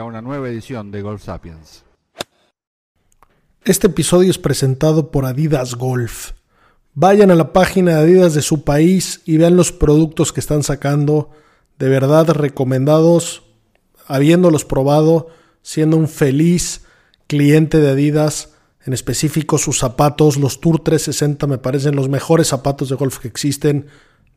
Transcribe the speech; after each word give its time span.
a 0.00 0.04
una 0.04 0.22
nueva 0.22 0.48
edición 0.48 0.90
de 0.90 1.02
Golf 1.02 1.24
Sapiens. 1.24 1.84
Este 3.64 3.88
episodio 3.88 4.30
es 4.30 4.38
presentado 4.38 5.10
por 5.10 5.26
Adidas 5.26 5.74
Golf. 5.74 6.32
Vayan 6.94 7.30
a 7.30 7.34
la 7.34 7.52
página 7.52 7.96
de 7.96 8.00
Adidas 8.00 8.34
de 8.34 8.42
su 8.42 8.64
país 8.64 9.20
y 9.26 9.36
vean 9.36 9.56
los 9.56 9.72
productos 9.72 10.32
que 10.32 10.40
están 10.40 10.62
sacando. 10.62 11.30
De 11.78 11.88
verdad 11.88 12.30
recomendados, 12.30 13.42
habiéndolos 14.06 14.64
probado, 14.64 15.28
siendo 15.62 15.98
un 15.98 16.08
feliz 16.08 16.86
cliente 17.26 17.78
de 17.78 17.90
Adidas. 17.90 18.54
En 18.86 18.94
específico 18.94 19.58
sus 19.58 19.78
zapatos, 19.78 20.38
los 20.38 20.60
Tour 20.60 20.82
360 20.82 21.46
me 21.46 21.58
parecen 21.58 21.94
los 21.94 22.08
mejores 22.08 22.48
zapatos 22.48 22.88
de 22.88 22.96
golf 22.96 23.18
que 23.18 23.28
existen. 23.28 23.86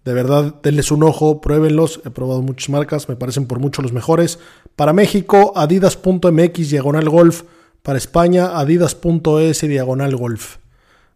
De 0.05 0.13
verdad, 0.13 0.55
denles 0.61 0.91
un 0.91 1.03
ojo, 1.03 1.39
pruébenlos. 1.39 2.01
He 2.05 2.09
probado 2.09 2.41
muchas 2.41 2.69
marcas, 2.69 3.07
me 3.07 3.15
parecen 3.15 3.47
por 3.47 3.59
mucho 3.59 3.81
los 3.81 3.93
mejores. 3.93 4.37
Para 4.75 4.91
México, 4.91 5.53
adidas.mx 5.55 6.69
diagonal 6.69 7.09
golf. 7.09 7.43
Para 7.81 7.97
España, 7.97 8.57
adidas.es 8.57 9.61
diagonal 9.61 10.15
golf. 10.15 10.57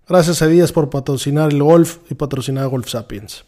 Gracias 0.08 0.42
a 0.42 0.46
Adidas 0.46 0.72
por 0.72 0.90
patrocinar 0.90 1.52
el 1.52 1.62
golf 1.62 1.98
y 2.10 2.16
patrocinar 2.16 2.70
Golf 2.70 2.88
Sapiens. 2.88 3.44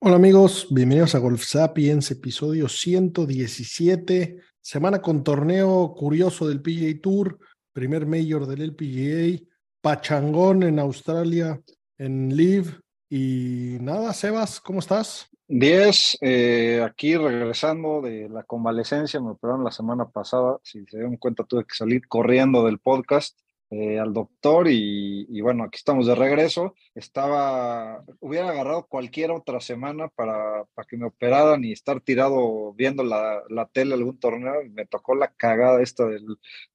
Hola 0.00 0.16
amigos, 0.16 0.66
bienvenidos 0.70 1.14
a 1.14 1.18
Golf 1.18 1.42
Sapiens, 1.42 2.10
episodio 2.10 2.68
117. 2.68 4.36
Semana 4.60 5.00
con 5.00 5.24
torneo 5.24 5.94
curioso 5.96 6.46
del 6.46 6.60
PGA 6.60 7.00
Tour, 7.00 7.38
primer 7.72 8.06
mayor 8.06 8.46
del 8.46 8.60
LPGA, 8.60 9.42
Pachangón 9.80 10.62
en 10.62 10.78
Australia, 10.78 11.58
en 11.98 12.36
Live. 12.36 12.80
Y 13.10 13.78
nada, 13.80 14.12
Sebas, 14.12 14.60
¿cómo 14.60 14.78
estás? 14.78 15.28
10, 15.48 16.18
eh, 16.20 16.82
aquí 16.84 17.16
regresando 17.16 18.02
de 18.02 18.28
la 18.28 18.42
convalecencia, 18.42 19.20
me 19.20 19.30
operaron 19.30 19.64
la 19.64 19.70
semana 19.70 20.08
pasada, 20.08 20.58
si 20.62 20.84
se 20.86 20.98
dieron 20.98 21.16
cuenta 21.16 21.44
tuve 21.44 21.64
que 21.64 21.74
salir 21.74 22.06
corriendo 22.06 22.64
del 22.64 22.78
podcast 22.78 23.38
eh, 23.70 23.98
al 23.98 24.14
doctor 24.14 24.66
y, 24.68 25.26
y, 25.28 25.40
bueno, 25.42 25.64
aquí 25.64 25.76
estamos 25.76 26.06
de 26.06 26.14
regreso. 26.14 26.74
Estaba, 26.94 28.02
hubiera 28.20 28.48
agarrado 28.48 28.86
cualquier 28.86 29.30
otra 29.30 29.60
semana 29.60 30.08
para, 30.08 30.64
para 30.74 30.86
que 30.86 30.96
me 30.96 31.06
operaran 31.06 31.62
y 31.64 31.72
estar 31.72 32.00
tirado 32.00 32.72
viendo 32.74 33.04
la, 33.04 33.42
la 33.50 33.66
tele 33.66 33.94
algún 33.94 34.18
torneo. 34.18 34.54
Me 34.70 34.86
tocó 34.86 35.14
la 35.14 35.28
cagada 35.32 35.82
esta 35.82 36.06
del, 36.06 36.24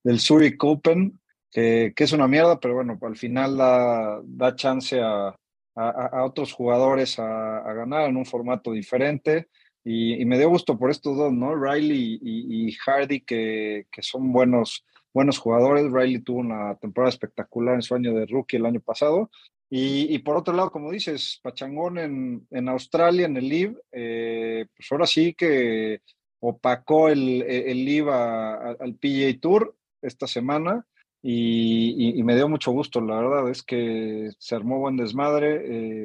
del 0.03 0.19
Zurich 0.19 0.63
Open, 0.63 1.19
que, 1.53 1.93
que 1.95 2.03
es 2.03 2.11
una 2.11 2.27
mierda, 2.27 2.59
pero 2.59 2.73
bueno, 2.73 2.97
al 3.01 3.15
final 3.15 3.55
da, 3.57 4.19
da 4.23 4.55
chance 4.55 4.99
a, 4.99 5.27
a, 5.75 5.89
a, 6.11 6.25
otros 6.25 6.51
jugadores 6.51 7.19
a, 7.19 7.59
a, 7.59 7.73
ganar 7.73 8.09
en 8.09 8.17
un 8.17 8.25
formato 8.25 8.71
diferente. 8.71 9.47
Y, 9.83 10.21
y, 10.21 10.25
me 10.25 10.37
dio 10.37 10.49
gusto 10.49 10.77
por 10.77 10.89
estos 10.89 11.15
dos, 11.15 11.31
¿no? 11.31 11.55
Riley 11.55 12.19
y, 12.21 12.67
y 12.67 12.71
Hardy, 12.73 13.21
que, 13.21 13.85
que, 13.91 14.01
son 14.01 14.31
buenos, 14.31 14.85
buenos 15.13 15.37
jugadores. 15.37 15.91
Riley 15.91 16.19
tuvo 16.19 16.39
una 16.39 16.75
temporada 16.75 17.09
espectacular 17.09 17.75
en 17.75 17.81
su 17.81 17.93
año 17.93 18.13
de 18.13 18.25
rookie 18.25 18.57
el 18.57 18.65
año 18.65 18.79
pasado. 18.79 19.29
Y, 19.69 20.13
y 20.13 20.19
por 20.19 20.37
otro 20.37 20.53
lado, 20.55 20.71
como 20.71 20.91
dices, 20.91 21.39
Pachangón 21.43 21.97
en, 21.97 22.47
en 22.49 22.69
Australia, 22.69 23.25
en 23.25 23.37
el 23.37 23.49
LIV, 23.49 23.77
eh, 23.91 24.65
pues 24.75 24.91
ahora 24.91 25.05
sí 25.05 25.33
que 25.33 26.01
opacó 26.39 27.09
el, 27.09 27.41
el 27.43 27.85
LIV 27.85 28.09
al 28.09 28.95
PGA 28.95 29.39
Tour 29.39 29.75
esta 30.01 30.27
semana. 30.27 30.85
Y, 31.23 31.95
y, 31.97 32.19
y, 32.19 32.23
me 32.23 32.35
dio 32.35 32.49
mucho 32.49 32.71
gusto, 32.71 32.99
la 32.99 33.15
verdad 33.15 33.49
es 33.49 33.63
que 33.63 34.31
se 34.37 34.55
armó 34.55 34.79
buen 34.79 34.97
desmadre. 34.97 35.61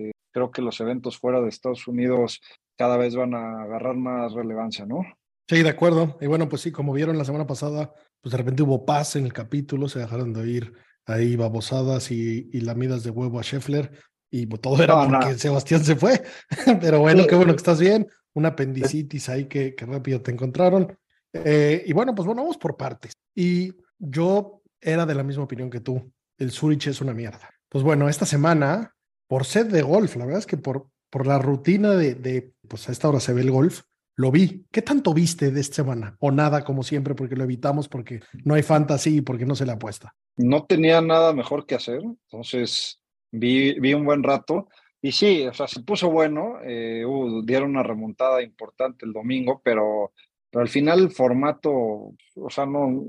Eh, 0.08 0.12
creo 0.32 0.52
que 0.52 0.62
los 0.62 0.80
eventos 0.80 1.18
fuera 1.18 1.40
de 1.40 1.48
Estados 1.48 1.88
Unidos 1.88 2.40
cada 2.76 2.96
vez 2.96 3.16
van 3.16 3.34
a 3.34 3.62
agarrar 3.62 3.96
más 3.96 4.32
relevancia, 4.32 4.86
¿no? 4.86 5.04
Sí, 5.48 5.62
de 5.62 5.68
acuerdo. 5.68 6.16
Y 6.20 6.26
bueno, 6.26 6.48
pues 6.48 6.62
sí, 6.62 6.70
como 6.70 6.92
vieron 6.92 7.18
la 7.18 7.24
semana 7.24 7.46
pasada, 7.46 7.92
pues 8.20 8.30
de 8.30 8.38
repente 8.38 8.62
hubo 8.62 8.86
paz 8.86 9.16
en 9.16 9.24
el 9.24 9.32
capítulo, 9.32 9.88
se 9.88 9.98
dejaron 9.98 10.32
de 10.32 10.40
oír 10.40 10.72
ahí 11.04 11.34
babosadas 11.36 12.12
y, 12.12 12.48
y 12.52 12.60
lamidas 12.60 13.02
de 13.02 13.10
huevo 13.10 13.40
a 13.40 13.42
Scheffler, 13.42 13.90
y 14.30 14.46
pues, 14.46 14.60
todo 14.60 14.82
era 14.82 14.94
no, 14.94 15.10
porque 15.10 15.32
no. 15.32 15.38
Sebastián 15.38 15.84
se 15.84 15.96
fue. 15.96 16.22
Pero 16.80 17.00
bueno, 17.00 17.26
qué 17.26 17.34
bueno 17.34 17.52
que 17.52 17.58
estás 17.58 17.80
bien. 17.80 18.06
Un 18.34 18.46
apendicitis 18.46 19.28
ahí 19.28 19.46
que, 19.46 19.74
que 19.74 19.86
rápido 19.86 20.20
te 20.20 20.30
encontraron. 20.30 20.96
Eh, 21.32 21.82
y 21.86 21.92
bueno, 21.92 22.14
pues 22.14 22.26
bueno, 22.26 22.42
vamos 22.42 22.58
por 22.58 22.76
partes. 22.76 23.12
Y 23.34 23.74
yo 23.98 24.57
era 24.80 25.06
de 25.06 25.14
la 25.14 25.22
misma 25.22 25.44
opinión 25.44 25.70
que 25.70 25.80
tú. 25.80 26.12
El 26.38 26.50
Zurich 26.50 26.86
es 26.86 27.00
una 27.00 27.14
mierda. 27.14 27.50
Pues 27.68 27.84
bueno, 27.84 28.08
esta 28.08 28.26
semana, 28.26 28.94
por 29.26 29.44
sed 29.44 29.66
de 29.66 29.82
golf, 29.82 30.16
la 30.16 30.24
verdad 30.24 30.40
es 30.40 30.46
que 30.46 30.56
por, 30.56 30.88
por 31.10 31.26
la 31.26 31.38
rutina 31.38 31.90
de, 31.90 32.52
pues 32.66 32.88
a 32.88 32.92
esta 32.92 33.08
hora 33.08 33.20
se 33.20 33.32
ve 33.32 33.42
el 33.42 33.50
golf, 33.50 33.82
lo 34.16 34.30
vi. 34.30 34.64
¿Qué 34.72 34.82
tanto 34.82 35.14
viste 35.14 35.50
de 35.50 35.60
esta 35.60 35.76
semana? 35.76 36.16
O 36.20 36.30
nada, 36.30 36.64
como 36.64 36.82
siempre, 36.82 37.14
porque 37.14 37.36
lo 37.36 37.44
evitamos, 37.44 37.88
porque 37.88 38.20
no 38.44 38.54
hay 38.54 38.62
fantasy 38.62 39.18
y 39.18 39.20
porque 39.20 39.46
no 39.46 39.54
se 39.54 39.66
le 39.66 39.72
apuesta. 39.72 40.14
No 40.36 40.64
tenía 40.64 41.00
nada 41.00 41.32
mejor 41.32 41.66
que 41.66 41.74
hacer, 41.74 42.02
entonces 42.02 43.00
vi, 43.30 43.78
vi 43.78 43.94
un 43.94 44.04
buen 44.04 44.22
rato. 44.22 44.68
Y 45.00 45.12
sí, 45.12 45.46
o 45.46 45.54
sea, 45.54 45.68
se 45.68 45.80
puso 45.82 46.10
bueno, 46.10 46.56
eh, 46.64 47.04
dieron 47.44 47.70
una 47.70 47.84
remontada 47.84 48.42
importante 48.42 49.06
el 49.06 49.12
domingo, 49.12 49.60
pero 49.62 50.12
pero 50.50 50.62
al 50.62 50.68
final 50.68 51.00
el 51.00 51.10
formato, 51.10 51.70
o 51.72 52.50
sea, 52.50 52.64
no, 52.64 53.04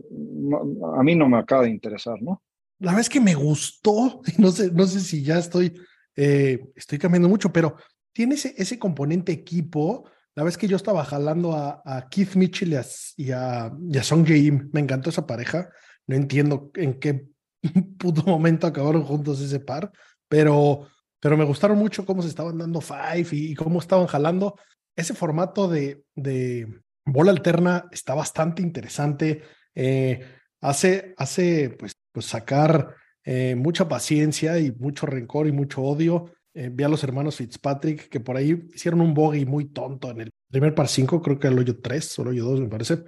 a 0.98 1.04
mí 1.04 1.16
no 1.16 1.30
me 1.30 1.38
acaba 1.38 1.64
de 1.64 1.70
interesar, 1.70 2.22
¿no? 2.22 2.44
La 2.80 2.92
verdad 2.92 3.02
es 3.02 3.10
que 3.10 3.22
me 3.22 3.36
gustó, 3.36 4.22
no 4.38 4.52
sé, 4.52 4.72
no 4.72 4.86
sé 4.86 5.00
si 5.00 5.24
ya 5.24 5.38
estoy, 5.38 5.74
eh, 6.16 6.60
estoy 6.76 6.98
cambiando 6.98 7.30
mucho, 7.30 7.52
pero 7.52 7.76
tiene 8.14 8.36
ese, 8.36 8.54
ese 8.58 8.78
componente 8.78 9.32
equipo. 9.32 10.10
La 10.36 10.44
vez 10.44 10.58
que 10.58 10.68
yo 10.68 10.76
estaba 10.76 11.04
jalando 11.06 11.54
a, 11.54 12.08
Keith 12.10 12.36
Mitchell 12.36 12.74
y 12.74 12.76
a, 12.76 12.86
y 13.18 13.32
a, 13.32 13.72
y 13.92 14.00
Song 14.00 14.26
Jae-im, 14.26 14.70
me 14.72 14.80
encantó 14.80 15.10
esa 15.10 15.28
pareja. 15.28 15.70
No 16.08 16.16
entiendo 16.16 16.72
en 16.76 17.00
qué 17.00 17.28
puto 17.98 18.24
momento 18.24 18.68
acabaron 18.68 19.04
juntos 19.04 19.42
ese 19.42 19.60
par, 19.60 19.92
pero, 20.28 20.88
pero 21.20 21.38
me 21.38 21.46
gustaron 21.46 21.78
mucho 21.78 22.06
cómo 22.06 22.22
se 22.22 22.30
estaban 22.30 22.58
dando 22.58 22.82
five 22.82 23.28
y, 23.32 23.52
y 23.52 23.56
cómo 23.56 23.80
estaban 23.80 24.08
jalando. 24.08 24.56
Ese 24.96 25.14
formato 25.14 25.68
de, 25.68 26.04
de, 26.16 26.68
bola 27.06 27.32
alterna 27.32 27.86
está 27.92 28.14
bastante 28.14 28.62
interesante. 28.62 29.42
Eh, 29.76 30.20
hace, 30.62 31.14
hace 31.18 31.70
pues, 31.72 31.94
pues 32.12 32.26
sacar 32.26 32.96
eh, 33.24 33.56
mucha 33.56 33.88
paciencia 33.88 34.60
y 34.60 34.72
mucho 34.72 35.06
rencor 35.06 35.48
y 35.48 35.52
mucho 35.52 35.82
odio. 35.82 36.32
Eh, 36.54 36.70
vi 36.72 36.84
a 36.84 36.90
los 36.90 37.04
hermanos 37.04 37.36
Fitzpatrick 37.38 38.10
que 38.10 38.20
por 38.20 38.36
ahí 38.38 38.68
hicieron 38.74 39.02
un 39.02 39.14
bogey 39.14 39.46
muy 39.46 39.66
tonto 39.66 40.10
en 40.10 40.22
el 40.22 40.32
primer 40.50 40.74
par 40.74 40.88
5, 40.88 41.22
creo 41.22 41.40
que 41.40 41.48
el 41.48 41.60
hoyo 41.60 41.80
3 41.80 42.20
o 42.20 42.22
el 42.24 42.28
hoyo 42.30 42.46
2, 42.46 42.62
me 42.62 42.68
parece, 42.68 43.04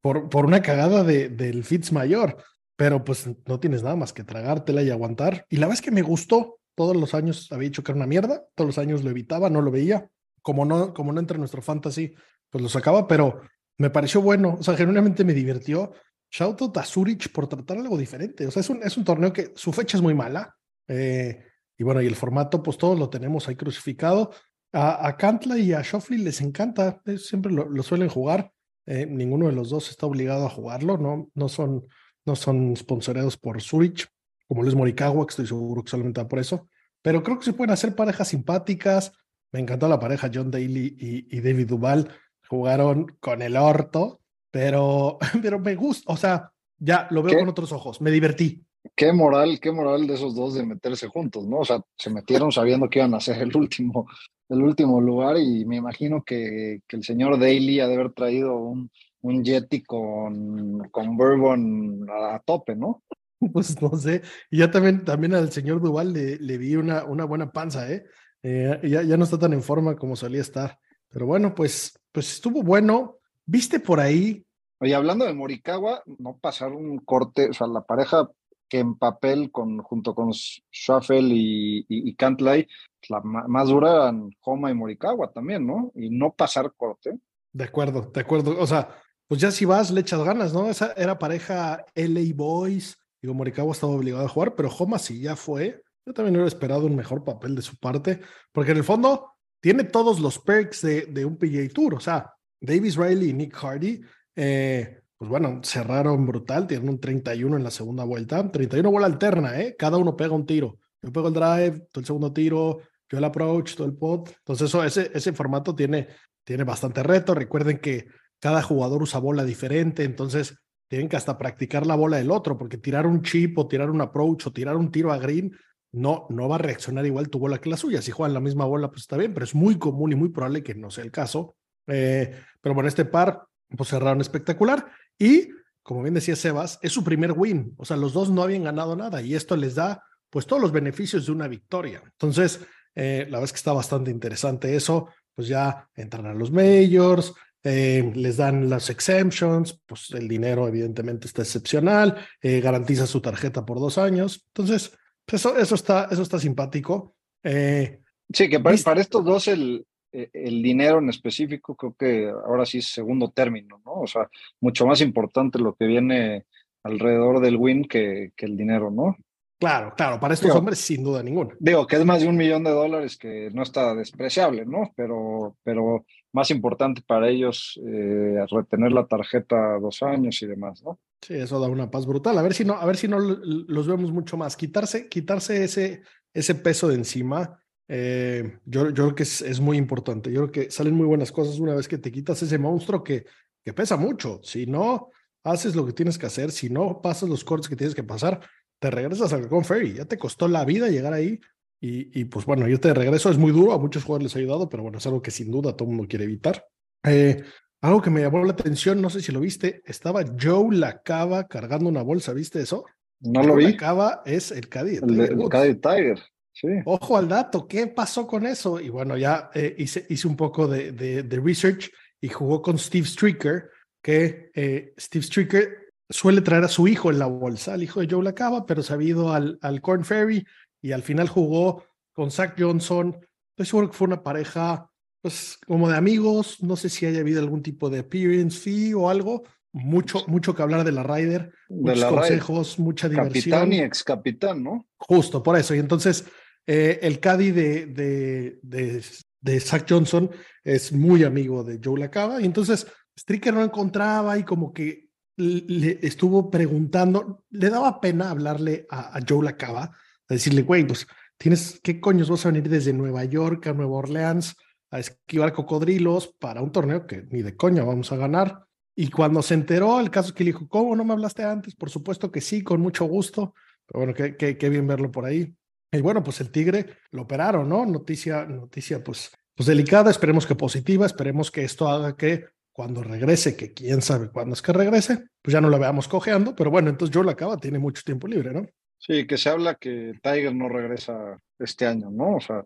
por, 0.00 0.28
por 0.28 0.44
una 0.44 0.60
cagada 0.62 1.04
de, 1.04 1.28
del 1.28 1.64
Fitz 1.64 1.92
mayor. 1.92 2.36
Pero 2.78 3.02
pues 3.02 3.28
no 3.46 3.58
tienes 3.58 3.82
nada 3.82 3.96
más 3.96 4.12
que 4.12 4.22
tragártela 4.22 4.82
y 4.82 4.90
aguantar. 4.90 5.44
Y 5.50 5.56
la 5.56 5.66
verdad 5.66 5.80
es 5.80 5.84
que 5.84 5.90
me 5.90 6.02
gustó. 6.02 6.60
Todos 6.76 6.96
los 6.96 7.12
años 7.12 7.50
había 7.50 7.70
dicho 7.70 7.82
que 7.82 7.90
era 7.90 7.96
una 7.96 8.06
mierda. 8.06 8.46
Todos 8.54 8.68
los 8.68 8.78
años 8.78 9.02
lo 9.02 9.10
evitaba, 9.10 9.50
no 9.50 9.62
lo 9.62 9.72
veía. 9.72 10.08
Como 10.42 10.64
no, 10.64 10.94
como 10.94 11.12
no 11.12 11.18
entra 11.18 11.34
en 11.34 11.40
nuestro 11.40 11.60
fantasy, 11.60 12.14
pues 12.50 12.62
lo 12.62 12.68
sacaba, 12.68 13.06
pero 13.06 13.40
me 13.78 13.90
pareció 13.90 14.20
bueno, 14.20 14.56
o 14.58 14.62
sea, 14.62 14.76
genuinamente 14.76 15.24
me 15.24 15.34
divirtió. 15.34 15.92
Shout 16.30 16.60
out 16.60 16.76
a 16.76 16.84
Zurich 16.84 17.32
por 17.32 17.48
tratar 17.48 17.78
algo 17.78 17.96
diferente, 17.96 18.46
o 18.46 18.50
sea, 18.50 18.60
es 18.60 18.68
un, 18.68 18.82
es 18.82 18.96
un 18.96 19.04
torneo 19.04 19.32
que 19.32 19.52
su 19.54 19.72
fecha 19.72 19.96
es 19.96 20.02
muy 20.02 20.14
mala, 20.14 20.54
eh, 20.88 21.42
y 21.78 21.84
bueno, 21.84 22.02
y 22.02 22.06
el 22.06 22.16
formato, 22.16 22.62
pues 22.62 22.76
todos 22.76 22.98
lo 22.98 23.08
tenemos 23.08 23.48
ahí 23.48 23.54
crucificado. 23.54 24.32
A, 24.72 25.06
a 25.06 25.16
Cantla 25.16 25.56
y 25.56 25.72
a 25.72 25.80
Shoffley 25.80 26.18
les 26.18 26.40
encanta, 26.40 27.00
siempre 27.16 27.52
lo, 27.52 27.82
suelen 27.82 28.08
jugar, 28.08 28.52
eh, 28.84 29.06
ninguno 29.06 29.46
de 29.46 29.52
los 29.52 29.70
dos 29.70 29.88
está 29.88 30.06
obligado 30.06 30.44
a 30.44 30.50
jugarlo, 30.50 30.98
no, 30.98 31.30
no 31.34 31.48
son, 31.48 31.86
no 32.26 32.36
son 32.36 32.76
sponsoreados 32.76 33.38
por 33.38 33.62
Zurich, 33.62 34.06
como 34.46 34.62
les 34.62 34.74
Morikawa, 34.74 35.26
que 35.26 35.30
estoy 35.30 35.46
seguro 35.46 35.82
que 35.82 35.90
solamente 35.90 36.20
va 36.20 36.28
por 36.28 36.40
eso, 36.40 36.68
pero 37.00 37.22
creo 37.22 37.38
que 37.38 37.44
se 37.44 37.52
pueden 37.52 37.72
hacer 37.72 37.94
parejas 37.94 38.28
simpáticas, 38.28 39.12
me 39.52 39.60
encantó 39.60 39.88
la 39.88 40.00
pareja 40.00 40.30
John 40.32 40.50
Daly 40.50 40.96
y, 40.98 41.36
y 41.36 41.40
David 41.40 41.68
Duval, 41.68 42.08
jugaron 42.48 43.16
con 43.20 43.42
el 43.42 43.56
orto, 43.56 44.20
pero, 44.50 45.18
pero 45.42 45.58
me 45.58 45.74
gusta, 45.74 46.12
o 46.12 46.16
sea, 46.16 46.52
ya 46.78 47.08
lo 47.10 47.22
veo 47.22 47.34
¿Qué? 47.34 47.40
con 47.40 47.48
otros 47.48 47.72
ojos, 47.72 48.00
me 48.00 48.10
divertí. 48.10 48.64
qué 48.96 49.12
moral, 49.12 49.60
qué 49.60 49.72
moral 49.72 50.06
de 50.06 50.14
esos 50.14 50.34
dos 50.34 50.54
de 50.54 50.64
meterse 50.64 51.08
juntos, 51.08 51.46
¿no? 51.46 51.58
O 51.58 51.64
sea, 51.64 51.80
se 51.96 52.10
metieron 52.10 52.52
sabiendo 52.52 52.88
que 52.88 53.00
iban 53.00 53.14
a 53.14 53.20
ser 53.20 53.42
el 53.42 53.54
último, 53.56 54.08
el 54.48 54.62
último 54.62 55.00
lugar 55.00 55.36
y 55.38 55.64
me 55.64 55.76
imagino 55.76 56.22
que, 56.24 56.80
que 56.86 56.96
el 56.96 57.04
señor 57.04 57.38
Daly 57.38 57.80
ha 57.80 57.88
de 57.88 57.94
haber 57.94 58.12
traído 58.12 58.56
un, 58.56 58.90
un 59.22 59.44
Yeti 59.44 59.82
con, 59.82 60.88
con 60.90 61.16
bourbon 61.16 62.06
a, 62.10 62.40
tope, 62.40 62.74
¿no? 62.74 63.02
Pues 63.52 63.80
no 63.80 63.96
sé. 63.96 64.22
Y 64.50 64.58
ya 64.58 64.70
también, 64.70 65.04
también 65.04 65.32
al 65.32 65.52
señor 65.52 65.80
Duval 65.80 66.12
le, 66.12 66.38
le 66.38 66.58
vi 66.58 66.74
una, 66.74 67.04
una 67.04 67.24
buena 67.24 67.52
panza, 67.52 67.88
¿eh? 67.92 68.04
eh 68.42 68.80
ya, 68.82 69.02
ya 69.02 69.16
no 69.16 69.22
está 69.22 69.38
tan 69.38 69.52
en 69.52 69.62
forma 69.62 69.94
como 69.94 70.16
solía 70.16 70.40
estar. 70.40 70.80
Pero 71.08 71.26
bueno, 71.26 71.54
pues, 71.54 71.97
pues 72.18 72.32
estuvo 72.32 72.64
bueno. 72.64 73.20
¿Viste 73.46 73.78
por 73.78 74.00
ahí? 74.00 74.44
Oye, 74.80 74.92
hablando 74.92 75.24
de 75.24 75.34
Morikawa, 75.34 76.02
no 76.18 76.36
pasar 76.36 76.72
un 76.72 76.98
corte, 76.98 77.50
o 77.50 77.52
sea, 77.52 77.68
la 77.68 77.82
pareja 77.82 78.28
que 78.68 78.80
en 78.80 78.96
papel 78.96 79.52
con, 79.52 79.78
junto 79.84 80.16
con 80.16 80.32
Shuffle 80.32 81.28
y, 81.32 81.86
y, 81.88 82.14
Cantlay, 82.16 82.66
la 83.08 83.20
más 83.20 83.68
dura 83.68 83.94
eran 83.94 84.30
Homa 84.40 84.68
y 84.72 84.74
Morikawa 84.74 85.30
también, 85.30 85.64
¿no? 85.64 85.92
Y 85.94 86.10
no 86.10 86.32
pasar 86.32 86.72
corte. 86.76 87.20
De 87.52 87.62
acuerdo, 87.62 88.10
de 88.12 88.20
acuerdo. 88.20 88.58
O 88.58 88.66
sea, 88.66 88.88
pues 89.28 89.40
ya 89.40 89.52
si 89.52 89.64
vas, 89.64 89.92
le 89.92 90.00
echas 90.00 90.24
ganas, 90.24 90.52
¿no? 90.52 90.68
Esa 90.68 90.92
era 90.94 91.20
pareja 91.20 91.84
LA 91.94 92.34
Boys. 92.34 92.98
Digo, 93.22 93.32
Morikawa 93.32 93.70
estaba 93.70 93.92
obligado 93.92 94.26
a 94.26 94.28
jugar, 94.28 94.56
pero 94.56 94.70
Homa 94.76 94.98
sí 94.98 95.20
ya 95.20 95.36
fue. 95.36 95.84
Yo 96.04 96.12
también 96.12 96.34
hubiera 96.34 96.48
esperado 96.48 96.84
un 96.84 96.96
mejor 96.96 97.22
papel 97.22 97.54
de 97.54 97.62
su 97.62 97.76
parte, 97.76 98.18
porque 98.50 98.72
en 98.72 98.78
el 98.78 98.84
fondo 98.84 99.37
tiene 99.60 99.84
todos 99.84 100.20
los 100.20 100.38
perks 100.38 100.82
de, 100.82 101.06
de 101.06 101.24
un 101.24 101.36
PGA 101.36 101.68
Tour. 101.72 101.94
O 101.94 102.00
sea, 102.00 102.32
Davis 102.60 102.96
Riley 102.96 103.30
y 103.30 103.32
Nick 103.32 103.54
Hardy, 103.54 104.00
eh, 104.36 105.00
pues 105.16 105.28
bueno, 105.28 105.60
cerraron 105.62 106.26
brutal, 106.26 106.66
tienen 106.66 106.88
un 106.88 107.00
31 107.00 107.56
en 107.56 107.64
la 107.64 107.70
segunda 107.70 108.04
vuelta. 108.04 108.50
31 108.50 108.90
bola 108.90 109.06
alterna, 109.06 109.60
¿eh? 109.60 109.74
Cada 109.76 109.96
uno 109.96 110.16
pega 110.16 110.34
un 110.34 110.46
tiro. 110.46 110.78
Yo 111.02 111.12
pego 111.12 111.28
el 111.28 111.34
drive, 111.34 111.86
todo 111.90 112.00
el 112.00 112.06
segundo 112.06 112.32
tiro, 112.32 112.80
yo 113.08 113.18
el 113.18 113.24
approach, 113.24 113.74
todo 113.74 113.86
el 113.86 113.94
pot. 113.94 114.28
Entonces, 114.38 114.68
eso, 114.68 114.84
ese, 114.84 115.10
ese 115.14 115.32
formato 115.32 115.74
tiene, 115.74 116.08
tiene 116.44 116.64
bastante 116.64 117.02
reto. 117.02 117.34
Recuerden 117.34 117.78
que 117.78 118.06
cada 118.40 118.62
jugador 118.62 119.02
usa 119.02 119.18
bola 119.18 119.44
diferente, 119.44 120.04
entonces 120.04 120.56
tienen 120.88 121.08
que 121.08 121.16
hasta 121.16 121.36
practicar 121.36 121.86
la 121.86 121.96
bola 121.96 122.16
del 122.16 122.30
otro, 122.30 122.56
porque 122.56 122.78
tirar 122.78 123.06
un 123.06 123.22
chip 123.22 123.58
o 123.58 123.68
tirar 123.68 123.90
un 123.90 124.00
approach 124.00 124.46
o 124.46 124.52
tirar 124.52 124.76
un 124.76 124.90
tiro 124.90 125.12
a 125.12 125.18
green 125.18 125.52
no, 125.92 126.26
no 126.30 126.48
va 126.48 126.56
a 126.56 126.58
reaccionar 126.58 127.06
igual 127.06 127.30
tu 127.30 127.38
bola 127.38 127.58
que 127.58 127.70
la 127.70 127.76
suya. 127.76 128.02
Si 128.02 128.10
juegan 128.10 128.34
la 128.34 128.40
misma 128.40 128.64
bola, 128.66 128.88
pues 128.88 129.02
está 129.02 129.16
bien, 129.16 129.32
pero 129.32 129.44
es 129.44 129.54
muy 129.54 129.78
común 129.78 130.12
y 130.12 130.16
muy 130.16 130.28
probable 130.28 130.62
que 130.62 130.74
no 130.74 130.90
sea 130.90 131.04
el 131.04 131.10
caso. 131.10 131.56
Eh, 131.86 132.34
pero 132.60 132.74
bueno, 132.74 132.88
este 132.88 133.04
par, 133.04 133.44
pues 133.76 133.88
cerraron 133.88 134.20
espectacular. 134.20 134.86
Y, 135.18 135.48
como 135.82 136.02
bien 136.02 136.14
decía 136.14 136.36
Sebas, 136.36 136.78
es 136.82 136.92
su 136.92 137.02
primer 137.02 137.32
win. 137.32 137.74
O 137.78 137.84
sea, 137.84 137.96
los 137.96 138.12
dos 138.12 138.30
no 138.30 138.42
habían 138.42 138.64
ganado 138.64 138.96
nada 138.96 139.22
y 139.22 139.34
esto 139.34 139.56
les 139.56 139.74
da, 139.74 140.02
pues, 140.30 140.46
todos 140.46 140.60
los 140.60 140.72
beneficios 140.72 141.26
de 141.26 141.32
una 141.32 141.48
victoria. 141.48 142.02
Entonces, 142.04 142.60
eh, 142.94 143.20
la 143.24 143.38
verdad 143.38 143.44
es 143.44 143.52
que 143.52 143.58
está 143.58 143.72
bastante 143.72 144.10
interesante 144.10 144.76
eso. 144.76 145.08
Pues 145.34 145.48
ya 145.48 145.88
entran 145.94 146.26
a 146.26 146.34
los 146.34 146.50
majors, 146.50 147.32
eh, 147.62 148.10
les 148.14 148.36
dan 148.36 148.68
las 148.68 148.90
exemptions, 148.90 149.80
pues 149.86 150.10
el 150.10 150.26
dinero 150.26 150.66
evidentemente 150.66 151.28
está 151.28 151.42
excepcional, 151.42 152.16
garantiza 152.42 153.06
su 153.06 153.20
tarjeta 153.20 153.64
por 153.64 153.78
dos 153.78 153.98
años. 153.98 154.44
Entonces, 154.48 154.98
eso, 155.36 155.56
eso, 155.56 155.74
está, 155.74 156.08
eso 156.10 156.22
está 156.22 156.38
simpático. 156.38 157.14
Eh, 157.42 158.00
sí, 158.32 158.48
que 158.48 158.60
para, 158.60 159.00
estos 159.00 159.24
dos 159.24 159.48
el, 159.48 159.86
eh, 160.12 160.30
el 160.32 160.62
dinero 160.62 160.98
en 160.98 161.10
específico 161.10 161.76
creo 161.76 161.94
que 161.94 162.28
ahora 162.28 162.64
sí 162.64 162.78
es 162.78 162.88
segundo 162.88 163.30
término, 163.30 163.80
¿no? 163.84 164.00
O 164.00 164.06
sea, 164.06 164.28
mucho 164.60 164.86
más 164.86 165.00
importante 165.00 165.58
lo 165.58 165.74
que 165.74 165.86
viene 165.86 166.46
alrededor 166.82 167.40
del 167.40 167.56
win 167.56 167.84
que, 167.84 168.32
que 168.36 168.46
el 168.46 168.56
dinero, 168.56 168.90
¿no? 168.90 169.16
Claro, 169.58 169.92
claro, 169.96 170.20
para 170.20 170.34
estos 170.34 170.52
hombres 170.52 170.78
sin 170.78 171.02
duda 171.02 171.20
ninguna. 171.20 171.54
Digo 171.58 171.84
que 171.86 171.96
es 171.96 172.04
más 172.04 172.20
de 172.22 172.28
un 172.28 172.36
millón 172.36 172.62
de 172.62 172.70
dólares 172.70 173.16
que 173.16 173.50
no 173.52 173.64
está 173.64 173.92
despreciable, 173.94 174.64
¿no? 174.64 174.92
Pero, 174.94 175.56
pero 175.64 176.04
más 176.32 176.50
importante 176.50 177.02
para 177.06 177.28
ellos 177.28 177.80
eh, 177.86 178.44
retener 178.50 178.92
la 178.92 179.06
tarjeta 179.06 179.78
dos 179.78 180.02
años 180.02 180.40
y 180.42 180.46
demás, 180.46 180.82
¿no? 180.82 180.98
Sí, 181.22 181.34
eso 181.34 181.58
da 181.58 181.68
una 181.68 181.90
paz 181.90 182.06
brutal. 182.06 182.38
A 182.38 182.42
ver 182.42 182.54
si 182.54 182.64
no, 182.64 182.74
a 182.74 182.86
ver 182.86 182.96
si 182.96 183.08
no 183.08 183.18
los 183.18 183.86
vemos 183.88 184.12
mucho 184.12 184.36
más. 184.36 184.56
Quitarse, 184.56 185.08
quitarse 185.08 185.64
ese, 185.64 186.02
ese 186.32 186.54
peso 186.54 186.88
de 186.88 186.94
encima, 186.94 187.58
eh, 187.88 188.58
yo, 188.64 188.90
yo 188.90 188.94
creo 188.94 189.14
que 189.14 189.22
es, 189.24 189.40
es, 189.40 189.60
muy 189.60 189.76
importante. 189.78 190.30
Yo 190.30 190.42
creo 190.42 190.52
que 190.52 190.70
salen 190.70 190.94
muy 190.94 191.06
buenas 191.06 191.32
cosas 191.32 191.58
una 191.58 191.74
vez 191.74 191.88
que 191.88 191.98
te 191.98 192.12
quitas 192.12 192.42
ese 192.42 192.58
monstruo 192.58 193.02
que, 193.02 193.24
que 193.64 193.72
pesa 193.72 193.96
mucho. 193.96 194.40
Si 194.42 194.66
no 194.66 195.10
haces 195.42 195.74
lo 195.74 195.86
que 195.86 195.92
tienes 195.92 196.18
que 196.18 196.26
hacer, 196.26 196.52
si 196.52 196.70
no 196.70 197.00
pasas 197.02 197.28
los 197.28 197.44
cortes 197.44 197.68
que 197.68 197.76
tienes 197.76 197.94
que 197.94 198.04
pasar, 198.04 198.40
te 198.78 198.90
regresas 198.90 199.32
al 199.32 199.48
Con 199.48 199.64
Ferry. 199.64 199.94
Ya 199.94 200.04
te 200.04 200.18
costó 200.18 200.46
la 200.48 200.64
vida 200.64 200.88
llegar 200.88 201.12
ahí. 201.14 201.40
Y, 201.80 202.20
y, 202.20 202.24
pues 202.24 202.44
bueno, 202.44 202.66
irte 202.68 202.88
de 202.88 202.94
regreso 202.94 203.30
es 203.30 203.38
muy 203.38 203.52
duro, 203.52 203.72
a 203.72 203.78
muchos 203.78 204.04
jugadores 204.04 204.24
les 204.24 204.36
ha 204.36 204.38
ayudado, 204.40 204.68
pero 204.68 204.82
bueno, 204.82 204.98
es 204.98 205.06
algo 205.06 205.22
que 205.22 205.30
sin 205.30 205.50
duda 205.50 205.76
todo 205.76 205.88
el 205.88 205.94
mundo 205.94 206.08
quiere 206.08 206.24
evitar. 206.24 206.66
Eh, 207.04 207.42
algo 207.80 208.02
que 208.02 208.10
me 208.10 208.20
llamó 208.20 208.42
la 208.44 208.52
atención, 208.52 209.00
no 209.00 209.10
sé 209.10 209.20
si 209.20 209.30
lo 209.30 209.38
viste, 209.38 209.82
estaba 209.84 210.24
Joe 210.40 210.76
Lacava 210.76 211.46
cargando 211.46 211.88
una 211.88 212.02
bolsa, 212.02 212.32
¿viste 212.32 212.60
eso? 212.60 212.84
No 213.20 213.42
lo 213.44 213.54
vi. 213.54 213.64
Lacava 213.64 214.22
es 214.26 214.50
el 214.50 214.68
Caddy 214.68 214.96
El, 214.96 215.48
Caddy 215.48 215.76
Tiger, 215.76 216.18
sí. 216.52 216.68
Ojo 216.84 217.16
al 217.16 217.28
dato, 217.28 217.68
¿qué 217.68 217.86
pasó 217.86 218.26
con 218.26 218.46
eso? 218.46 218.80
Y 218.80 218.88
bueno, 218.88 219.16
ya 219.16 219.50
eh, 219.54 219.76
hice, 219.78 220.04
hice 220.08 220.26
un 220.26 220.36
poco 220.36 220.66
de, 220.66 220.90
de, 220.90 221.22
de, 221.22 221.40
research 221.40 221.90
y 222.20 222.28
jugó 222.28 222.60
con 222.60 222.78
Steve 222.78 223.06
Stricker, 223.06 223.70
que 224.02 224.50
eh, 224.54 224.94
Steve 224.98 225.24
Stricker 225.24 225.92
suele 226.10 226.40
traer 226.40 226.64
a 226.64 226.68
su 226.68 226.88
hijo 226.88 227.10
en 227.10 227.20
la 227.20 227.26
bolsa, 227.26 227.74
al 227.74 227.82
hijo 227.84 228.00
de 228.00 228.08
Joe 228.10 228.24
Lacava, 228.24 228.66
pero 228.66 228.82
se 228.82 228.92
ha 228.92 229.00
ido 229.00 229.32
al, 229.32 229.56
al 229.62 229.80
Corn 229.80 230.04
Ferry 230.04 230.44
y 230.80 230.92
al 230.92 231.02
final 231.02 231.28
jugó 231.28 231.84
con 232.12 232.30
Zach 232.30 232.54
Johnson. 232.58 233.16
Estoy 233.50 233.66
seguro 233.66 233.90
que 233.90 233.96
fue 233.96 234.06
una 234.06 234.22
pareja, 234.22 234.90
pues, 235.22 235.58
como 235.66 235.88
de 235.88 235.96
amigos. 235.96 236.62
No 236.62 236.76
sé 236.76 236.88
si 236.88 237.06
haya 237.06 237.20
habido 237.20 237.40
algún 237.40 237.62
tipo 237.62 237.90
de 237.90 238.00
appearance 238.00 238.58
fee 238.58 238.94
o 238.94 239.08
algo. 239.08 239.42
Mucho, 239.72 240.24
mucho 240.26 240.54
que 240.54 240.62
hablar 240.62 240.82
de 240.82 240.92
la 240.92 241.02
Ryder, 241.02 241.52
muchos 241.68 242.04
consejos, 242.04 242.78
mucha 242.78 243.08
diversión. 243.08 243.60
Capitán 243.60 243.72
y 243.72 243.80
ex 243.80 244.02
capitán, 244.02 244.62
¿no? 244.62 244.88
Justo, 244.96 245.42
por 245.42 245.58
eso. 245.58 245.74
Y 245.74 245.78
entonces, 245.78 246.24
eh, 246.66 246.98
el 247.02 247.20
caddy 247.20 247.50
de, 247.50 247.86
de, 247.86 248.58
de, 248.62 249.04
de 249.40 249.60
Zach 249.60 249.84
Johnson 249.88 250.30
es 250.64 250.92
muy 250.92 251.22
amigo 251.22 251.64
de 251.64 251.78
Joe 251.84 252.00
Lacava. 252.00 252.40
Y 252.40 252.46
entonces, 252.46 252.86
Stricker 253.16 253.52
no 253.52 253.62
encontraba 253.62 254.38
y 254.38 254.44
como 254.44 254.72
que 254.72 255.08
le 255.36 255.98
estuvo 256.02 256.50
preguntando, 256.50 257.44
le 257.50 257.70
daba 257.70 258.00
pena 258.00 258.30
hablarle 258.30 258.86
a, 258.90 259.16
a 259.16 259.20
Joe 259.26 259.44
Lacava, 259.44 259.96
a 260.28 260.34
decirle, 260.34 260.62
güey, 260.62 260.86
pues 260.86 261.06
tienes, 261.36 261.80
¿qué 261.82 262.00
coños 262.00 262.30
vas 262.30 262.44
a 262.44 262.50
venir 262.50 262.68
desde 262.68 262.92
Nueva 262.92 263.24
York 263.24 263.66
a 263.66 263.72
Nueva 263.72 263.96
Orleans 263.96 264.56
a 264.90 264.98
esquivar 264.98 265.52
cocodrilos 265.52 266.34
para 266.38 266.62
un 266.62 266.72
torneo 266.72 267.06
que 267.06 267.24
ni 267.30 267.42
de 267.42 267.56
coña 267.56 267.84
vamos 267.84 268.12
a 268.12 268.16
ganar? 268.16 268.64
Y 268.94 269.10
cuando 269.10 269.42
se 269.42 269.54
enteró, 269.54 270.00
el 270.00 270.10
caso 270.10 270.28
es 270.28 270.34
que 270.34 270.44
le 270.44 270.52
dijo, 270.52 270.68
¿cómo 270.68 270.96
no 270.96 271.04
me 271.04 271.12
hablaste 271.12 271.44
antes? 271.44 271.76
Por 271.76 271.88
supuesto 271.88 272.32
que 272.32 272.40
sí, 272.40 272.62
con 272.62 272.80
mucho 272.80 273.04
gusto. 273.04 273.54
Pero 273.86 274.00
bueno, 274.00 274.14
qué, 274.14 274.36
qué, 274.36 274.58
qué 274.58 274.68
bien 274.68 274.86
verlo 274.86 275.10
por 275.10 275.24
ahí. 275.24 275.54
Y 275.90 276.00
bueno, 276.00 276.22
pues 276.22 276.40
el 276.40 276.50
Tigre 276.50 276.86
lo 277.12 277.22
operaron, 277.22 277.68
¿no? 277.68 277.86
Noticia, 277.86 278.44
noticia, 278.44 279.02
pues, 279.02 279.30
pues 279.54 279.66
delicada, 279.66 280.10
esperemos 280.10 280.46
que 280.46 280.54
positiva, 280.54 281.06
esperemos 281.06 281.50
que 281.50 281.64
esto 281.64 281.88
haga 281.88 282.16
que 282.16 282.46
cuando 282.72 283.02
regrese, 283.02 283.56
que 283.56 283.72
quién 283.72 284.02
sabe 284.02 284.30
cuándo 284.30 284.54
es 284.54 284.62
que 284.62 284.72
regrese, 284.72 285.24
pues 285.42 285.52
ya 285.52 285.60
no 285.60 285.68
lo 285.68 285.78
veamos 285.78 286.06
cojeando, 286.06 286.54
pero 286.54 286.70
bueno, 286.70 286.90
entonces 286.90 287.16
Joe 287.16 287.28
acaba, 287.30 287.56
tiene 287.56 287.78
mucho 287.78 288.02
tiempo 288.04 288.28
libre, 288.28 288.52
¿no? 288.52 288.66
Sí, 288.98 289.26
que 289.26 289.38
se 289.38 289.48
habla 289.48 289.76
que 289.76 290.18
Tiger 290.22 290.54
no 290.54 290.68
regresa 290.68 291.40
este 291.58 291.86
año, 291.86 292.10
¿no? 292.10 292.36
O 292.36 292.40
sea, 292.40 292.64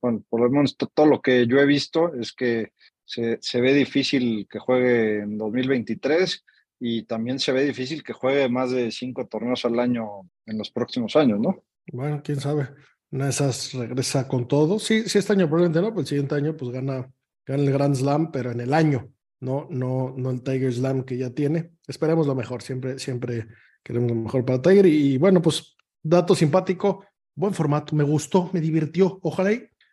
bueno, 0.00 0.24
por 0.28 0.40
lo 0.40 0.50
menos 0.50 0.76
todo 0.76 1.06
lo 1.06 1.20
que 1.20 1.46
yo 1.46 1.58
he 1.58 1.66
visto 1.66 2.12
es 2.14 2.32
que 2.32 2.72
se, 3.04 3.38
se 3.40 3.60
ve 3.60 3.72
difícil 3.74 4.46
que 4.50 4.58
juegue 4.58 5.20
en 5.20 5.38
2023 5.38 6.44
y 6.80 7.04
también 7.04 7.38
se 7.38 7.52
ve 7.52 7.64
difícil 7.64 8.02
que 8.02 8.12
juegue 8.12 8.48
más 8.48 8.70
de 8.70 8.90
cinco 8.90 9.26
torneos 9.26 9.64
al 9.64 9.78
año 9.78 10.28
en 10.46 10.58
los 10.58 10.70
próximos 10.70 11.16
años, 11.16 11.40
¿no? 11.40 11.64
Bueno, 11.92 12.20
quién 12.22 12.40
sabe. 12.40 12.68
Una 13.10 13.24
de 13.24 13.30
esas 13.30 13.72
regresa 13.72 14.28
con 14.28 14.46
todo. 14.46 14.78
Sí, 14.78 15.08
sí, 15.08 15.18
este 15.18 15.32
año 15.32 15.48
probablemente 15.48 15.80
no, 15.80 15.88
pero 15.88 16.00
el 16.00 16.06
siguiente 16.06 16.34
año 16.34 16.56
pues 16.56 16.70
gana, 16.70 17.10
gana 17.46 17.62
el 17.62 17.72
Grand 17.72 17.94
Slam, 17.94 18.30
pero 18.30 18.50
en 18.50 18.60
el 18.60 18.74
año 18.74 19.10
no, 19.40 19.66
no, 19.70 20.14
no 20.16 20.30
el 20.30 20.42
Tiger 20.42 20.72
Slam 20.72 21.04
que 21.04 21.16
ya 21.16 21.30
tiene. 21.30 21.70
Esperemos 21.86 22.26
lo 22.26 22.34
mejor, 22.34 22.62
siempre, 22.62 22.98
siempre 22.98 23.46
queremos 23.82 24.10
lo 24.10 24.16
mejor 24.16 24.44
para 24.44 24.62
Tiger. 24.62 24.86
Y, 24.86 25.18
bueno, 25.18 25.42
pues 25.42 25.76
dato 26.02 26.34
simpático, 26.34 27.04
buen 27.34 27.54
formato, 27.54 27.94
me 27.94 28.04
gustó, 28.04 28.50
me 28.52 28.60
divirtió. 28.60 29.18
Ojalá, 29.22 29.50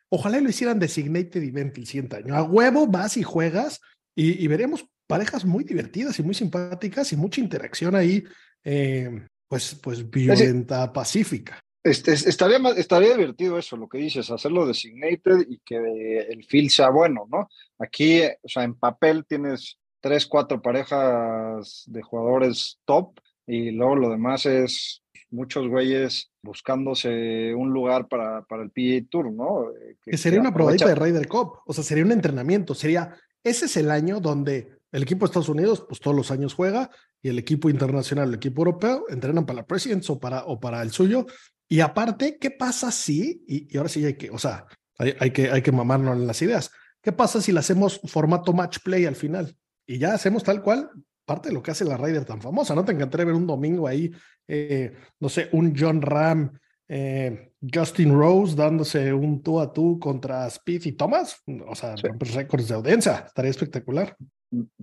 ojalá 0.10 0.39
lo 0.39 0.50
hicieran 0.50 0.80
designated 0.80 1.44
event 1.44 1.77
el 1.77 1.88
siguiente 1.88 2.18
año. 2.18 2.36
A 2.36 2.44
huevo 2.44 2.88
vas 2.88 3.18
y 3.18 3.24
juegas 3.24 3.82
y, 4.15 4.48
veremos 4.48 4.86
parejas 5.08 5.46
muy 5.46 5.63
divertidas 5.63 6.18
y 6.20 6.24
muy 6.24 6.34
simpáticas 6.34 7.12
y 7.13 7.18
mucha 7.18 7.42
interacción 7.42 7.96
ahí, 7.96 8.24
eh, 8.63 9.27
pues, 9.48 9.75
pues 9.75 10.10
violenta, 10.10 10.92
pacífica. 10.92 11.60
Este, 11.86 12.13
estaría, 12.13 12.58
estaría 12.75 13.15
divertido 13.15 13.60
eso, 13.60 13.77
lo 13.77 13.88
que 13.88 14.00
dices, 14.00 14.32
hacerlo 14.32 14.65
designated 14.65 15.46
y 15.48 15.60
que 15.60 16.22
el 16.22 16.44
feel 16.44 16.72
sea 16.72 16.89
bueno, 16.89 17.27
¿no? 17.32 17.48
Aquí, 17.77 18.22
o 18.24 18.50
sea, 18.50 18.63
en 18.63 18.74
papel 18.74 19.24
tienes 19.27 19.77
tres, 20.00 20.25
cuatro 20.25 20.60
parejas 20.63 21.84
de 21.86 22.01
jugadores 22.01 22.80
top 22.86 23.20
y 23.48 23.72
luego 23.72 23.96
lo 23.96 24.10
demás 24.10 24.46
es 24.46 25.04
muchos 25.30 25.68
güeyes 25.68 26.32
buscándose 26.42 27.54
un 27.54 27.72
lugar 27.72 28.08
para, 28.08 28.44
para 28.44 28.64
el 28.64 28.72
PGA 28.72 29.08
Tour, 29.10 29.32
¿no? 29.32 29.72
Eh, 29.72 29.98
que, 30.02 30.18
sería 30.18 30.40
una 30.40 30.54
probadita 30.54 30.88
de 30.88 30.96
Ryder 30.96 31.28
Cup, 31.28 31.60
o 31.66 31.74
sea, 31.74 31.84
sería 31.84 32.06
un 32.06 32.12
entrenamiento, 32.12 32.74
sería, 32.74 33.16
ese 33.44 33.66
es 33.66 33.78
el 33.78 33.92
año 33.92 34.20
donde 34.20 34.78
el 34.92 35.04
equipo 35.04 35.25
de 35.25 35.25
Estados 35.25 35.50
Unidos, 35.50 35.86
pues 35.88 36.00
todos 36.00 36.16
los 36.16 36.32
años 36.32 36.54
juega, 36.54 36.90
y 37.22 37.30
el 37.30 37.40
equipo 37.40 37.70
internacional, 37.70 38.30
el 38.30 38.36
equipo 38.36 38.62
europeo, 38.62 39.06
entrenan 39.10 39.46
para 39.46 39.58
la 39.58 39.66
Presidents 39.66 40.10
o 40.10 40.20
para, 40.20 40.46
o 40.46 40.60
para 40.60 40.82
el 40.82 40.92
suyo. 40.92 41.25
Y 41.68 41.80
aparte, 41.80 42.38
¿qué 42.40 42.52
pasa 42.52 42.92
si, 42.92 43.44
y, 43.48 43.75
ahora 43.78 43.90
sí 43.90 44.06
hay 44.06 44.16
que, 44.16 44.30
o 44.30 44.38
sea, 44.38 44.66
hay, 44.98 45.16
hay, 45.20 45.32
que, 45.32 45.50
hay 45.50 45.62
que 45.62 45.72
mamarnos 45.72 46.16
en 46.16 46.28
las 46.28 46.42
ideas, 46.42 46.72
¿qué 47.02 47.12
pasa 47.12 47.42
si 47.42 47.52
le 47.52 47.60
hacemos 47.60 48.00
formato 48.06 48.54
match 48.54 48.78
play 48.84 49.06
al 49.06 49.16
final? 49.16 49.58
Y 49.88 49.98
ya 49.98 50.14
hacemos 50.14 50.44
tal 50.44 50.62
cual 50.62 50.90
parte 51.25 51.50
de 51.50 51.55
lo 51.55 51.63
que 51.63 51.72
hace 51.72 51.86
la 51.86 51.98
Ryder 51.98 52.25
tan 52.25 52.41
famosa, 52.41 52.75
¿no? 52.75 52.86
Te 52.86 52.91
encantaría 52.91 53.25
ver 53.25 53.36
un 53.36 53.48
domingo 53.48 53.88
ahí, 53.88 54.12
eh, 54.48 54.94
no 55.20 55.29
sé, 55.29 55.50
un 55.51 55.74
John 55.77 56.01
Ram, 56.01 56.51
eh, 56.88 57.51
Justin 57.74 58.13
Rose 58.13 58.55
dándose 58.55 59.12
un 59.12 59.41
tú 59.41 59.60
a 59.60 59.74
tú 59.74 60.00
contra 60.00 60.46
Speed 60.48 60.86
y 60.86 60.91
Thomas, 60.91 61.41
o 61.67 61.75
sea, 61.75 61.96
récords 61.96 62.67
de 62.67 62.75
audiencia, 62.75 63.24
estaría 63.27 63.51
espectacular. 63.51 64.15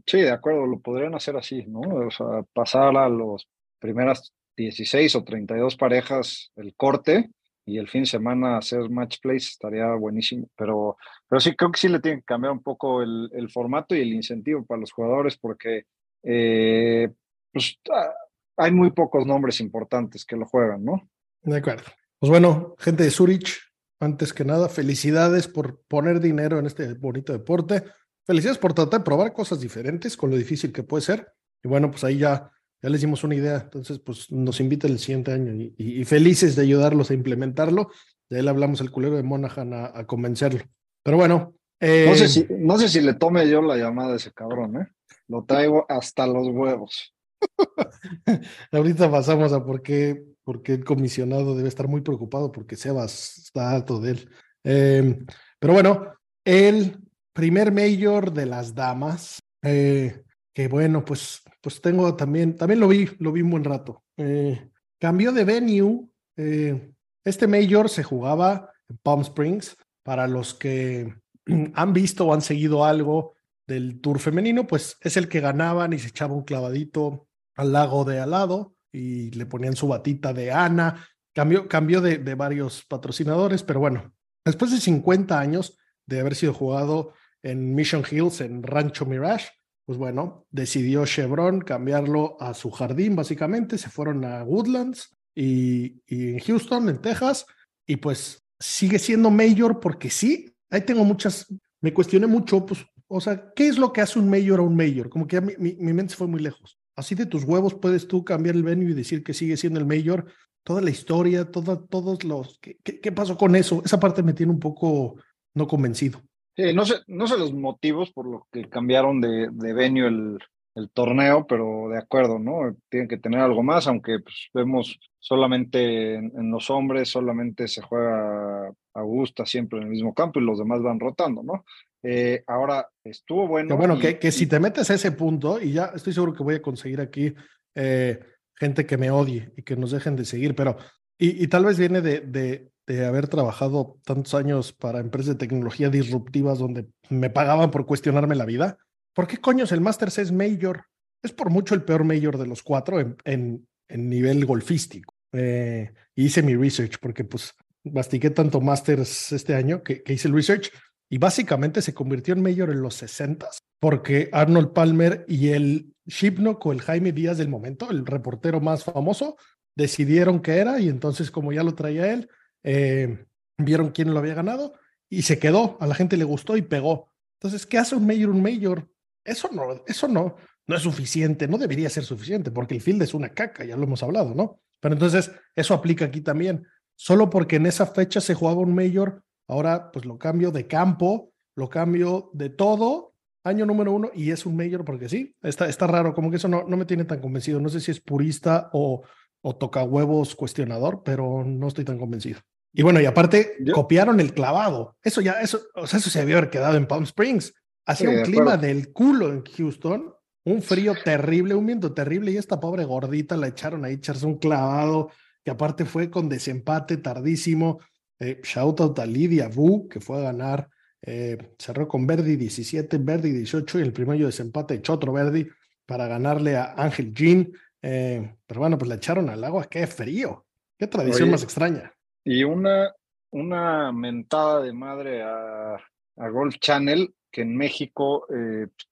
Sí, 0.07 0.21
de 0.21 0.31
acuerdo, 0.31 0.67
lo 0.67 0.81
podrían 0.81 1.15
hacer 1.15 1.37
así, 1.37 1.65
¿no? 1.67 1.81
O 1.81 2.11
sea, 2.11 2.43
pasar 2.53 2.97
a 2.97 3.09
los 3.09 3.49
primeras 3.79 4.33
16 4.57 5.17
o 5.17 5.25
32 5.25 5.77
parejas 5.77 6.53
el 6.57 6.75
corte 6.75 7.31
y 7.65 7.79
el 7.79 7.89
fin 7.89 8.03
de 8.03 8.09
semana 8.09 8.59
hacer 8.59 8.91
match 8.91 9.19
plays 9.23 9.49
estaría 9.49 9.95
buenísimo. 9.95 10.49
Pero, 10.57 10.97
pero 11.29 11.41
sí, 11.41 11.55
creo 11.55 11.71
que 11.71 11.81
sí 11.81 11.89
le 11.89 12.01
tienen 12.01 12.21
que 12.21 12.27
cambiar 12.27 12.53
un 12.53 12.63
poco 12.63 13.03
el, 13.03 13.31
el 13.33 13.51
formato 13.51 13.95
y 13.95 14.01
el 14.01 14.13
incentivo 14.13 14.65
para 14.67 14.81
los 14.81 14.93
jugadores 14.93 15.39
porque 15.39 15.85
eh, 16.23 17.09
pues, 17.53 17.79
ah, 17.91 18.13
hay 18.57 18.73
muy 18.73 18.91
pocos 18.91 19.27
nombres 19.27 19.61
importantes 19.61 20.25
que 20.25 20.37
lo 20.37 20.47
juegan, 20.47 20.85
¿no? 20.85 21.09
De 21.43 21.57
acuerdo. 21.57 21.85
Pues 22.19 22.31
bueno, 22.31 22.77
gente 22.79 23.03
de 23.03 23.11
Zurich, 23.11 23.59
antes 24.01 24.33
que 24.33 24.45
nada, 24.45 24.69
felicidades 24.69 25.49
por 25.49 25.83
poner 25.89 26.21
dinero 26.21 26.59
en 26.59 26.67
este 26.67 26.95
bonito 26.95 27.33
deporte. 27.33 27.83
Felicidades 28.25 28.59
por 28.59 28.73
tratar 28.73 29.01
de 29.01 29.05
probar 29.05 29.33
cosas 29.33 29.61
diferentes 29.61 30.17
con 30.17 30.31
lo 30.31 30.37
difícil 30.37 30.73
que 30.73 30.85
puede 30.85 31.03
ser. 31.03 31.33
Y 31.63 31.69
bueno, 31.69 31.91
pues 31.91 32.05
ahí 32.05 32.19
ya, 32.19 32.51
ya 32.81 32.89
les 32.89 33.01
dimos 33.01 33.25
una 33.25 33.35
idea. 33.35 33.57
Entonces, 33.57 33.99
pues 33.99 34.31
nos 34.31 34.61
invita 34.61 34.87
el 34.87 34.99
siguiente 34.99 35.33
año 35.33 35.53
y, 35.77 36.05
felices 36.05 36.55
de 36.55 36.63
ayudarlos 36.63 37.11
a 37.11 37.15
implementarlo. 37.15 37.91
De 38.29 38.41
él 38.41 38.49
hablamos 38.49 38.81
el 38.81 38.91
culero 38.91 39.17
de 39.17 39.23
Monaghan 39.23 39.73
a, 39.73 40.05
convencerlo. 40.07 40.63
Pero 41.03 41.17
bueno. 41.17 41.57
no, 41.81 42.15
sé 42.15 42.25
eh, 42.25 42.29
si, 42.29 42.47
no 42.51 42.79
sé 42.79 42.89
si 42.89 43.01
le 43.01 43.15
tome 43.15 43.49
yo 43.49 43.63
la 43.63 43.77
llamada 43.77 44.13
a 44.13 44.17
ese 44.17 44.33
cabrón, 44.33 44.77
¿eh? 44.77 44.87
Lo 45.33 45.45
traigo 45.45 45.87
hasta 45.89 46.27
los 46.27 46.47
huevos. 46.49 47.15
Ahorita 48.71 49.11
pasamos 49.11 49.55
a 49.55 49.65
por 49.65 49.81
qué, 49.81 50.23
el 50.67 50.85
comisionado 50.85 51.57
debe 51.57 51.71
estar 51.71 51.89
muy 51.89 52.03
preocupado 52.03 52.53
porque 52.53 52.77
Sebas 52.77 53.39
está 53.39 53.71
alto 53.71 53.99
de 53.99 54.11
él. 54.11 54.31
Em, 54.63 55.27
pero 55.59 55.73
bueno, 55.73 56.13
el 56.45 56.99
primer 57.33 57.73
mayor 57.73 58.35
de 58.35 58.45
las 58.45 58.75
damas, 58.75 59.39
eh, 59.63 60.23
que 60.53 60.69
bueno, 60.69 61.03
pues, 61.03 61.41
pues 61.63 61.81
tengo 61.81 62.15
también, 62.15 62.55
también 62.55 62.81
lo 62.81 62.89
vi, 62.89 63.09
lo 63.19 63.33
vi 63.33 63.41
un 63.41 63.53
buen 63.53 63.65
rato. 63.65 64.05
Eh, 64.19 64.69
cambió 65.01 65.33
de 65.33 65.45
venue. 65.45 66.11
Eh, 66.37 66.93
este 67.25 67.47
mayor 67.47 67.89
se 67.89 68.03
jugaba 68.03 68.71
en 68.87 68.99
Palm 68.99 69.23
Springs. 69.23 69.79
Para 70.03 70.27
los 70.27 70.53
que 70.53 71.15
han 71.75 71.93
visto 71.95 72.27
o 72.27 72.35
han 72.35 72.43
seguido 72.43 72.85
algo 72.85 73.35
del 73.73 74.01
tour 74.01 74.19
femenino, 74.19 74.67
pues 74.67 74.97
es 75.01 75.17
el 75.17 75.29
que 75.29 75.41
ganaban 75.41 75.93
y 75.93 75.99
se 75.99 76.09
echaba 76.09 76.35
un 76.35 76.45
clavadito 76.45 77.29
al 77.57 77.73
lago 77.73 78.05
de 78.05 78.21
al 78.21 78.31
lado 78.31 78.75
y 78.93 79.31
le 79.31 79.47
ponían 79.47 79.77
su 79.77 79.89
batita 79.89 80.33
de 80.33 80.53
Ana. 80.53 81.07
Cambió, 81.35 81.67
cambió 81.69 82.01
de, 82.01 82.19
varios 82.35 82.85
patrocinadores, 82.85 83.63
pero 83.63 83.81
bueno, 83.81 84.13
después 84.45 84.71
de 84.71 84.81
50 84.81 85.39
años 85.39 85.79
de 86.07 86.21
haber 86.21 86.35
sido 86.35 86.53
jugado 86.53 87.15
en 87.43 87.75
Mission 87.75 88.05
Hills, 88.09 88.41
en 88.41 88.63
Rancho 88.63 89.07
Mirage, 89.07 89.49
pues 89.87 89.99
bueno, 89.99 90.47
decidió 90.51 91.07
Chevron 91.07 91.61
cambiarlo 91.61 92.37
a 92.41 92.55
su 92.55 92.71
jardín, 92.71 93.17
básicamente. 93.17 93.79
Se 93.79 93.89
fueron 93.91 94.25
a 94.25 94.45
Woodlands 94.45 95.17
y, 95.35 96.03
y 96.07 96.35
en 96.35 96.39
Houston, 96.41 96.89
en 96.89 97.01
Texas, 97.01 97.47
y 97.87 97.97
pues 97.97 98.45
sigue 98.61 98.99
siendo 98.99 99.31
mayor 99.31 99.81
porque 99.81 100.11
sí, 100.11 100.55
ahí 100.71 100.83
tengo 100.83 101.05
muchas, 101.05 101.47
me 101.81 101.93
cuestioné 101.93 102.27
mucho, 102.27 102.65
pues, 102.65 102.85
o 103.13 103.21
sea, 103.21 103.53
¿qué 103.55 103.69
es 103.69 103.79
lo 103.79 103.93
que 103.93 104.01
hace 104.01 104.19
un 104.19 104.31
mayor 104.31 104.61
a 104.61 104.63
un 104.63 104.77
mayor? 104.77 105.09
Como 105.09 105.27
que 105.27 105.41
mi, 105.41 105.55
mi, 105.59 105.93
mente 105.93 106.11
se 106.13 106.17
fue 106.17 106.27
muy 106.27 106.41
lejos. 106.41 106.79
Así 106.97 107.15
de 107.15 107.27
tus 107.27 107.45
huevos 107.45 107.75
puedes 107.75 108.09
tú 108.09 108.25
cambiar 108.25 108.57
el 108.57 108.63
venue 108.63 108.91
y 108.91 108.95
decir 108.95 109.23
que 109.23 109.35
sigue 109.35 109.57
siendo 109.57 109.79
el 109.79 109.87
mayor. 109.87 110.27
Toda 110.65 110.81
la 110.81 110.91
historia, 110.91 111.51
toda, 111.51 111.85
todos 111.87 112.25
los... 112.25 112.59
¿qué, 112.61 112.79
¿qué, 112.83 113.13
pasó 113.13 113.37
con 113.37 113.57
eso? 113.57 113.83
Esa 113.85 114.01
parte 114.01 114.23
me 114.23 114.33
tiene 114.33 114.53
un 114.53 114.61
poco 114.61 115.17
no 115.55 115.67
convencido. 115.67 116.23
No 116.57 116.85
sé, 116.85 116.97
no 117.07 117.27
sé 117.27 117.39
los 117.39 117.53
motivos 117.53 118.13
por 118.13 118.27
los 118.27 118.43
que 118.53 118.69
cambiaron 118.69 119.21
de, 119.21 119.49
de 119.51 119.73
venue 119.73 120.07
el, 120.07 120.39
el 120.75 120.91
torneo, 120.91 121.47
pero 121.47 121.89
de 121.91 121.99
acuerdo, 121.99 122.39
¿no? 122.39 122.77
Tienen 122.89 123.09
que 123.09 123.19
tener 123.19 123.41
algo 123.41 123.63
más, 123.63 123.87
aunque 123.87 124.19
pues, 124.21 124.49
vemos 124.55 124.99
solamente 125.19 126.15
en, 126.15 126.51
los 126.51 126.71
hombres, 126.71 127.11
solamente 127.11 127.69
se 127.69 127.83
juega 127.83 128.73
Augusta 128.95 129.47
siempre 129.47 129.79
en 129.79 129.85
el 129.85 129.91
mismo 129.91 130.15
campo 130.15 130.41
y 130.41 130.45
los 130.45 130.59
demás 130.59 130.83
van 130.83 131.01
rotando, 131.01 131.43
¿no? 131.43 131.65
Eh, 132.03 132.43
ahora, 132.47 132.89
estuvo 133.05 133.47
bueno. 133.47 133.69
Que 133.69 133.75
bueno, 133.75 133.99
que, 133.99 134.19
que 134.19 134.33
si 134.33 134.47
te 134.47 134.59
metes 134.59 134.91
a 134.91 134.95
ese 134.95 135.13
punto, 135.13 135.61
y 135.61 135.73
ya 135.73 135.93
estoy 135.95 136.13
seguro 136.13 136.35
que 136.35 136.43
voy 136.43 136.57
a 136.57 136.63
conseguir 136.63 137.01
aquí 137.01 137.35
eh, 137.75 138.21
gente 138.57 138.87
que 138.87 138.97
me 138.97 139.11
odie 139.11 139.53
y 139.57 139.63
que 139.63 139.77
nos 139.77 139.93
dejen 139.93 140.17
de 140.17 140.25
seguir, 140.25 140.55
pero, 140.55 140.77
y, 141.19 141.43
y 141.43 141.47
tal 141.49 141.65
vez 141.65 141.79
viene 141.79 142.01
de, 142.01 142.21
de, 142.21 142.71
de, 142.87 143.07
haber 143.07 143.29
trabajado 143.29 143.99
tantos 144.05 144.35
años 144.35 144.73
para 144.73 145.01
empresas 145.01 145.35
de 145.35 145.47
tecnología 145.47 145.91
disruptivas 145.91 146.59
donde 146.59 146.89
me 147.09 147.31
pagaban 147.31 147.71
por 147.71 147.87
cuestionarme 147.87 148.35
la 148.35 148.47
vida. 148.47 148.79
¿Por 149.15 149.27
qué 149.27 149.37
coños 149.39 149.73
el 149.73 149.81
Masters 149.81 150.19
es 150.19 150.33
Major? 150.33 150.85
Es 151.23 151.33
por 151.33 151.51
mucho 151.51 151.75
el 151.75 151.85
peor 151.85 152.05
Major 152.05 152.37
de 152.39 152.47
los 152.47 152.63
cuatro 152.63 152.99
en, 152.99 153.17
en, 153.25 153.67
en 153.89 154.09
nivel 154.09 154.45
golfístico. 154.45 155.15
Eh, 155.33 155.93
hice 156.15 156.43
mi 156.43 156.57
research 156.57 156.99
porque 157.01 157.25
pues 157.25 157.55
mastiqué 157.85 158.31
tanto 158.31 158.61
Masters 158.61 159.33
este 159.33 159.55
año 159.55 159.83
que, 159.83 160.03
que 160.03 160.13
hice 160.15 160.29
el 160.29 160.35
research 160.35 160.71
y 161.13 161.19
básicamente 161.19 161.83
se 161.83 161.93
convirtió 161.93 162.33
en 162.33 162.43
mayor 162.43 162.71
en 162.71 162.81
los 162.81 162.95
60 162.95 163.51
porque 163.79 164.31
Arnold 164.33 164.73
Palmer 164.73 165.27
y 165.29 165.49
el 165.49 165.93
Shipnock 166.07 166.65
o 166.65 166.73
el 166.73 166.81
Jaime 166.81 167.13
Díaz 167.13 167.37
del 167.37 167.51
momento, 167.51 167.91
el 167.91 168.07
reportero 168.07 168.63
más 168.63 168.85
famoso, 168.85 169.37
decidieron 169.77 170.41
que 170.41 170.57
era 170.57 170.81
y 170.81 170.89
entonces 170.89 171.31
como 171.31 171.53
ya 171.53 171.65
lo 171.65 171.75
traía 171.75 172.15
él, 172.15 172.31
eh, 172.63 173.27
vieron 173.59 173.91
quién 173.91 174.15
lo 174.15 174.21
había 174.21 174.33
ganado 174.33 174.73
y 175.11 175.23
se 175.23 175.39
quedó, 175.39 175.77
a 175.81 175.87
la 175.87 175.95
gente 175.95 176.17
le 176.17 176.25
gustó 176.25 176.57
y 176.57 176.63
pegó. 176.63 177.13
Entonces, 177.39 177.67
¿qué 177.67 177.77
hace 177.77 177.95
un 177.95 178.07
mayor 178.07 178.31
un 178.31 178.41
mayor? 178.41 178.89
Eso 179.23 179.51
no, 179.53 179.85
eso 179.87 180.09
no, 180.09 180.37
no 180.67 180.77
es 180.77 180.81
suficiente, 180.81 181.47
no 181.47 181.59
debería 181.59 181.91
ser 181.91 182.05
suficiente 182.05 182.51
porque 182.51 182.75
el 182.75 182.81
field 182.81 183.03
es 183.03 183.13
una 183.13 183.35
caca, 183.35 183.67
ya 183.67 183.77
lo 183.77 183.83
hemos 183.83 184.03
hablado, 184.03 184.35
¿no? 184.35 184.63
Pero 184.81 184.95
entonces 184.95 185.31
eso 185.55 185.75
aplica 185.75 186.07
aquí 186.07 186.23
también. 186.23 186.67
Solo 186.97 187.29
porque 187.29 187.57
en 187.57 187.67
esa 187.67 187.85
fecha 187.85 188.23
se 188.23 188.33
jugaba 188.33 188.61
un 188.61 188.75
mayor 188.75 189.23
Ahora, 189.53 189.91
pues 189.93 190.05
lo 190.07 190.19
cambio 190.19 190.51
de 190.51 190.67
campo, 190.67 191.33
lo 191.55 191.69
cambio 191.69 192.31
de 192.33 192.49
todo, 192.49 193.15
año 193.45 193.67
número 193.67 193.93
uno, 193.93 194.11
y 194.15 194.31
es 194.31 194.47
un 194.47 194.57
mayor 194.57 194.85
porque 194.85 195.09
sí, 195.09 195.37
está, 195.43 195.69
está 195.69 195.87
raro, 195.87 196.15
como 196.15 196.31
que 196.31 196.37
eso 196.37 196.49
no, 196.49 196.65
no 196.67 196.77
me 196.77 196.87
tiene 196.87 197.05
tan 197.05 197.21
convencido. 197.21 197.61
No 197.61 197.69
sé 197.69 197.81
si 197.81 197.91
es 197.91 198.01
purista 198.01 198.71
o, 198.73 199.03
o 199.43 199.57
toca 199.57 199.83
huevos 199.83 200.35
cuestionador, 200.35 201.03
pero 201.05 201.45
no 201.45 201.69
estoy 201.69 201.85
tan 201.85 201.99
convencido. 201.99 202.41
Y 202.73 202.83
bueno, 202.83 203.01
y 203.01 203.05
aparte, 203.05 203.59
copiaron 203.75 204.21
el 204.21 204.33
clavado. 204.33 204.97
Eso 205.03 205.21
ya, 205.21 205.43
eso, 205.43 205.61
o 205.75 205.87
sea, 205.87 205.99
eso 205.99 206.09
se 206.09 206.21
debió 206.21 206.39
haber 206.39 206.49
quedado 206.49 206.77
en 206.77 206.87
Palm 206.87 207.03
Springs. 207.05 207.53
Hacía 207.85 208.09
un 208.09 208.23
clima 208.23 208.57
del 208.57 208.93
culo 208.93 209.31
en 209.31 209.45
Houston, 209.45 210.15
un 210.45 210.63
frío 210.63 210.95
terrible, 211.05 211.55
un 211.55 211.67
viento 211.67 211.93
terrible, 211.93 212.33
y 212.33 212.39
esta 212.39 212.59
pobre 212.59 212.85
gordita 212.85 213.37
la 213.37 213.49
echaron 213.49 213.85
a 213.85 213.91
echarse 213.91 214.25
un 214.25 214.39
clavado, 214.39 215.11
que 215.45 215.51
aparte 215.51 215.85
fue 215.85 216.11
con 216.11 216.29
desempate 216.29 216.97
tardísimo. 216.97 217.81
Eh, 218.23 218.41
shout 218.41 218.81
out 218.81 218.99
a 219.01 219.07
Lidia 219.07 219.49
Wu, 219.49 219.89
que 219.89 220.01
fue 220.01 220.19
a 220.19 220.21
ganar, 220.21 220.69
eh, 221.03 221.37
cerró 221.59 221.89
con 221.89 222.07
Verdi 222.07 222.37
17, 222.37 222.99
Verdi 222.99 223.33
18 223.33 223.81
y 223.81 223.83
el 223.83 223.93
primer 223.93 224.17
desempate 224.19 224.75
echó 224.75 224.93
otro 224.93 225.13
Verdi 225.13 225.49
para 225.85 226.07
ganarle 226.07 226.57
a 226.57 226.75
Ángel 226.77 227.13
Jean. 227.13 227.53
Eh, 227.83 228.37
pero 228.47 228.61
bueno, 228.61 228.79
pues 228.79 228.89
le 228.89 228.95
echaron 228.95 229.29
al 229.29 229.43
agua, 229.43 229.67
qué 229.69 229.89
frío, 229.89 230.47
qué 230.79 230.87
tradición 230.87 231.33
más 231.33 231.43
extraña. 231.43 231.93
Y 232.23 232.45
una, 232.45 232.95
una 233.33 233.91
mentada 233.91 234.63
de 234.63 234.73
madre 234.73 235.23
a, 235.25 235.75
a 236.17 236.29
Golf 236.29 236.59
Channel, 236.61 237.13
que 237.33 237.43
en 237.43 237.57
México, 237.57 238.27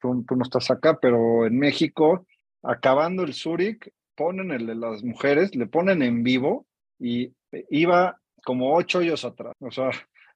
tú, 0.01 0.25
tú, 0.25 0.35
no 0.35 0.43
estás 0.43 0.73
acá, 0.73 0.99
pero 1.01 1.47
en 1.47 1.57
México, 1.57 2.27
acabando 2.63 3.23
el 3.23 3.35
Zurich, 3.35 3.93
ponen 4.17 4.51
el 4.51 4.67
de 4.67 4.75
las 4.75 5.05
mujeres, 5.05 5.55
le 5.55 5.67
ponen 5.67 6.03
en 6.03 6.25
vivo 6.25 6.67
y 6.99 7.33
iba 7.69 8.21
como 8.45 8.75
ocho 8.75 8.99
hoyos 8.99 9.25
atrás. 9.25 9.55
O 9.61 9.71
sea, 9.71 9.91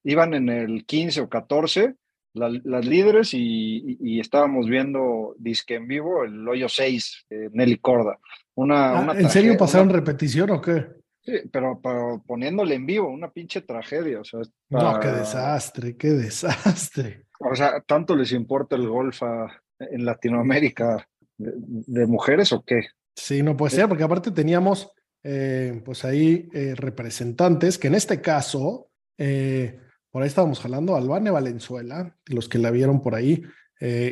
iban 0.05 0.35
en 0.35 0.49
el 0.49 0.85
15 0.85 1.23
o 1.23 1.29
14 1.29 1.95
las 2.35 2.85
líderes 2.85 3.31
y, 3.33 4.19
estábamos 4.19 4.67
viendo 4.67 5.35
disque 5.39 5.77
en 5.77 5.87
vivo 5.87 6.25
el 6.25 6.47
hoyo 6.49 6.69
6, 6.69 7.27
Nelly 7.53 7.79
Corda. 7.79 8.19
Una, 8.57 8.99
ah, 8.99 9.15
¿En 9.17 9.31
serio 9.31 9.57
pasaron 9.57 9.91
repetición 9.91 10.51
o 10.51 10.61
qué? 10.61 10.87
Sí, 11.23 11.33
pero, 11.51 11.81
pero 11.83 12.23
poniéndole 12.27 12.75
en 12.75 12.87
vivo, 12.87 13.09
una 13.09 13.31
pinche 13.31 13.63
tragedia. 13.63 14.21
O 14.21 14.25
sea, 14.25 14.41
No, 14.69 15.01
qué 15.01 15.09
desastre, 15.09 15.97
qué 15.97 16.11
desastre. 16.11 17.27
O 17.39 17.55
sea, 17.55 17.81
¿tanto 17.81 18.15
les 18.15 18.33
importa 18.33 18.77
el 18.77 18.89
golf 18.89 19.23
en 19.79 20.05
Latinoamérica 20.05 21.07
de, 21.37 22.07
mujeres 22.07 22.53
o 22.53 22.63
qué? 22.63 22.89
Sí, 23.17 23.43
no 23.43 23.57
puede 23.57 23.71
ser, 23.71 23.89
porque 23.89 24.05
aparte 24.05 24.31
teníamos 24.31 24.93
eh, 25.26 25.81
pues 25.83 26.04
ahí 26.04 26.50
eh, 26.52 26.75
representantes 26.76 27.78
que 27.78 27.88
en 27.88 27.95
este 27.95 28.21
caso, 28.21 28.90
eh, 29.16 29.81
por 30.11 30.23
ahí 30.23 30.28
estábamos 30.28 30.61
jalando, 30.61 30.97
Albane 30.97 31.31
Valenzuela, 31.31 32.14
los 32.26 32.47
que 32.47 32.59
la 32.59 32.71
vieron 32.71 33.00
por 33.00 33.14
ahí, 33.14 33.43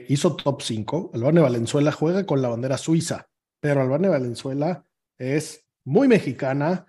hizo 0.09 0.37
top 0.37 0.61
5. 0.61 1.13
Albane 1.15 1.41
Valenzuela 1.41 1.93
juega 1.93 2.27
con 2.27 2.43
la 2.43 2.49
bandera 2.49 2.77
suiza, 2.77 3.29
pero 3.59 3.81
Albane 3.81 4.09
Valenzuela 4.09 4.85
es 5.17 5.65
muy 5.85 6.09
mexicana, 6.09 6.85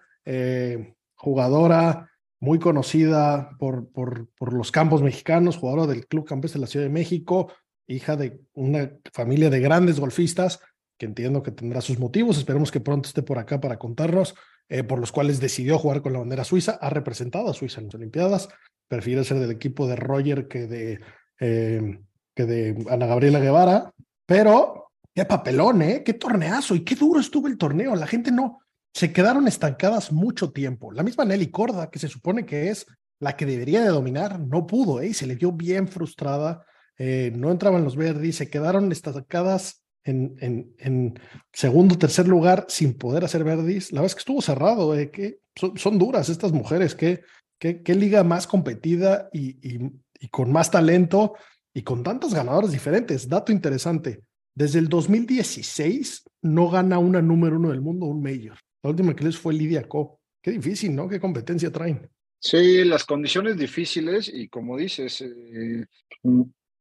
jugadora 1.15 2.11
muy 2.41 2.59
conocida 2.59 3.51
por, 3.57 3.89
por, 3.89 4.27
por, 4.35 4.51
los 4.51 4.71
campos 4.71 5.01
mexicanos, 5.01 5.55
jugadora 5.55 5.93
del 5.93 6.07
Club 6.07 6.25
Campes 6.25 6.51
de 6.51 6.59
la 6.59 6.67
Ciudad 6.67 6.85
de 6.85 6.91
México, 6.91 7.53
hija 7.87 8.17
de 8.17 8.41
una 8.53 8.91
familia 9.13 9.49
de 9.49 9.61
grandes 9.61 9.99
golfistas, 9.99 10.59
que 10.97 11.05
entiendo 11.05 11.43
que 11.43 11.51
tendrá 11.51 11.81
sus 11.81 11.99
motivos, 11.99 12.37
esperemos 12.37 12.71
que 12.71 12.79
pronto 12.79 13.07
esté 13.07 13.23
por 13.23 13.37
acá 13.37 13.59
para 13.59 13.77
contarnos, 13.77 14.35
eh, 14.69 14.83
por 14.83 14.99
los 14.99 15.11
cuales 15.11 15.39
decidió 15.39 15.77
jugar 15.77 16.01
con 16.01 16.13
la 16.13 16.19
bandera 16.19 16.43
suiza, 16.43 16.77
ha 16.81 16.89
representado 16.89 17.49
a 17.49 17.53
Suiza 17.53 17.79
en 17.79 17.87
las 17.87 17.95
Olimpiadas, 17.95 18.49
prefiere 18.87 19.23
ser 19.23 19.39
del 19.39 19.51
equipo 19.51 19.87
de 19.87 19.95
Roger 19.95 20.47
que 20.47 20.67
de, 20.67 20.99
eh, 21.39 21.99
que 22.35 22.45
de 22.45 22.85
Ana 22.89 23.05
Gabriela 23.05 23.39
Guevara, 23.39 23.91
pero 24.25 24.91
qué 25.13 25.25
papelón, 25.25 25.81
¿eh? 25.81 26.03
Qué 26.03 26.13
torneazo 26.13 26.75
y 26.75 26.83
qué 26.83 26.95
duro 26.95 27.19
estuvo 27.19 27.47
el 27.47 27.57
torneo, 27.57 27.95
la 27.95 28.07
gente 28.07 28.31
no, 28.31 28.61
se 28.93 29.11
quedaron 29.11 29.47
estancadas 29.47 30.11
mucho 30.11 30.51
tiempo. 30.51 30.91
La 30.91 31.03
misma 31.03 31.25
Nelly 31.25 31.49
Corda, 31.49 31.89
que 31.89 31.99
se 31.99 32.07
supone 32.07 32.45
que 32.45 32.69
es 32.69 32.85
la 33.19 33.35
que 33.35 33.45
debería 33.45 33.81
de 33.81 33.89
dominar, 33.89 34.39
no 34.39 34.67
pudo, 34.67 35.01
¿eh? 35.01 35.13
se 35.13 35.27
le 35.27 35.35
vio 35.35 35.51
bien 35.51 35.87
frustrada, 35.87 36.65
eh, 36.97 37.31
no 37.35 37.51
entraban 37.51 37.83
los 37.83 37.95
verdes, 37.95 38.35
se 38.35 38.49
quedaron 38.49 38.91
estancadas 38.91 39.82
en, 40.03 40.35
en, 40.39 40.75
en 40.79 41.19
segundo, 41.51 41.97
tercer 41.97 42.27
lugar 42.27 42.65
sin 42.69 42.93
poder 42.93 43.23
hacer 43.23 43.43
verdis. 43.43 43.91
La 43.91 44.01
verdad 44.01 44.11
es 44.11 44.15
que 44.15 44.19
estuvo 44.19 44.41
cerrado, 44.41 44.97
¿eh? 44.97 45.11
que 45.11 45.39
son, 45.55 45.97
duras 45.99 46.29
estas 46.29 46.51
mujeres, 46.51 46.95
¿qué, 46.95 47.21
qué, 47.59 47.81
qué 47.81 47.95
liga 47.95 48.23
más 48.23 48.47
competida 48.47 49.29
y, 49.31 49.57
y, 49.61 50.27
con 50.29 50.51
más 50.51 50.71
talento 50.71 51.35
y 51.73 51.81
con 51.81 52.01
tantos 52.03 52.33
ganadores 52.33 52.71
diferentes. 52.71 53.27
Dato 53.27 53.51
interesante, 53.51 54.23
desde 54.55 54.79
el 54.79 54.87
2016 54.87 56.23
no 56.43 56.69
gana 56.69 56.97
una 56.97 57.21
número 57.21 57.57
uno 57.57 57.71
del 57.71 57.81
mundo 57.81 58.05
un 58.05 58.21
mayor. 58.21 58.57
La 58.83 58.89
última 58.89 59.15
que 59.15 59.25
les 59.25 59.37
fue 59.37 59.53
Lidia 59.53 59.87
Co. 59.87 60.19
Qué 60.41 60.51
difícil, 60.51 60.95
¿no? 60.95 61.07
Qué 61.07 61.19
competencia 61.19 61.71
traen. 61.71 62.09
Sí, 62.39 62.83
las 62.83 63.05
condiciones 63.05 63.57
difíciles 63.57 64.29
y 64.33 64.49
como 64.49 64.77
dices, 64.77 65.21
eh, 65.21 65.85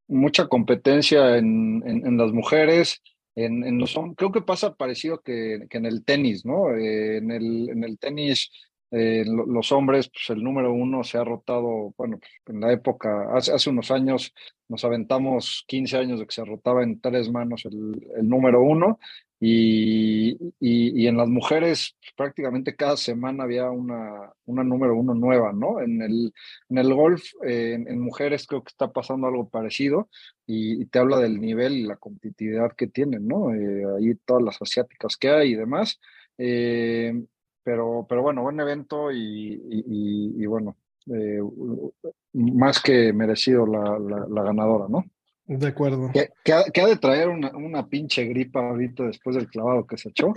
mucha 0.08 0.48
competencia 0.48 1.36
en, 1.36 1.82
en, 1.86 2.18
las 2.18 2.32
mujeres, 2.32 3.00
en, 3.34 3.64
en, 3.64 3.84
creo 4.14 4.32
que 4.32 4.42
pasa 4.42 4.74
parecido 4.74 5.20
que, 5.20 5.66
que 5.70 5.78
en 5.78 5.86
el 5.86 6.04
tenis, 6.04 6.44
¿no? 6.44 6.74
Eh, 6.74 7.18
en, 7.18 7.30
el, 7.30 7.70
en 7.70 7.84
el 7.84 7.98
tenis, 7.98 8.50
eh, 8.90 9.24
los 9.26 9.72
hombres, 9.72 10.10
pues 10.10 10.28
el 10.36 10.44
número 10.44 10.72
uno 10.72 11.02
se 11.02 11.16
ha 11.16 11.24
rotado, 11.24 11.94
bueno, 11.96 12.20
en 12.46 12.60
la 12.60 12.72
época, 12.72 13.34
hace, 13.34 13.52
hace 13.52 13.70
unos 13.70 13.90
años 13.90 14.34
nos 14.68 14.84
aventamos 14.84 15.64
15 15.66 15.96
años 15.96 16.20
de 16.20 16.26
que 16.26 16.34
se 16.34 16.44
rotaba 16.44 16.82
en 16.82 17.00
tres 17.00 17.30
manos 17.30 17.64
el, 17.64 18.06
el 18.16 18.28
número 18.28 18.62
uno 18.62 18.98
y, 19.44 20.38
y, 20.60 21.08
en 21.08 21.16
las 21.16 21.26
mujeres 21.26 21.96
pues, 21.98 22.12
prácticamente 22.16 22.76
cada 22.76 22.96
semana 22.96 23.42
había 23.42 23.68
una, 23.72 24.32
una 24.44 24.62
número 24.62 24.94
uno 24.94 25.14
nueva, 25.14 25.52
¿no? 25.52 25.80
En 25.80 26.00
el, 26.00 26.32
en 26.68 26.78
el 26.78 26.94
golf, 26.94 27.24
eh, 27.44 27.72
en, 27.74 28.00
mujeres 28.00 28.46
creo 28.46 28.62
que 28.62 28.68
está 28.68 28.92
pasando 28.92 29.26
algo 29.26 29.48
parecido 29.48 30.08
y, 30.46 30.84
te 30.86 31.00
habla 31.00 31.18
del 31.18 31.40
nivel 31.40 31.72
y 31.72 31.82
la 31.82 31.96
competitividad 31.96 32.70
que 32.76 32.86
tienen, 32.86 33.26
¿no? 33.26 33.52
Eh, 33.52 33.84
ahí 33.98 34.14
todas 34.24 34.44
las 34.44 34.62
asiáticas 34.62 35.16
que 35.16 35.30
hay 35.30 35.52
y 35.54 35.56
demás. 35.56 35.98
Eh, 36.38 37.12
pero, 37.64 38.06
pero 38.08 38.22
bueno, 38.22 38.42
buen 38.42 38.60
evento 38.60 39.10
y, 39.10 40.46
bueno, 40.46 40.76
más 42.32 42.80
que 42.80 43.12
merecido 43.12 43.66
la, 43.66 43.98
la 43.98 44.42
ganadora, 44.44 44.86
¿no? 44.88 45.04
De 45.58 45.68
acuerdo. 45.68 46.10
Que, 46.12 46.52
ha, 46.52 46.86
de 46.86 46.96
traer 46.96 47.28
una, 47.28 47.50
una, 47.56 47.88
pinche 47.88 48.24
gripa 48.24 48.60
ahorita 48.60 49.04
después 49.04 49.36
del 49.36 49.48
clavado 49.48 49.86
que 49.86 49.96
se 49.96 50.08
echó. 50.10 50.32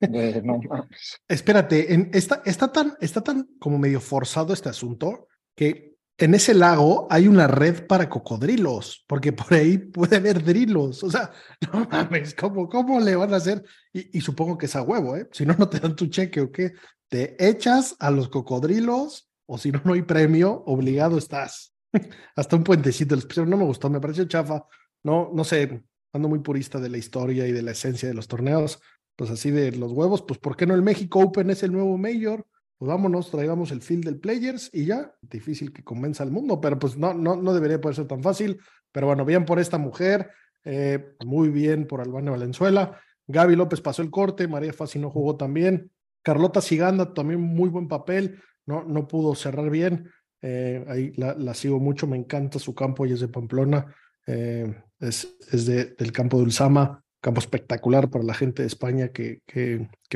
no 0.00 0.60
Espérate, 1.28 1.92
en, 1.92 2.10
está, 2.12 2.42
está, 2.44 2.72
tan, 2.72 2.96
está 3.00 3.20
tan 3.22 3.48
como 3.58 3.78
medio 3.78 4.00
forzado 4.00 4.52
este 4.52 4.68
asunto 4.68 5.28
que 5.54 5.94
en 6.16 6.34
ese 6.34 6.54
lago 6.54 7.08
hay 7.10 7.26
una 7.26 7.48
red 7.48 7.86
para 7.86 8.08
cocodrilos, 8.08 9.04
porque 9.06 9.32
por 9.32 9.52
ahí 9.54 9.78
puede 9.78 10.16
haber 10.16 10.42
drilos. 10.42 11.02
O 11.02 11.10
sea, 11.10 11.30
no 11.72 11.86
mames, 11.90 12.34
¿cómo, 12.34 12.68
cómo 12.68 13.00
le 13.00 13.16
van 13.16 13.34
a 13.34 13.38
hacer? 13.38 13.62
Y, 13.92 14.18
y 14.18 14.20
supongo 14.20 14.56
que 14.56 14.66
es 14.66 14.76
a 14.76 14.82
huevo, 14.82 15.16
¿eh? 15.16 15.28
Si 15.32 15.44
no, 15.44 15.54
no 15.58 15.68
te 15.68 15.80
dan 15.80 15.96
tu 15.96 16.06
cheque 16.06 16.40
o 16.40 16.50
qué. 16.50 16.72
Te 17.08 17.36
echas 17.46 17.96
a 17.98 18.10
los 18.10 18.28
cocodrilos 18.28 19.28
o 19.46 19.58
si 19.58 19.70
no, 19.70 19.80
no 19.84 19.92
hay 19.92 20.02
premio, 20.02 20.62
obligado 20.66 21.18
estás. 21.18 21.73
Hasta 22.36 22.56
un 22.56 22.64
puentecito 22.64 23.14
les 23.14 23.24
pusieron, 23.24 23.50
no 23.50 23.56
me 23.56 23.64
gustó, 23.64 23.88
me 23.90 24.00
pareció 24.00 24.24
chafa. 24.24 24.66
No, 25.02 25.30
no 25.32 25.44
sé, 25.44 25.84
ando 26.12 26.28
muy 26.28 26.40
purista 26.40 26.80
de 26.80 26.88
la 26.88 26.98
historia 26.98 27.46
y 27.46 27.52
de 27.52 27.62
la 27.62 27.72
esencia 27.72 28.08
de 28.08 28.14
los 28.14 28.28
torneos. 28.28 28.80
Pues 29.16 29.30
así 29.30 29.50
de 29.50 29.72
los 29.72 29.92
huevos, 29.92 30.22
pues 30.22 30.40
¿por 30.40 30.56
qué 30.56 30.66
no 30.66 30.74
el 30.74 30.82
México 30.82 31.20
Open 31.20 31.50
es 31.50 31.62
el 31.62 31.72
nuevo 31.72 31.96
Mayor? 31.96 32.46
Pues 32.78 32.88
vámonos, 32.88 33.30
traigamos 33.30 33.70
el 33.70 33.80
field 33.80 34.04
del 34.04 34.18
Players 34.18 34.70
y 34.72 34.86
ya. 34.86 35.14
Difícil 35.22 35.72
que 35.72 35.84
convenza 35.84 36.24
al 36.24 36.32
mundo, 36.32 36.60
pero 36.60 36.78
pues 36.78 36.96
no, 36.96 37.14
no, 37.14 37.36
no 37.36 37.54
debería 37.54 37.80
poder 37.80 37.96
ser 37.96 38.08
tan 38.08 38.22
fácil. 38.22 38.60
Pero 38.90 39.06
bueno, 39.06 39.24
bien 39.24 39.44
por 39.44 39.60
esta 39.60 39.78
mujer, 39.78 40.30
eh, 40.64 41.14
muy 41.24 41.48
bien 41.48 41.86
por 41.86 42.00
Albania 42.00 42.32
Valenzuela. 42.32 43.00
Gaby 43.26 43.56
López 43.56 43.80
pasó 43.80 44.02
el 44.02 44.10
corte, 44.10 44.48
María 44.48 44.72
Fassi 44.72 44.98
no 44.98 45.10
jugó 45.10 45.36
también. 45.36 45.92
Carlota 46.22 46.60
Siganda 46.60 47.14
también 47.14 47.40
muy 47.40 47.68
buen 47.68 47.86
papel, 47.86 48.42
no, 48.66 48.82
no 48.84 49.06
pudo 49.06 49.34
cerrar 49.34 49.70
bien. 49.70 50.10
Eh, 50.46 50.84
ahí 50.88 51.12
la, 51.16 51.54
sigo 51.54 51.80
mucho, 51.80 52.06
me 52.06 52.18
encanta 52.18 52.58
su 52.58 52.74
campo, 52.74 53.06
y 53.06 53.12
es 53.12 53.20
de 53.20 53.28
Pamplona, 53.28 53.86
eh, 54.26 54.74
es, 55.00 55.26
es 55.50 55.64
de, 55.64 55.86
del 55.98 56.12
campo 56.12 56.36
de 56.36 56.42
Ulsama, 56.42 57.02
campo 57.22 57.40
espectacular 57.40 58.10
para 58.10 58.24
la 58.24 58.34
gente 58.34 58.60
de 58.60 58.68
España 58.68 59.08
que, 59.08 59.40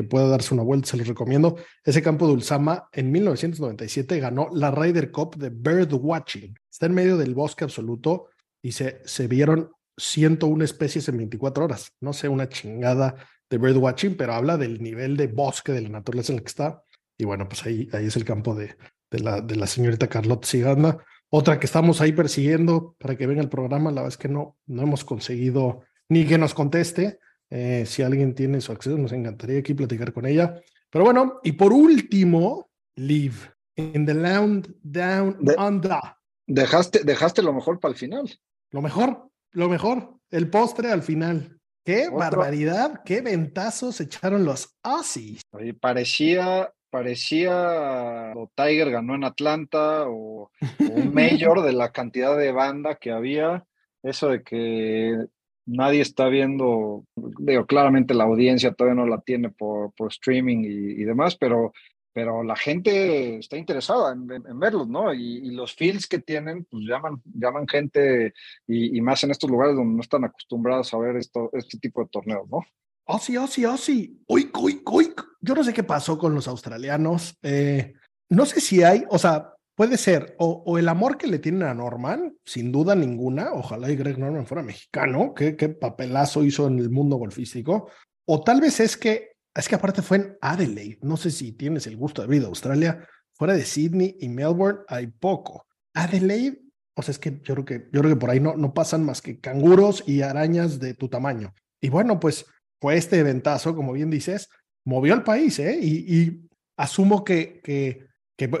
pueda 0.07 0.27
darse 0.27 0.53
una 0.53 0.61
vuelta, 0.61 0.89
se 0.89 0.97
los 0.97 1.07
recomiendo. 1.07 1.55
Ese 1.83 2.03
campo 2.03 2.27
de 2.27 2.33
Ulsama 2.33 2.87
en 2.91 3.11
1997 3.11 4.19
ganó 4.19 4.49
la 4.53 4.69
Ryder 4.69 5.09
Cup 5.09 5.35
de 5.35 5.49
Bird 5.49 5.91
Watching. 5.93 6.55
Está 6.71 6.85
en 6.85 6.93
medio 6.93 7.17
del 7.17 7.33
bosque 7.33 7.63
absoluto 7.63 8.27
y 8.61 8.73
se, 8.73 9.01
se 9.05 9.27
vieron 9.27 9.71
101 9.97 10.63
especies 10.63 11.09
en 11.09 11.17
24 11.17 11.65
horas. 11.65 11.91
No 12.01 12.13
sé, 12.13 12.29
una 12.29 12.47
chingada 12.47 13.15
de 13.49 13.57
bird 13.57 13.77
watching, 13.77 14.15
pero 14.15 14.33
habla 14.33 14.57
del 14.57 14.81
nivel 14.81 15.17
de 15.17 15.25
bosque 15.25 15.71
de 15.71 15.81
la 15.81 15.89
naturaleza 15.89 16.33
en 16.33 16.37
el 16.37 16.43
que 16.43 16.49
está. 16.49 16.83
Y 17.17 17.25
bueno, 17.25 17.49
pues 17.49 17.65
ahí, 17.65 17.89
ahí 17.91 18.05
es 18.05 18.15
el 18.15 18.23
campo 18.23 18.53
de, 18.53 18.75
de 19.11 19.19
la, 19.19 19.41
de 19.41 19.55
la 19.55 19.67
señorita 19.67 20.07
Carlota 20.07 20.47
Siganda. 20.47 20.97
Otra 21.29 21.59
que 21.59 21.65
estamos 21.65 22.01
ahí 22.01 22.11
persiguiendo 22.11 22.95
para 22.99 23.15
que 23.15 23.27
venga 23.27 23.41
el 23.41 23.49
programa, 23.49 23.91
la 23.91 24.01
verdad 24.01 24.13
es 24.13 24.17
que 24.17 24.29
no, 24.29 24.57
no 24.65 24.81
hemos 24.81 25.05
conseguido 25.05 25.83
ni 26.09 26.25
que 26.25 26.37
nos 26.37 26.53
conteste. 26.53 27.19
Eh, 27.51 27.83
si 27.85 28.01
alguien 28.01 28.33
tiene 28.33 28.61
su 28.61 28.71
acceso, 28.71 28.97
nos 28.97 29.11
encantaría 29.11 29.59
aquí 29.59 29.73
platicar 29.73 30.11
con 30.13 30.25
ella. 30.25 30.59
Pero 30.89 31.05
bueno, 31.05 31.39
y 31.43 31.51
por 31.51 31.71
último, 31.71 32.69
Live 32.95 33.37
in 33.75 34.05
the 34.05 34.13
Land 34.13 34.75
Down 34.81 35.37
Under. 35.57 35.99
Dejaste, 36.47 37.03
dejaste 37.03 37.43
lo 37.43 37.53
mejor 37.53 37.79
para 37.79 37.91
el 37.91 37.97
final. 37.97 38.29
Lo 38.71 38.81
mejor, 38.81 39.29
lo 39.51 39.69
mejor, 39.69 40.15
el 40.31 40.49
postre 40.49 40.91
al 40.91 41.03
final. 41.03 41.59
Qué 41.85 42.09
barbaridad, 42.09 43.01
qué 43.05 43.21
ventazos 43.21 44.01
echaron 44.01 44.45
los 44.45 44.77
Aussies. 44.83 45.41
Parecía 45.79 46.71
parecía 46.89 48.33
o 48.35 48.51
Tiger 48.55 48.91
ganó 48.91 49.15
en 49.15 49.23
Atlanta 49.23 50.05
o, 50.09 50.51
un 50.79 51.13
mayor 51.13 51.63
de 51.63 51.73
la 51.73 51.91
cantidad 51.91 52.37
de 52.37 52.51
banda 52.51 52.95
que 52.95 53.11
había. 53.11 53.65
Eso 54.01 54.29
de 54.29 54.43
que 54.43 55.17
nadie 55.65 56.01
está 56.01 56.27
viendo, 56.29 57.05
digo, 57.15 57.65
claramente 57.65 58.13
la 58.13 58.23
audiencia 58.23 58.73
todavía 58.73 59.01
no 59.01 59.07
la 59.07 59.21
tiene 59.21 59.49
por, 59.49 59.93
por 59.93 60.09
streaming 60.09 60.63
y, 60.63 61.03
demás, 61.03 61.35
pero, 61.35 61.73
pero 62.13 62.43
la 62.43 62.55
gente 62.55 63.37
está 63.37 63.57
interesada 63.57 64.13
en, 64.13 64.59
verlos, 64.59 64.87
¿no? 64.87 65.13
Y, 65.13 65.51
los 65.51 65.75
fields 65.75 66.07
que 66.07 66.19
tienen, 66.19 66.65
pues 66.65 66.85
llaman, 66.85 67.21
llaman 67.25 67.67
gente 67.67 68.33
y, 68.67 68.99
más 69.01 69.23
en 69.23 69.31
estos 69.31 69.49
lugares 69.49 69.75
donde 69.75 69.95
no 69.95 70.01
están 70.01 70.23
acostumbrados 70.23 70.93
a 70.93 70.97
ver 70.97 71.17
esto, 71.17 71.49
este 71.53 71.77
tipo 71.77 72.01
de 72.01 72.09
torneos, 72.09 72.49
¿no? 72.49 72.65
Oh, 73.11 73.17
sí, 73.17 73.35
oh, 73.37 73.47
sí, 73.47 73.65
oh, 73.65 73.75
sí. 73.75 74.21
Uy, 74.27 74.51
uy, 74.61 74.83
uy. 74.85 75.15
Yo 75.41 75.55
no 75.55 75.63
sé 75.63 75.73
qué 75.73 75.81
pasó 75.81 76.15
con 76.19 76.35
los 76.35 76.47
australianos. 76.47 77.35
Eh, 77.41 77.93
no 78.29 78.45
sé 78.45 78.61
si 78.61 78.83
hay, 78.83 79.03
o 79.09 79.17
sea, 79.17 79.51
puede 79.73 79.97
ser 79.97 80.35
o, 80.37 80.77
el 80.77 80.87
amor 80.87 81.17
que 81.17 81.25
le 81.25 81.39
tienen 81.39 81.63
a 81.63 81.73
Norman, 81.73 82.37
sin 82.45 82.71
duda 82.71 82.93
ninguna. 82.93 83.51
Ojalá 83.53 83.89
y 83.89 83.95
Greg 83.95 84.19
Norman 84.19 84.45
fuera 84.45 84.61
mexicano. 84.61 85.33
Qué, 85.33 85.53
papelazo 85.69 86.43
hizo 86.43 86.67
en 86.67 86.77
el 86.77 86.91
mundo 86.91 87.15
golfístico. 87.15 87.89
O 88.25 88.43
tal 88.43 88.61
vez 88.61 88.79
es 88.79 88.95
que 88.95 89.31
es 89.55 89.67
que 89.67 89.73
aparte 89.73 90.03
fue 90.03 90.17
en 90.17 90.37
Adelaide. 90.39 90.99
No 91.01 91.17
sé 91.17 91.31
si 91.31 91.53
tienes 91.53 91.87
el 91.87 91.97
gusto 91.97 92.21
de 92.21 92.27
haber 92.27 92.37
ido 92.37 92.45
a 92.45 92.49
Australia. 92.49 93.07
Fuera 93.33 93.55
de 93.55 93.65
Sydney 93.65 94.17
y 94.19 94.29
Melbourne 94.29 94.81
hay 94.87 95.07
poco. 95.07 95.65
Adelaide, 95.95 96.61
o 96.93 97.01
sea, 97.01 97.13
es 97.13 97.17
que 97.17 97.41
yo 97.43 97.55
creo 97.55 97.65
que, 97.65 97.89
yo 97.91 98.01
creo 98.01 98.13
que 98.13 98.19
por 98.19 98.29
ahí 98.29 98.39
no, 98.39 98.55
no 98.55 98.71
pasan 98.71 99.03
más 99.03 99.19
que 99.19 99.39
canguros 99.39 100.03
y 100.05 100.21
arañas 100.21 100.79
de 100.79 100.93
tu 100.93 101.09
tamaño. 101.09 101.55
Y 101.81 101.89
bueno, 101.89 102.19
pues 102.19 102.45
fue 102.79 102.97
este 102.97 103.19
eventazo, 103.19 103.75
como 103.75 103.93
bien 103.93 104.09
dices, 104.09 104.49
movió 104.85 105.13
al 105.13 105.23
país, 105.23 105.59
¿eh? 105.59 105.79
Y, 105.81 106.41
asumo 106.77 107.25
que, 107.25 107.59
que, 107.61 108.07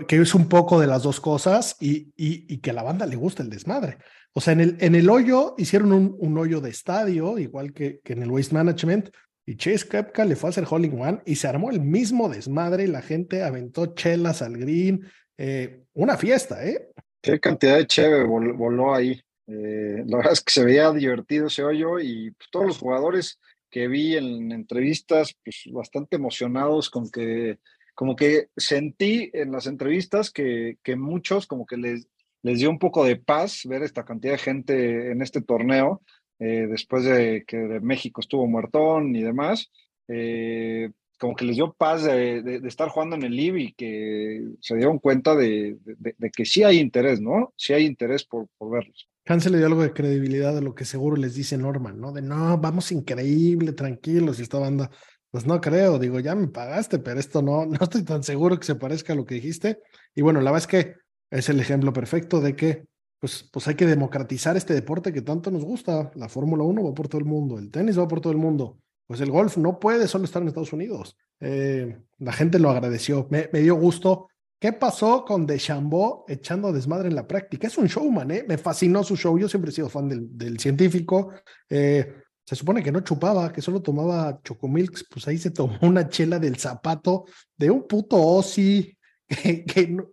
es 0.09 0.35
un 0.35 0.49
poco 0.49 0.77
de 0.81 0.87
las 0.87 1.03
dos 1.03 1.21
cosas 1.21 1.77
y, 1.79 2.11
y, 2.17 2.57
que 2.57 2.71
a 2.71 2.73
la 2.73 2.83
banda 2.83 3.05
le 3.05 3.15
gusta 3.15 3.43
el 3.43 3.49
desmadre. 3.49 3.97
O 4.33 4.41
sea, 4.41 4.51
en 4.51 4.59
el, 4.59 4.77
en 4.81 4.93
el 4.95 5.09
hoyo 5.09 5.55
hicieron 5.57 5.93
un, 5.93 6.17
un 6.19 6.37
hoyo 6.37 6.59
de 6.59 6.69
estadio, 6.69 7.39
igual 7.39 7.71
que, 7.71 8.01
que 8.03 8.11
en 8.11 8.23
el 8.23 8.29
Waste 8.29 8.53
Management, 8.53 9.09
y 9.49 9.55
Chase 9.55 9.87
Kepka 9.87 10.25
le 10.25 10.35
fue 10.35 10.49
a 10.49 10.51
hacer 10.51 10.65
Holling 10.69 11.01
One 11.01 11.21
y 11.25 11.35
se 11.35 11.47
armó 11.47 11.71
el 11.71 11.81
mismo 11.81 12.29
desmadre. 12.29 12.87
La 12.87 13.01
gente 13.01 13.41
aventó 13.41 13.95
chelas 13.95 14.43
al 14.43 14.55
green. 14.55 15.09
Eh, 15.39 15.85
una 15.93 16.17
fiesta, 16.17 16.63
¿eh? 16.63 16.89
Qué 17.19 17.39
cantidad 17.39 17.77
de 17.77 17.87
cheve 17.87 18.25
voló 18.25 18.93
ahí. 18.93 19.19
Eh, 19.47 20.03
la 20.05 20.17
verdad 20.17 20.33
es 20.33 20.41
que 20.41 20.53
se 20.53 20.63
veía 20.63 20.91
divertido 20.91 21.47
ese 21.47 21.63
hoyo 21.63 21.99
y 21.99 22.29
pues, 22.29 22.47
todos 22.51 22.67
los 22.67 22.77
jugadores 22.77 23.39
que 23.69 23.87
vi 23.87 24.15
en 24.15 24.51
entrevistas, 24.51 25.35
pues 25.43 25.63
bastante 25.71 26.15
emocionados 26.15 26.89
con 26.89 27.09
que, 27.09 27.59
como 27.95 28.15
que 28.15 28.47
sentí 28.57 29.29
en 29.33 29.51
las 29.51 29.67
entrevistas 29.67 30.31
que, 30.31 30.77
que 30.83 30.95
muchos 30.95 31.47
como 31.47 31.65
que 31.65 31.77
les, 31.77 32.07
les 32.41 32.59
dio 32.59 32.69
un 32.69 32.79
poco 32.79 33.03
de 33.03 33.17
paz 33.17 33.61
ver 33.65 33.83
esta 33.83 34.05
cantidad 34.05 34.33
de 34.33 34.39
gente 34.39 35.11
en 35.11 35.21
este 35.21 35.41
torneo 35.41 36.01
eh, 36.39 36.67
después 36.69 37.03
de 37.03 37.43
que 37.45 37.57
México 37.81 38.21
estuvo 38.21 38.47
muertón 38.47 39.13
y 39.13 39.21
demás, 39.21 39.69
eh, 40.07 40.89
como 41.19 41.35
que 41.35 41.45
les 41.45 41.57
dio 41.57 41.73
paz 41.73 42.03
de, 42.03 42.61
estar 42.65 42.89
jugando 42.89 43.15
en 43.15 43.23
el 43.23 43.35
LIB 43.35 43.57
y 43.57 43.73
que 43.73 44.53
se 44.61 44.75
dieron 44.75 44.99
cuenta 44.99 45.35
de, 45.35 45.77
que 46.35 46.45
sí 46.45 46.63
hay 46.63 46.79
interés, 46.79 47.21
¿no? 47.21 47.53
Sí 47.57 47.73
hay 47.73 47.85
interés 47.85 48.23
por, 48.23 48.47
verlos. 48.59 49.07
Hans 49.25 49.49
le 49.49 49.57
dio 49.57 49.67
algo 49.67 49.83
de 49.83 49.93
credibilidad 49.93 50.57
a 50.57 50.61
lo 50.61 50.73
que 50.73 50.85
seguro 50.85 51.17
les 51.17 51.35
dice 51.35 51.57
Norman, 51.57 51.99
¿no? 51.99 52.11
De 52.11 52.21
no, 52.21 52.57
vamos 52.57 52.91
increíble, 52.91 53.73
tranquilos, 53.73 54.39
y 54.39 54.43
esta 54.43 54.57
banda, 54.59 54.89
pues 55.29 55.45
no 55.45 55.59
creo, 55.61 55.99
digo, 55.99 56.19
ya 56.19 56.33
me 56.35 56.47
pagaste, 56.47 56.99
pero 56.99 57.19
esto 57.19 57.41
no, 57.41 57.65
no 57.65 57.77
estoy 57.81 58.03
tan 58.03 58.23
seguro 58.23 58.57
que 58.57 58.65
se 58.65 58.75
parezca 58.75 59.13
a 59.13 59.15
lo 59.15 59.25
que 59.25 59.35
dijiste. 59.35 59.79
Y 60.15 60.21
bueno, 60.21 60.39
la 60.41 60.51
verdad 60.51 60.69
es 60.71 60.85
que 60.85 60.95
es 61.29 61.49
el 61.49 61.59
ejemplo 61.59 61.93
perfecto 61.93 62.39
de 62.39 62.55
que 62.55 62.83
pues, 63.19 63.43
pues 63.51 63.67
hay 63.67 63.75
que 63.75 63.85
democratizar 63.85 64.55
este 64.55 64.73
deporte 64.73 65.11
que 65.11 65.21
tanto 65.21 65.51
nos 65.51 65.65
gusta. 65.65 66.11
La 66.15 66.29
Fórmula 66.29 66.63
1 66.63 66.83
va 66.83 66.93
por 66.93 67.09
todo 67.09 67.19
el 67.19 67.25
mundo, 67.25 67.59
el 67.59 67.69
tenis 67.69 67.99
va 67.99 68.07
por 68.07 68.21
todo 68.21 68.31
el 68.31 68.39
mundo. 68.39 68.79
Pues 69.09 69.21
el 69.21 69.31
golf 69.31 69.57
no 69.57 69.79
puede 69.79 70.07
solo 70.07 70.25
estar 70.25 70.39
en 70.39 70.49
Estados 70.49 70.71
Unidos. 70.71 71.17
Eh, 71.39 71.97
la 72.19 72.31
gente 72.31 72.59
lo 72.59 72.69
agradeció, 72.69 73.27
me, 73.31 73.47
dio 73.51 73.73
gusto. 73.73 74.27
¿Qué 74.59 74.71
pasó 74.71 75.25
con 75.25 75.47
Deschambault 75.47 76.29
echando 76.29 76.71
desmadre 76.71 77.07
en 77.07 77.15
la 77.15 77.27
práctica? 77.27 77.65
Es 77.65 77.79
un 77.79 77.87
showman, 77.87 78.29
¿eh? 78.29 78.45
Me 78.47 78.59
fascinó 78.59 79.03
su 79.03 79.15
show. 79.15 79.39
Yo 79.39 79.49
siempre 79.49 79.71
he 79.71 79.73
sido 79.73 79.89
fan 79.89 80.09
del, 80.09 80.37
del 80.37 80.59
científico. 80.59 81.31
Eh, 81.67 82.21
se 82.45 82.55
supone 82.55 82.83
que 82.83 82.91
no 82.91 82.99
chupaba, 82.99 83.51
que 83.51 83.63
solo 83.63 83.81
tomaba 83.81 84.39
chocomilks. 84.43 85.07
Pues 85.09 85.27
ahí 85.27 85.39
se 85.39 85.49
tomó 85.49 85.79
una 85.81 86.07
chela 86.07 86.37
del 86.37 86.57
zapato 86.57 87.25
de 87.57 87.71
un 87.71 87.87
puto 87.87 88.15
Ozzy 88.15 88.95
que, 89.27 89.65
que 89.65 89.87
no, 89.87 90.07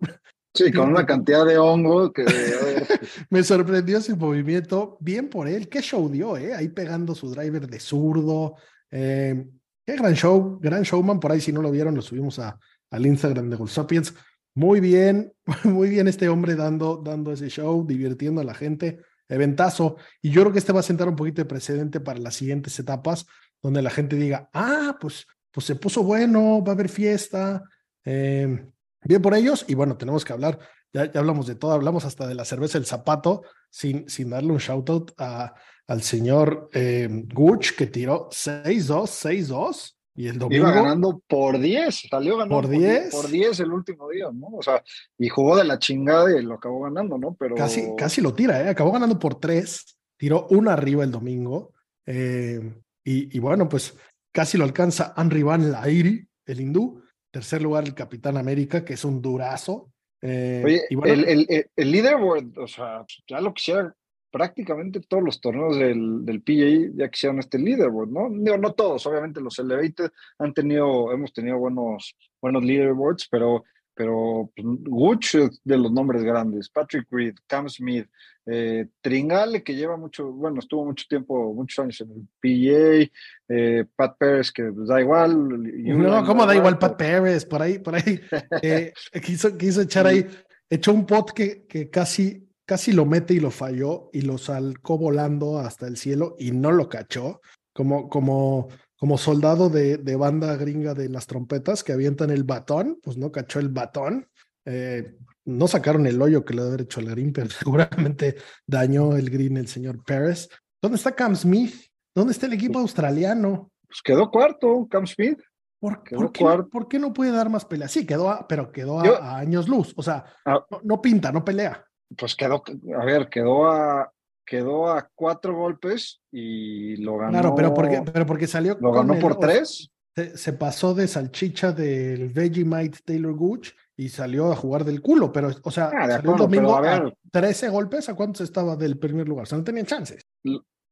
Sí, 0.56 0.72
con 0.72 0.88
una 0.88 1.04
cantidad 1.04 1.44
de 1.44 1.58
hongo 1.58 2.10
que... 2.14 2.24
Me 3.28 3.42
sorprendió 3.42 3.98
ese 3.98 4.14
movimiento. 4.14 4.96
Bien 5.00 5.28
por 5.28 5.48
él. 5.48 5.68
Qué 5.68 5.82
show 5.82 6.08
dio, 6.08 6.38
¿eh? 6.38 6.54
Ahí 6.54 6.68
pegando 6.68 7.14
su 7.14 7.28
driver 7.28 7.66
de 7.66 7.78
zurdo. 7.78 8.54
Eh, 8.90 9.46
qué 9.84 9.96
gran 9.96 10.14
show, 10.14 10.58
gran 10.60 10.82
showman. 10.82 11.20
Por 11.20 11.32
ahí, 11.32 11.40
si 11.40 11.52
no 11.52 11.62
lo 11.62 11.70
vieron, 11.70 11.94
lo 11.94 12.02
subimos 12.02 12.38
a, 12.38 12.58
al 12.90 13.06
Instagram 13.06 13.50
de 13.50 13.56
Gold 13.56 13.70
Sapiens. 13.70 14.14
Muy 14.54 14.80
bien, 14.80 15.32
muy 15.64 15.88
bien 15.88 16.08
este 16.08 16.28
hombre 16.28 16.54
dando, 16.54 17.02
dando 17.04 17.32
ese 17.32 17.48
show, 17.48 17.86
divirtiendo 17.86 18.40
a 18.40 18.44
la 18.44 18.54
gente. 18.54 19.00
Eventazo. 19.28 19.96
Y 20.22 20.30
yo 20.30 20.42
creo 20.42 20.52
que 20.52 20.60
este 20.60 20.72
va 20.72 20.80
a 20.80 20.84
sentar 20.84 21.08
un 21.08 21.16
poquito 21.16 21.42
de 21.42 21.46
precedente 21.46 22.00
para 22.00 22.18
las 22.20 22.36
siguientes 22.36 22.78
etapas, 22.78 23.26
donde 23.62 23.82
la 23.82 23.90
gente 23.90 24.16
diga, 24.16 24.48
ah, 24.52 24.96
pues, 25.00 25.26
pues 25.50 25.66
se 25.66 25.74
puso 25.76 26.02
bueno, 26.02 26.62
va 26.62 26.72
a 26.72 26.74
haber 26.74 26.88
fiesta. 26.88 27.62
Eh, 28.04 28.66
Bien 29.06 29.22
por 29.22 29.34
ellos, 29.34 29.64
y 29.68 29.74
bueno, 29.74 29.96
tenemos 29.96 30.24
que 30.24 30.32
hablar, 30.32 30.58
ya, 30.92 31.10
ya 31.10 31.20
hablamos 31.20 31.46
de 31.46 31.54
todo, 31.54 31.70
hablamos 31.70 32.04
hasta 32.04 32.26
de 32.26 32.34
la 32.34 32.44
cerveza 32.44 32.76
El 32.76 32.86
Zapato, 32.86 33.42
sin, 33.70 34.08
sin 34.08 34.30
darle 34.30 34.50
un 34.50 34.58
shout 34.58 34.90
out 34.90 35.12
a, 35.18 35.54
al 35.86 36.02
señor 36.02 36.68
eh, 36.72 37.08
Guch, 37.32 37.76
que 37.76 37.86
tiró 37.86 38.28
6-2, 38.30 39.06
6-2. 39.46 39.92
Y 40.18 40.28
el 40.28 40.38
domingo. 40.38 40.68
Iba 40.68 40.72
ganando 40.72 41.22
por 41.28 41.58
10, 41.58 42.08
salió 42.08 42.38
ganando 42.38 42.54
por 42.62 42.68
10. 42.68 43.14
Por 43.14 43.28
10 43.28 43.60
el 43.60 43.72
último 43.72 44.08
día, 44.08 44.30
¿no? 44.32 44.48
O 44.48 44.62
sea, 44.62 44.82
y 45.18 45.28
jugó 45.28 45.56
de 45.56 45.64
la 45.64 45.78
chingada 45.78 46.38
y 46.38 46.42
lo 46.42 46.54
acabó 46.54 46.80
ganando, 46.82 47.18
¿no? 47.18 47.36
Pero. 47.38 47.54
Casi, 47.54 47.94
casi 47.96 48.22
lo 48.22 48.32
tira, 48.32 48.62
¿eh? 48.62 48.70
Acabó 48.70 48.92
ganando 48.92 49.18
por 49.18 49.38
3, 49.38 49.98
tiró 50.16 50.46
una 50.48 50.72
arriba 50.72 51.04
el 51.04 51.10
domingo. 51.10 51.74
Eh, 52.06 52.60
y, 53.04 53.36
y, 53.36 53.38
bueno, 53.40 53.68
pues 53.68 53.94
casi 54.32 54.56
lo 54.56 54.64
alcanza 54.64 55.12
Henry 55.18 55.42
Van 55.42 55.70
Lairi, 55.70 56.26
el 56.46 56.60
hindú, 56.60 57.02
Tercer 57.30 57.60
lugar, 57.60 57.84
el 57.84 57.94
Capitán 57.94 58.38
América, 58.38 58.82
que 58.82 58.94
es 58.94 59.04
un 59.04 59.20
durazo. 59.20 59.90
Eh, 60.22 60.62
Oye, 60.64 60.82
el, 61.04 61.24
el, 61.28 61.66
el, 61.76 61.90
leaderboard, 61.90 62.58
o 62.58 62.66
sea, 62.66 63.04
ya 63.28 63.42
lo 63.42 63.52
quisieran 63.52 63.92
prácticamente 64.36 65.00
todos 65.00 65.22
los 65.22 65.40
torneos 65.40 65.78
del, 65.78 66.22
del 66.26 66.42
PGA 66.42 66.92
ya 66.94 67.08
quisieron 67.08 67.38
este 67.38 67.58
leaderboard, 67.58 68.10
¿no? 68.10 68.28
No, 68.28 68.58
no 68.58 68.72
todos, 68.74 69.06
obviamente 69.06 69.40
los 69.40 69.58
Elevated 69.58 70.10
han 70.38 70.52
tenido, 70.52 71.10
hemos 71.10 71.32
tenido 71.32 71.56
buenos, 71.56 72.14
buenos 72.38 72.62
leaderboards, 72.62 73.28
pero 73.30 73.64
pero 73.94 74.52
Gucci 74.58 75.38
pues, 75.38 75.60
de 75.64 75.78
los 75.78 75.90
nombres 75.90 76.22
grandes, 76.22 76.68
Patrick 76.68 77.06
Reed, 77.10 77.36
Cam 77.46 77.66
Smith, 77.70 78.06
eh, 78.44 78.88
Tringale, 79.00 79.62
que 79.62 79.74
lleva 79.74 79.96
mucho, 79.96 80.30
bueno, 80.32 80.58
estuvo 80.58 80.84
mucho 80.84 81.06
tiempo, 81.08 81.54
muchos 81.54 81.82
años 81.82 82.02
en 82.02 82.10
el 82.10 82.28
PGA, 82.38 83.10
eh, 83.48 83.86
Pat 83.96 84.18
Pérez, 84.18 84.52
que 84.52 84.64
pues, 84.64 84.88
da 84.88 85.00
igual. 85.00 85.48
No, 85.48 86.26
¿cómo 86.26 86.44
da 86.44 86.54
igual 86.54 86.78
Pat 86.78 86.98
Pérez? 86.98 87.46
Por 87.46 87.62
ahí, 87.62 87.78
por 87.78 87.94
ahí, 87.94 88.20
eh, 88.60 88.92
quiso, 89.24 89.56
quiso 89.56 89.80
echar 89.80 90.06
ahí, 90.06 90.26
echó 90.68 90.92
un 90.92 91.06
pot 91.06 91.32
que, 91.32 91.64
que 91.66 91.88
casi, 91.88 92.45
casi 92.66 92.92
lo 92.92 93.06
mete 93.06 93.32
y 93.34 93.40
lo 93.40 93.50
falló 93.50 94.10
y 94.12 94.20
lo 94.22 94.36
salcó 94.36 94.98
volando 94.98 95.58
hasta 95.58 95.86
el 95.86 95.96
cielo 95.96 96.36
y 96.38 96.50
no 96.50 96.72
lo 96.72 96.88
cachó, 96.88 97.40
como, 97.72 98.08
como 98.08 98.68
como 98.98 99.18
soldado 99.18 99.68
de, 99.68 99.98
de, 99.98 100.16
banda 100.16 100.56
gringa 100.56 100.94
de 100.94 101.08
las 101.08 101.26
trompetas 101.26 101.84
que 101.84 101.92
avientan 101.92 102.30
el 102.30 102.44
batón, 102.44 102.98
pues 103.02 103.18
no 103.18 103.30
cachó 103.30 103.60
el 103.60 103.68
batón. 103.68 104.28
Eh, 104.64 105.16
no 105.44 105.68
sacaron 105.68 106.06
el 106.06 106.20
hoyo 106.20 106.44
que 106.44 106.54
le 106.54 106.62
debe 106.62 106.74
haber 106.74 106.86
hecho 106.86 107.00
al 107.00 107.06
green, 107.06 107.32
pero 107.32 107.48
seguramente 107.50 108.36
dañó 108.66 109.16
el 109.16 109.30
green 109.30 109.58
el 109.58 109.68
señor 109.68 110.02
Pérez. 110.02 110.48
¿Dónde 110.80 110.96
está 110.96 111.12
Cam 111.12 111.36
Smith? 111.36 111.74
¿Dónde 112.14 112.32
está 112.32 112.46
el 112.46 112.54
equipo 112.54 112.78
australiano? 112.78 113.70
Pues 113.86 114.00
quedó 114.02 114.30
cuarto, 114.30 114.86
Cam 114.90 115.06
Smith. 115.06 115.38
¿Por, 115.78 116.02
¿por, 116.02 116.32
qué, 116.32 116.44
¿por 116.72 116.88
qué, 116.88 116.98
no 116.98 117.12
puede 117.12 117.32
dar 117.32 117.50
más 117.50 117.66
pelea? 117.66 117.86
Sí, 117.86 118.06
quedó, 118.06 118.30
a, 118.30 118.48
pero 118.48 118.72
quedó 118.72 118.98
a, 118.98 119.38
años 119.38 119.68
luz. 119.68 119.92
O 119.96 120.02
sea, 120.02 120.24
ah. 120.46 120.64
no, 120.70 120.80
no, 120.82 121.02
pinta, 121.02 121.30
no 121.30 121.44
pelea. 121.44 121.84
Pues 122.16 122.36
quedó, 122.36 122.62
a 122.98 123.04
ver, 123.04 123.28
quedó 123.28 123.68
a, 123.68 124.12
quedó 124.44 124.88
a 124.88 125.10
cuatro 125.14 125.56
golpes 125.56 126.20
y 126.30 126.96
lo 126.96 127.18
ganó. 127.18 127.32
Claro, 127.32 127.54
pero 127.54 127.74
porque, 127.74 128.02
pero 128.02 128.26
porque 128.26 128.46
salió. 128.46 128.76
Lo 128.80 128.92
ganó 128.92 129.18
por 129.18 129.38
tres. 129.38 129.90
Se, 130.34 130.52
pasó 130.54 130.94
de 130.94 131.08
salchicha 131.08 131.72
del 131.72 132.30
Vegemite 132.30 133.00
Taylor 133.04 133.34
Gooch 133.34 133.74
y 133.96 134.08
salió 134.08 134.50
a 134.50 134.56
jugar 134.56 134.84
del 134.84 135.02
culo, 135.02 135.30
pero, 135.30 135.50
o 135.62 135.70
sea, 135.70 135.90
ah, 135.94 136.08
salió 136.08 136.32
el 136.32 136.38
domingo 136.38 136.74
a, 136.74 136.80
ver, 136.80 137.14
13 137.32 137.68
golpes, 137.68 138.08
¿a 138.08 138.14
cuántos 138.14 138.40
estaba 138.42 138.76
del 138.76 138.98
primer 138.98 139.28
lugar? 139.28 139.42
O 139.42 139.46
sea, 139.46 139.58
no 139.58 139.64
tenían 139.64 139.84
chances. 139.84 140.22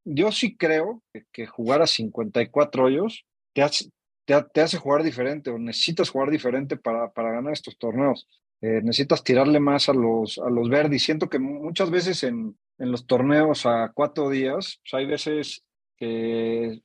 Yo 0.03 0.31
sí 0.31 0.55
creo 0.55 1.01
que, 1.31 1.47
jugar 1.47 1.81
a 1.81 1.87
54 1.87 2.83
hoyos 2.83 3.25
te 3.53 3.63
hace, 3.63 3.89
te, 4.25 4.61
hace 4.61 4.77
jugar 4.77 5.01
diferente 5.01 5.49
o 5.49 5.57
necesitas 5.57 6.09
jugar 6.09 6.29
diferente 6.29 6.77
para, 6.77 7.11
para 7.11 7.31
ganar 7.31 7.53
estos 7.53 7.77
torneos. 7.79 8.27
Eh, 8.61 8.81
necesitas 8.83 9.23
tirarle 9.23 9.59
más 9.59 9.89
a 9.89 9.93
los, 9.93 10.37
a 10.37 10.49
los 10.49 10.69
verdes. 10.69 11.03
Siento 11.03 11.29
que 11.29 11.39
muchas 11.39 11.91
veces 11.91 12.23
en, 12.23 12.57
en 12.77 12.91
los 12.91 13.05
torneos 13.05 13.65
a 13.65 13.91
cuatro 13.93 14.29
días, 14.29 14.79
pues 14.83 14.93
hay 14.93 15.05
veces 15.05 15.63
que 15.97 16.81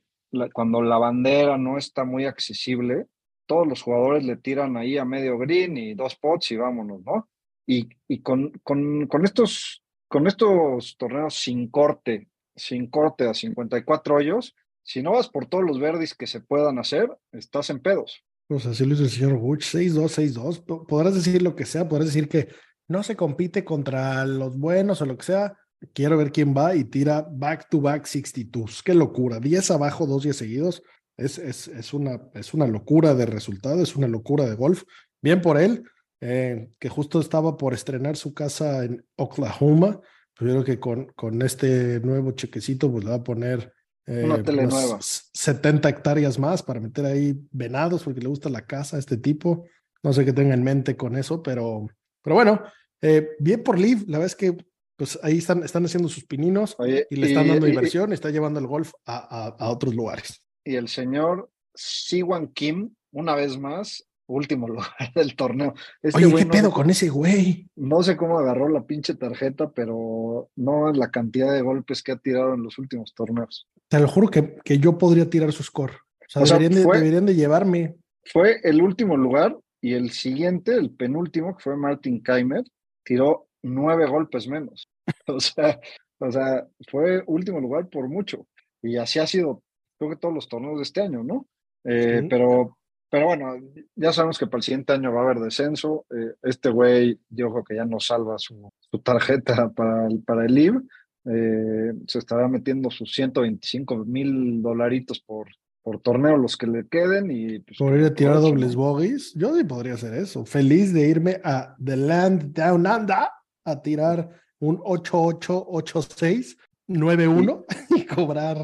cuando 0.53 0.81
la 0.81 0.97
bandera 0.97 1.57
no 1.57 1.77
está 1.77 2.05
muy 2.05 2.25
accesible, 2.25 3.07
todos 3.45 3.67
los 3.67 3.81
jugadores 3.81 4.23
le 4.23 4.37
tiran 4.37 4.77
ahí 4.77 4.97
a 4.97 5.05
medio 5.05 5.37
green 5.37 5.77
y 5.77 5.93
dos 5.93 6.15
pots 6.15 6.51
y 6.51 6.57
vámonos, 6.57 7.01
¿no? 7.03 7.29
Y, 7.67 7.89
y 8.07 8.21
con, 8.21 8.51
con, 8.63 9.07
con, 9.07 9.25
estos, 9.25 9.83
con 10.07 10.27
estos 10.27 10.95
torneos 10.97 11.35
sin 11.35 11.69
corte, 11.69 12.29
sin 12.55 12.87
corte 12.87 13.27
a 13.27 13.33
54 13.33 14.15
hoyos, 14.15 14.55
si 14.83 15.01
no 15.03 15.11
vas 15.11 15.29
por 15.29 15.47
todos 15.47 15.63
los 15.63 15.79
verdes 15.79 16.15
que 16.15 16.27
se 16.27 16.39
puedan 16.39 16.79
hacer, 16.79 17.15
estás 17.31 17.69
en 17.69 17.81
pedos. 17.81 18.23
Pues 18.51 18.65
así 18.65 18.85
lo 18.85 18.95
hizo 18.95 19.03
el 19.03 19.09
señor 19.09 19.37
Butch, 19.37 19.63
6-2, 19.63 20.09
6-2. 20.09 20.85
Podrás 20.85 21.15
decir 21.15 21.41
lo 21.41 21.55
que 21.55 21.63
sea, 21.63 21.87
podrás 21.87 22.07
decir 22.07 22.27
que 22.27 22.49
no 22.89 23.01
se 23.01 23.15
compite 23.15 23.63
contra 23.63 24.25
los 24.25 24.57
buenos 24.57 25.01
o 25.01 25.05
lo 25.05 25.17
que 25.17 25.23
sea, 25.23 25.57
Quiero 25.93 26.17
ver 26.17 26.33
quién 26.33 26.53
va 26.55 26.75
y 26.75 26.83
tira 26.83 27.25
back 27.31 27.69
to 27.69 27.79
back 27.81 28.05
62. 28.05 28.83
Qué 28.83 28.93
locura. 28.93 29.39
10 29.39 29.71
abajo, 29.71 30.05
dos 30.05 30.23
días 30.23 30.35
seguidos. 30.35 30.83
Es, 31.15 31.39
es, 31.39 31.69
es, 31.69 31.93
una, 31.93 32.21
es 32.33 32.53
una 32.53 32.67
locura 32.67 33.15
de 33.15 33.25
resultado, 33.25 33.81
es 33.81 33.95
una 33.95 34.07
locura 34.07 34.45
de 34.45 34.55
golf. 34.55 34.83
Bien 35.21 35.41
por 35.41 35.57
él, 35.57 35.83
eh, 36.19 36.69
que 36.77 36.89
justo 36.89 37.21
estaba 37.21 37.57
por 37.57 37.73
estrenar 37.73 38.17
su 38.17 38.33
casa 38.33 38.83
en 38.83 39.03
Oklahoma. 39.15 40.01
Pero 40.37 40.51
creo 40.51 40.63
que 40.63 40.79
con, 40.79 41.05
con 41.15 41.41
este 41.41 42.01
nuevo 42.01 42.33
chequecito, 42.33 42.91
pues 42.91 43.05
le 43.05 43.09
va 43.11 43.15
a 43.17 43.23
poner 43.23 43.73
eh, 44.05 44.23
una 44.25 44.43
tele 44.43 44.67
nueva. 44.67 44.99
70 45.01 45.89
hectáreas 45.89 46.39
más 46.39 46.63
para 46.63 46.79
meter 46.79 47.05
ahí 47.05 47.39
venados, 47.51 48.03
porque 48.03 48.21
le 48.21 48.27
gusta 48.27 48.49
la 48.49 48.65
casa 48.65 48.97
a 48.97 48.99
este 48.99 49.17
tipo. 49.17 49.65
No 50.03 50.13
sé 50.13 50.25
qué 50.25 50.33
tenga 50.33 50.53
en 50.53 50.63
mente 50.63 50.97
con 50.97 51.15
eso, 51.15 51.43
pero, 51.43 51.87
pero 52.23 52.35
bueno, 52.35 52.63
eh, 53.01 53.29
bien 53.39 53.63
por 53.63 53.79
Liv. 53.79 54.03
La 54.07 54.17
verdad 54.17 54.27
es 54.27 54.35
que 54.35 54.57
pues 54.95 55.17
ahí 55.23 55.39
están, 55.39 55.63
están 55.63 55.83
haciendo 55.83 56.09
sus 56.09 56.25
pininos 56.25 56.77
y 57.09 57.15
le 57.15 57.27
están 57.27 57.47
dando 57.47 57.67
inversión, 57.67 58.11
y, 58.11 58.13
está 58.13 58.29
llevando 58.29 58.59
el 58.59 58.67
golf 58.67 58.91
a, 59.05 59.55
a, 59.57 59.69
otros 59.71 59.95
lugares. 59.95 60.45
Y 60.63 60.75
el 60.75 60.89
señor 60.89 61.49
Siwan 61.73 62.49
Kim, 62.49 62.93
una 63.11 63.33
vez 63.33 63.57
más, 63.57 64.07
último 64.27 64.67
lugar 64.69 64.91
del 65.15 65.35
torneo. 65.35 65.73
Este 66.01 66.23
Oye, 66.23 66.35
¿qué 66.35 66.45
pedo 66.45 66.71
con 66.71 66.89
ese 66.89 67.09
güey? 67.09 67.67
No 67.75 68.03
sé 68.03 68.15
cómo 68.15 68.37
agarró 68.37 68.69
la 68.69 68.83
pinche 68.83 69.15
tarjeta, 69.15 69.71
pero 69.71 70.49
no 70.55 70.91
es 70.91 70.97
la 70.97 71.09
cantidad 71.09 71.51
de 71.51 71.61
golpes 71.61 72.03
que 72.03 72.11
ha 72.11 72.17
tirado 72.17 72.53
en 72.53 72.63
los 72.63 72.77
últimos 72.77 73.13
torneos. 73.13 73.67
Te 73.91 73.99
lo 73.99 74.07
juro 74.07 74.29
que, 74.29 74.55
que 74.63 74.77
yo 74.79 74.97
podría 74.97 75.29
tirar 75.29 75.51
su 75.51 75.63
score. 75.63 75.91
O 76.33 76.45
sea, 76.45 76.57
deberían, 76.57 76.81
de, 76.81 76.97
deberían, 76.97 77.25
de, 77.25 77.35
llevarme. 77.35 77.97
Fue 78.23 78.61
el 78.63 78.81
último 78.81 79.17
lugar 79.17 79.57
y 79.81 79.95
el 79.95 80.11
siguiente, 80.11 80.75
el 80.75 80.91
penúltimo, 80.91 81.57
que 81.57 81.61
fue 81.61 81.75
Martin 81.75 82.23
Keimer, 82.23 82.63
tiró 83.03 83.49
nueve 83.61 84.07
golpes 84.07 84.47
menos. 84.47 84.87
o 85.27 85.41
sea, 85.41 85.77
o 86.19 86.31
sea, 86.31 86.65
fue 86.89 87.21
último 87.27 87.59
lugar 87.59 87.89
por 87.89 88.07
mucho. 88.07 88.47
Y 88.81 88.95
así 88.95 89.19
ha 89.19 89.27
sido, 89.27 89.61
creo 89.99 90.11
que 90.11 90.15
todos 90.15 90.33
los 90.33 90.47
torneos 90.47 90.77
de 90.77 90.83
este 90.83 91.01
año, 91.01 91.21
¿no? 91.25 91.45
Eh, 91.83 92.25
pero, 92.29 92.77
pero 93.09 93.25
bueno, 93.25 93.57
ya 93.97 94.13
sabemos 94.13 94.39
que 94.39 94.47
para 94.47 94.59
el 94.59 94.63
siguiente 94.63 94.93
año 94.93 95.11
va 95.11 95.19
a 95.19 95.23
haber 95.25 95.39
descenso. 95.39 96.05
Eh, 96.11 96.35
este 96.43 96.69
güey, 96.69 97.19
yo 97.29 97.51
creo 97.51 97.63
que 97.65 97.75
ya 97.75 97.83
no 97.83 97.99
salva 97.99 98.37
su, 98.37 98.71
su 98.89 98.99
tarjeta 98.99 99.69
para 99.71 100.07
el, 100.07 100.23
para 100.23 100.45
el 100.45 100.55
LIV. 100.55 100.81
Eh, 101.25 101.93
se 102.07 102.19
estará 102.19 102.47
metiendo 102.47 102.89
sus 102.89 103.13
125 103.13 104.05
mil 104.05 104.61
dolaritos 104.61 105.19
por, 105.19 105.47
por 105.83 106.01
torneo 106.01 106.35
los 106.35 106.57
que 106.57 106.65
le 106.65 106.87
queden 106.87 107.29
y 107.29 107.59
pues, 107.59 107.77
podría 107.77 108.11
tirar 108.11 108.41
dobles 108.41 108.75
bogies 108.75 109.31
yo 109.35 109.55
sí 109.55 109.63
podría 109.63 109.93
hacer 109.93 110.15
eso 110.15 110.45
feliz 110.47 110.91
de 110.91 111.07
irme 111.07 111.39
a 111.43 111.75
The 111.77 111.95
Land 111.95 112.53
Down 112.53 112.87
Under 112.87 113.27
a 113.65 113.81
tirar 113.83 114.31
un 114.57 114.81
8886 114.83 116.57
91 116.87 117.65
y 117.95 118.05
cobrar 118.07 118.57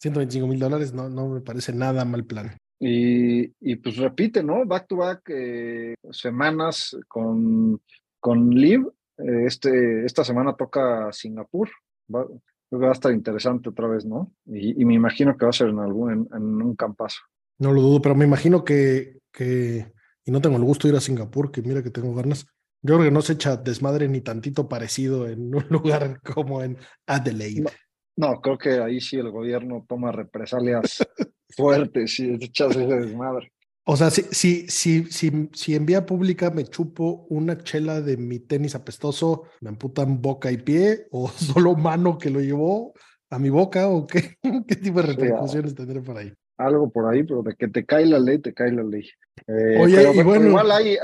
125 0.00 0.46
mil 0.46 0.58
dólares 0.58 0.92
no, 0.92 1.08
no 1.08 1.28
me 1.30 1.40
parece 1.40 1.72
nada 1.72 2.04
mal 2.04 2.26
plan 2.26 2.54
y, 2.84 3.44
y 3.60 3.76
pues 3.76 3.96
repite, 3.96 4.42
¿no? 4.42 4.66
Back 4.66 4.88
to 4.88 4.96
back 4.96 5.22
eh, 5.28 5.94
semanas 6.10 6.96
con, 7.06 7.80
con 8.18 8.50
Liv. 8.50 8.84
Eh, 9.18 9.44
este, 9.46 10.04
esta 10.04 10.24
semana 10.24 10.56
toca 10.56 11.12
Singapur. 11.12 11.70
Va, 12.14 12.26
va 12.78 12.88
a 12.88 12.92
estar 12.92 13.12
interesante 13.12 13.68
otra 13.68 13.88
vez, 13.88 14.04
¿no? 14.04 14.32
Y, 14.46 14.80
y, 14.80 14.84
me 14.84 14.94
imagino 14.94 15.36
que 15.36 15.44
va 15.44 15.50
a 15.50 15.54
ser 15.54 15.68
en 15.68 15.78
algún, 15.78 16.12
en, 16.12 16.28
en, 16.34 16.62
un 16.62 16.74
campazo. 16.76 17.20
No 17.58 17.72
lo 17.72 17.82
dudo, 17.82 18.02
pero 18.02 18.14
me 18.14 18.24
imagino 18.24 18.64
que, 18.64 19.18
que, 19.32 19.92
y 20.24 20.30
no 20.30 20.40
tengo 20.40 20.56
el 20.56 20.64
gusto 20.64 20.86
de 20.86 20.92
ir 20.92 20.98
a 20.98 21.00
Singapur, 21.00 21.50
que 21.50 21.62
mira 21.62 21.82
que 21.82 21.90
tengo 21.90 22.14
ganas. 22.14 22.46
Yo 22.82 22.96
creo 22.96 23.08
que 23.08 23.14
no 23.14 23.22
se 23.22 23.34
echa 23.34 23.56
desmadre 23.56 24.08
ni 24.08 24.20
tantito 24.20 24.68
parecido 24.68 25.28
en 25.28 25.54
un 25.54 25.66
lugar 25.68 26.20
como 26.22 26.62
en 26.62 26.76
Adelaide. 27.06 27.70
No, 28.16 28.32
no 28.32 28.40
creo 28.40 28.58
que 28.58 28.70
ahí 28.80 29.00
sí 29.00 29.16
el 29.16 29.30
gobierno 29.30 29.84
toma 29.88 30.12
represalias 30.12 31.06
fuerte 31.56 32.06
si 32.08 32.34
echas 32.34 32.76
ese 32.76 32.86
desmadre. 32.86 33.52
O 33.84 33.96
sea, 33.96 34.10
si, 34.10 34.22
si, 34.22 34.68
si, 34.68 35.04
si, 35.06 35.50
si 35.52 35.74
en 35.74 35.86
vía 35.86 36.06
pública 36.06 36.50
me 36.50 36.64
chupo 36.64 37.26
una 37.30 37.58
chela 37.58 38.00
de 38.00 38.16
mi 38.16 38.38
tenis 38.38 38.76
apestoso, 38.76 39.44
¿me 39.60 39.70
amputan 39.70 40.22
boca 40.22 40.52
y 40.52 40.58
pie? 40.58 41.06
¿O 41.10 41.28
solo 41.28 41.74
mano 41.74 42.16
que 42.18 42.30
lo 42.30 42.40
llevó 42.40 42.94
a 43.30 43.38
mi 43.38 43.50
boca? 43.50 43.88
¿O 43.88 44.06
qué, 44.06 44.36
qué 44.68 44.76
tipo 44.76 45.02
de 45.02 45.08
repercusiones 45.08 45.74
tendré 45.74 46.00
por 46.00 46.16
ahí? 46.16 46.32
Algo 46.58 46.90
por 46.90 47.12
ahí, 47.12 47.24
pero 47.24 47.42
de 47.42 47.54
que 47.56 47.68
te 47.68 47.84
cae 47.84 48.06
la 48.06 48.20
ley, 48.20 48.38
te 48.38 48.54
cae 48.54 48.70
la 48.70 48.84
ley. 48.84 49.08
Eh, 49.48 49.78
Oye, 49.80 50.12
y 50.14 50.22
bueno, 50.22 50.48
igual 50.48 50.70
hay, 50.70 50.96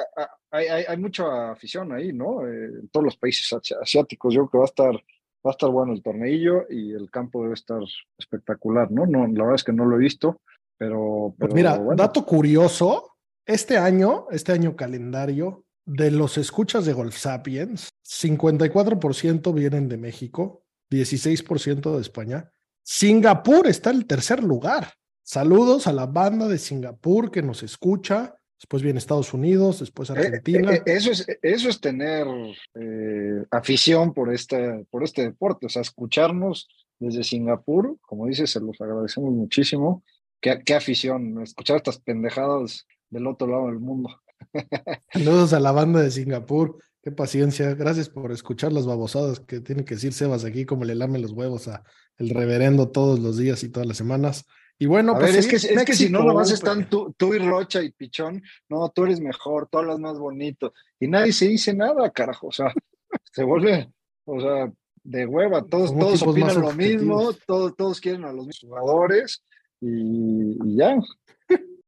hay, 0.51 0.67
hay, 0.67 0.85
hay, 0.87 0.97
mucha 0.99 1.51
afición 1.51 1.91
ahí, 1.93 2.13
¿no? 2.13 2.47
Eh, 2.47 2.67
en 2.83 2.89
todos 2.91 3.05
los 3.05 3.17
países 3.17 3.51
asiáticos, 3.81 4.35
yo 4.35 4.43
creo 4.43 4.51
que 4.51 4.59
va 4.59 4.65
a 4.65 4.67
estar 4.67 5.05
va 5.47 5.51
a 5.51 5.53
estar 5.53 5.71
bueno 5.71 5.93
el 5.93 6.03
torneillo 6.03 6.67
y 6.69 6.93
el 6.93 7.11
campo 7.11 7.43
debe 7.43 7.55
estar 7.55 7.81
espectacular, 8.19 8.91
¿no? 8.91 9.07
no 9.07 9.27
la 9.27 9.45
verdad 9.45 9.55
es 9.55 9.65
que 9.65 9.73
no 9.73 9.85
lo 9.85 9.97
he 9.97 10.01
visto, 10.01 10.41
pero... 10.79 11.35
pues 11.39 11.53
mira, 11.53 11.79
dato 11.97 12.25
curioso, 12.25 13.17
este 13.45 13.77
año, 13.77 14.27
este 14.31 14.53
año 14.53 14.77
calendario, 14.77 15.65
de 15.85 16.11
los 16.11 16.37
escuchas 16.39 16.85
de 16.85 16.93
Golf 16.93 17.17
Sapiens, 17.17 17.89
54% 18.07 19.55
vienen 19.55 19.89
de 19.89 19.97
México, 19.97 20.63
16% 20.91 21.95
de 21.95 22.01
España. 22.01 22.51
Singapur 22.83 23.67
está 23.67 23.91
en 23.91 23.97
el 23.97 24.07
tercer 24.07 24.43
lugar. 24.43 24.93
Saludos 25.23 25.87
a 25.87 25.93
la 25.93 26.07
banda 26.07 26.47
de 26.47 26.59
Singapur 26.59 27.31
que 27.31 27.43
nos 27.43 27.63
escucha 27.63 28.39
después 28.59 28.83
viene 28.83 28.99
Estados 28.99 29.33
Unidos, 29.33 29.81
después 29.81 30.11
eh, 30.11 30.15
Argentina. 30.15 30.75
Eh, 30.75 30.83
eso, 30.87 31.11
es, 31.11 31.27
eso 31.43 31.69
es 31.69 31.81
tener 31.81 32.27
eh, 32.75 33.45
afición 33.51 34.13
por 34.13 34.33
este, 34.33 34.85
por 34.91 35.05
este 35.05 35.23
deporte, 35.23 35.67
o 35.67 35.69
sea, 35.69 35.83
escucharnos 35.83 36.69
desde 36.99 37.23
Singapur, 37.23 37.97
como 38.01 38.27
dices, 38.27 38.51
se 38.51 38.61
los 38.61 38.81
agradecemos 38.81 39.33
muchísimo. 39.33 40.03
Qué, 40.41 40.61
qué 40.65 40.75
afición, 40.75 41.43
escuchar 41.43 41.77
estas 41.77 41.99
pendejadas 42.01 42.87
del 43.11 43.27
otro 43.27 43.49
lado 43.49 43.67
del 43.67 43.81
mundo. 43.81 44.21
Saludos 45.13 45.53
a 45.53 45.61
la 45.61 45.73
banda 45.73 46.01
de 46.01 46.11
Singapur. 46.11 46.79
Qué 47.03 47.13
paciencia. 47.13 47.75
Gracias 47.75 48.09
por 48.09 48.33
escuchar 48.33 48.73
las 48.73 48.87
babosadas 48.87 49.41
que 49.41 49.61
tiene 49.61 49.85
que 49.85 49.95
decir 49.95 50.13
Sebas 50.13 50.45
aquí, 50.45 50.65
como 50.65 50.85
le 50.85 50.95
lame 50.95 51.19
los 51.19 51.33
huevos 51.33 51.69
a 51.69 51.85
el 52.19 52.31
reverendo 52.31 52.91
todos 52.91 53.21
los 53.21 53.39
días 53.39 53.63
y 53.63 53.69
todas 53.69 53.87
las 53.87 53.97
semanas. 53.97 54.45
Y 54.79 54.87
bueno, 54.87 55.13
a 55.13 55.19
pues 55.19 55.33
ver, 55.33 55.41
es, 55.41 55.47
que, 55.49 55.57
es 55.57 55.85
que 55.85 55.95
si 55.95 56.09
no 56.09 56.23
nomás 56.23 56.53
están 56.53 56.89
tú, 56.89 57.13
tú, 57.17 57.35
y 57.35 57.39
Rocha 57.39 57.83
y 57.83 57.91
Pichón, 57.91 58.43
no, 58.69 58.89
tú 58.91 59.07
eres 59.07 59.21
mejor, 59.21 59.69
tú 59.69 59.79
hablas 59.79 59.99
más 59.99 60.19
bonito, 60.19 60.73
y 61.01 61.09
nadie 61.09 61.33
se 61.33 61.49
dice 61.49 61.75
nada, 61.75 62.11
carajo, 62.11 62.49
o 62.49 62.53
sea, 62.53 62.73
se 63.33 63.43
vuelve, 63.43 63.91
o 64.25 64.41
sea, 64.41 64.73
de 65.03 65.27
hueva, 65.27 65.65
todos, 65.65 65.97
todos 65.99 66.23
opinan 66.23 66.61
lo 66.61 66.73
mismo, 66.73 67.33
todos, 67.45 67.75
todos 67.77 68.01
quieren 68.01 68.25
a 68.25 68.33
los 68.33 68.47
mismos 68.47 68.71
jugadores, 68.71 69.43
y, 69.81 70.57
y 70.65 70.77
ya. 70.77 70.99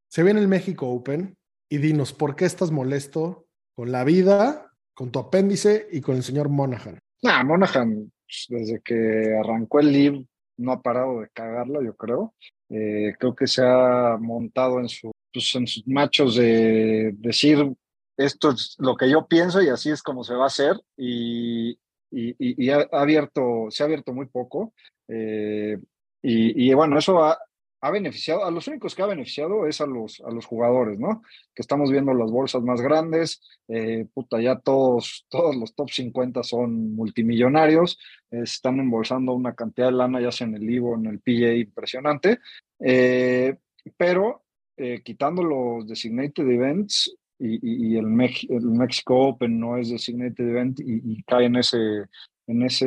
Se 0.09 0.23
viene 0.23 0.41
el 0.41 0.49
México 0.49 0.89
Open, 0.89 1.37
y 1.71 1.79
dinos, 1.79 2.13
¿por 2.13 2.35
qué 2.35 2.45
estás 2.45 2.73
molesto 2.73 3.47
con 3.75 3.93
la 3.93 4.03
vida, 4.03 4.73
con 4.93 5.13
tu 5.13 5.21
apéndice 5.21 5.87
y 5.93 6.01
con 6.01 6.17
el 6.17 6.25
señor 6.25 6.49
Monahan? 6.49 6.99
Nah, 7.23 7.45
Monahan, 7.45 8.11
pues, 8.27 8.47
desde 8.49 8.81
que 8.81 9.39
arrancó 9.39 9.79
el 9.79 9.93
live, 9.93 10.27
no 10.59 10.73
ha 10.73 10.83
parado 10.83 11.21
de 11.21 11.29
cagarla, 11.33 11.81
yo 11.83 11.95
creo. 11.95 12.35
Eh, 12.69 13.15
creo 13.19 13.35
que 13.35 13.47
se 13.47 13.63
ha 13.65 14.17
montado 14.21 14.81
en, 14.81 14.89
su, 14.89 15.13
pues, 15.33 15.55
en 15.55 15.67
sus 15.67 15.87
machos 15.87 16.35
de 16.35 17.15
decir 17.17 17.73
esto 18.17 18.51
es 18.51 18.75
lo 18.79 18.97
que 18.97 19.09
yo 19.09 19.27
pienso 19.27 19.63
y 19.63 19.69
así 19.69 19.91
es 19.91 20.03
como 20.03 20.25
se 20.25 20.35
va 20.35 20.45
a 20.45 20.49
hacer 20.49 20.79
y, 20.97 21.71
y, 22.11 22.35
y 22.39 22.71
ha, 22.71 22.87
abierto, 22.93 23.69
se 23.71 23.83
ha 23.83 23.87
abierto 23.87 24.13
muy 24.13 24.27
poco. 24.27 24.75
Eh, 25.09 25.79
y, 26.23 26.69
y, 26.69 26.75
bueno, 26.75 26.99
eso 26.99 27.25
ha, 27.25 27.39
ha 27.81 27.91
beneficiado, 27.91 28.45
a 28.45 28.51
los 28.51 28.69
únicos 28.69 28.95
que 28.95 29.03
ha 29.03 29.07
beneficiado 29.07 29.67
es 29.67 29.81
a 29.81 29.87
los, 29.87 30.21
a 30.21 30.31
los 30.31 30.45
jugadores, 30.45 30.99
¿no? 30.99 31.23
Que 31.55 31.63
estamos 31.63 31.91
viendo 31.91 32.13
las 32.13 32.31
bolsas 32.31 32.63
más 32.63 32.81
grandes, 32.81 33.41
eh, 33.69 34.07
puta, 34.13 34.41
ya 34.41 34.59
todos, 34.59 35.27
todos 35.31 35.57
los 35.57 35.75
top 35.75 35.91
50 35.91 36.43
son 36.43 36.95
multimillonarios, 36.95 37.99
eh, 38.31 38.41
están 38.43 38.81
embolsando 38.81 39.33
una 39.33 39.55
cantidad 39.55 39.87
de 39.87 39.93
lana, 39.93 40.21
ya 40.21 40.31
sea 40.31 40.47
en 40.47 40.57
el 40.57 40.71
IVO, 40.71 40.95
en 40.95 41.07
el 41.07 41.21
PA, 41.21 41.55
impresionante, 41.55 42.41
eh, 42.81 43.57
pero 43.97 44.45
eh, 44.77 45.01
quitando 45.03 45.43
los 45.43 45.87
designated 45.87 46.49
events 46.49 47.17
y, 47.43 47.97
el, 47.97 48.05
el 48.05 48.67
Mexico 48.67 49.29
Open 49.29 49.59
no 49.59 49.79
es 49.79 49.89
designated 49.89 50.47
event 50.47 50.81
y 50.81 51.23
cae 51.23 51.47
en 51.47 51.57
ese 51.57 52.05
en 52.51 52.63
ese 52.63 52.87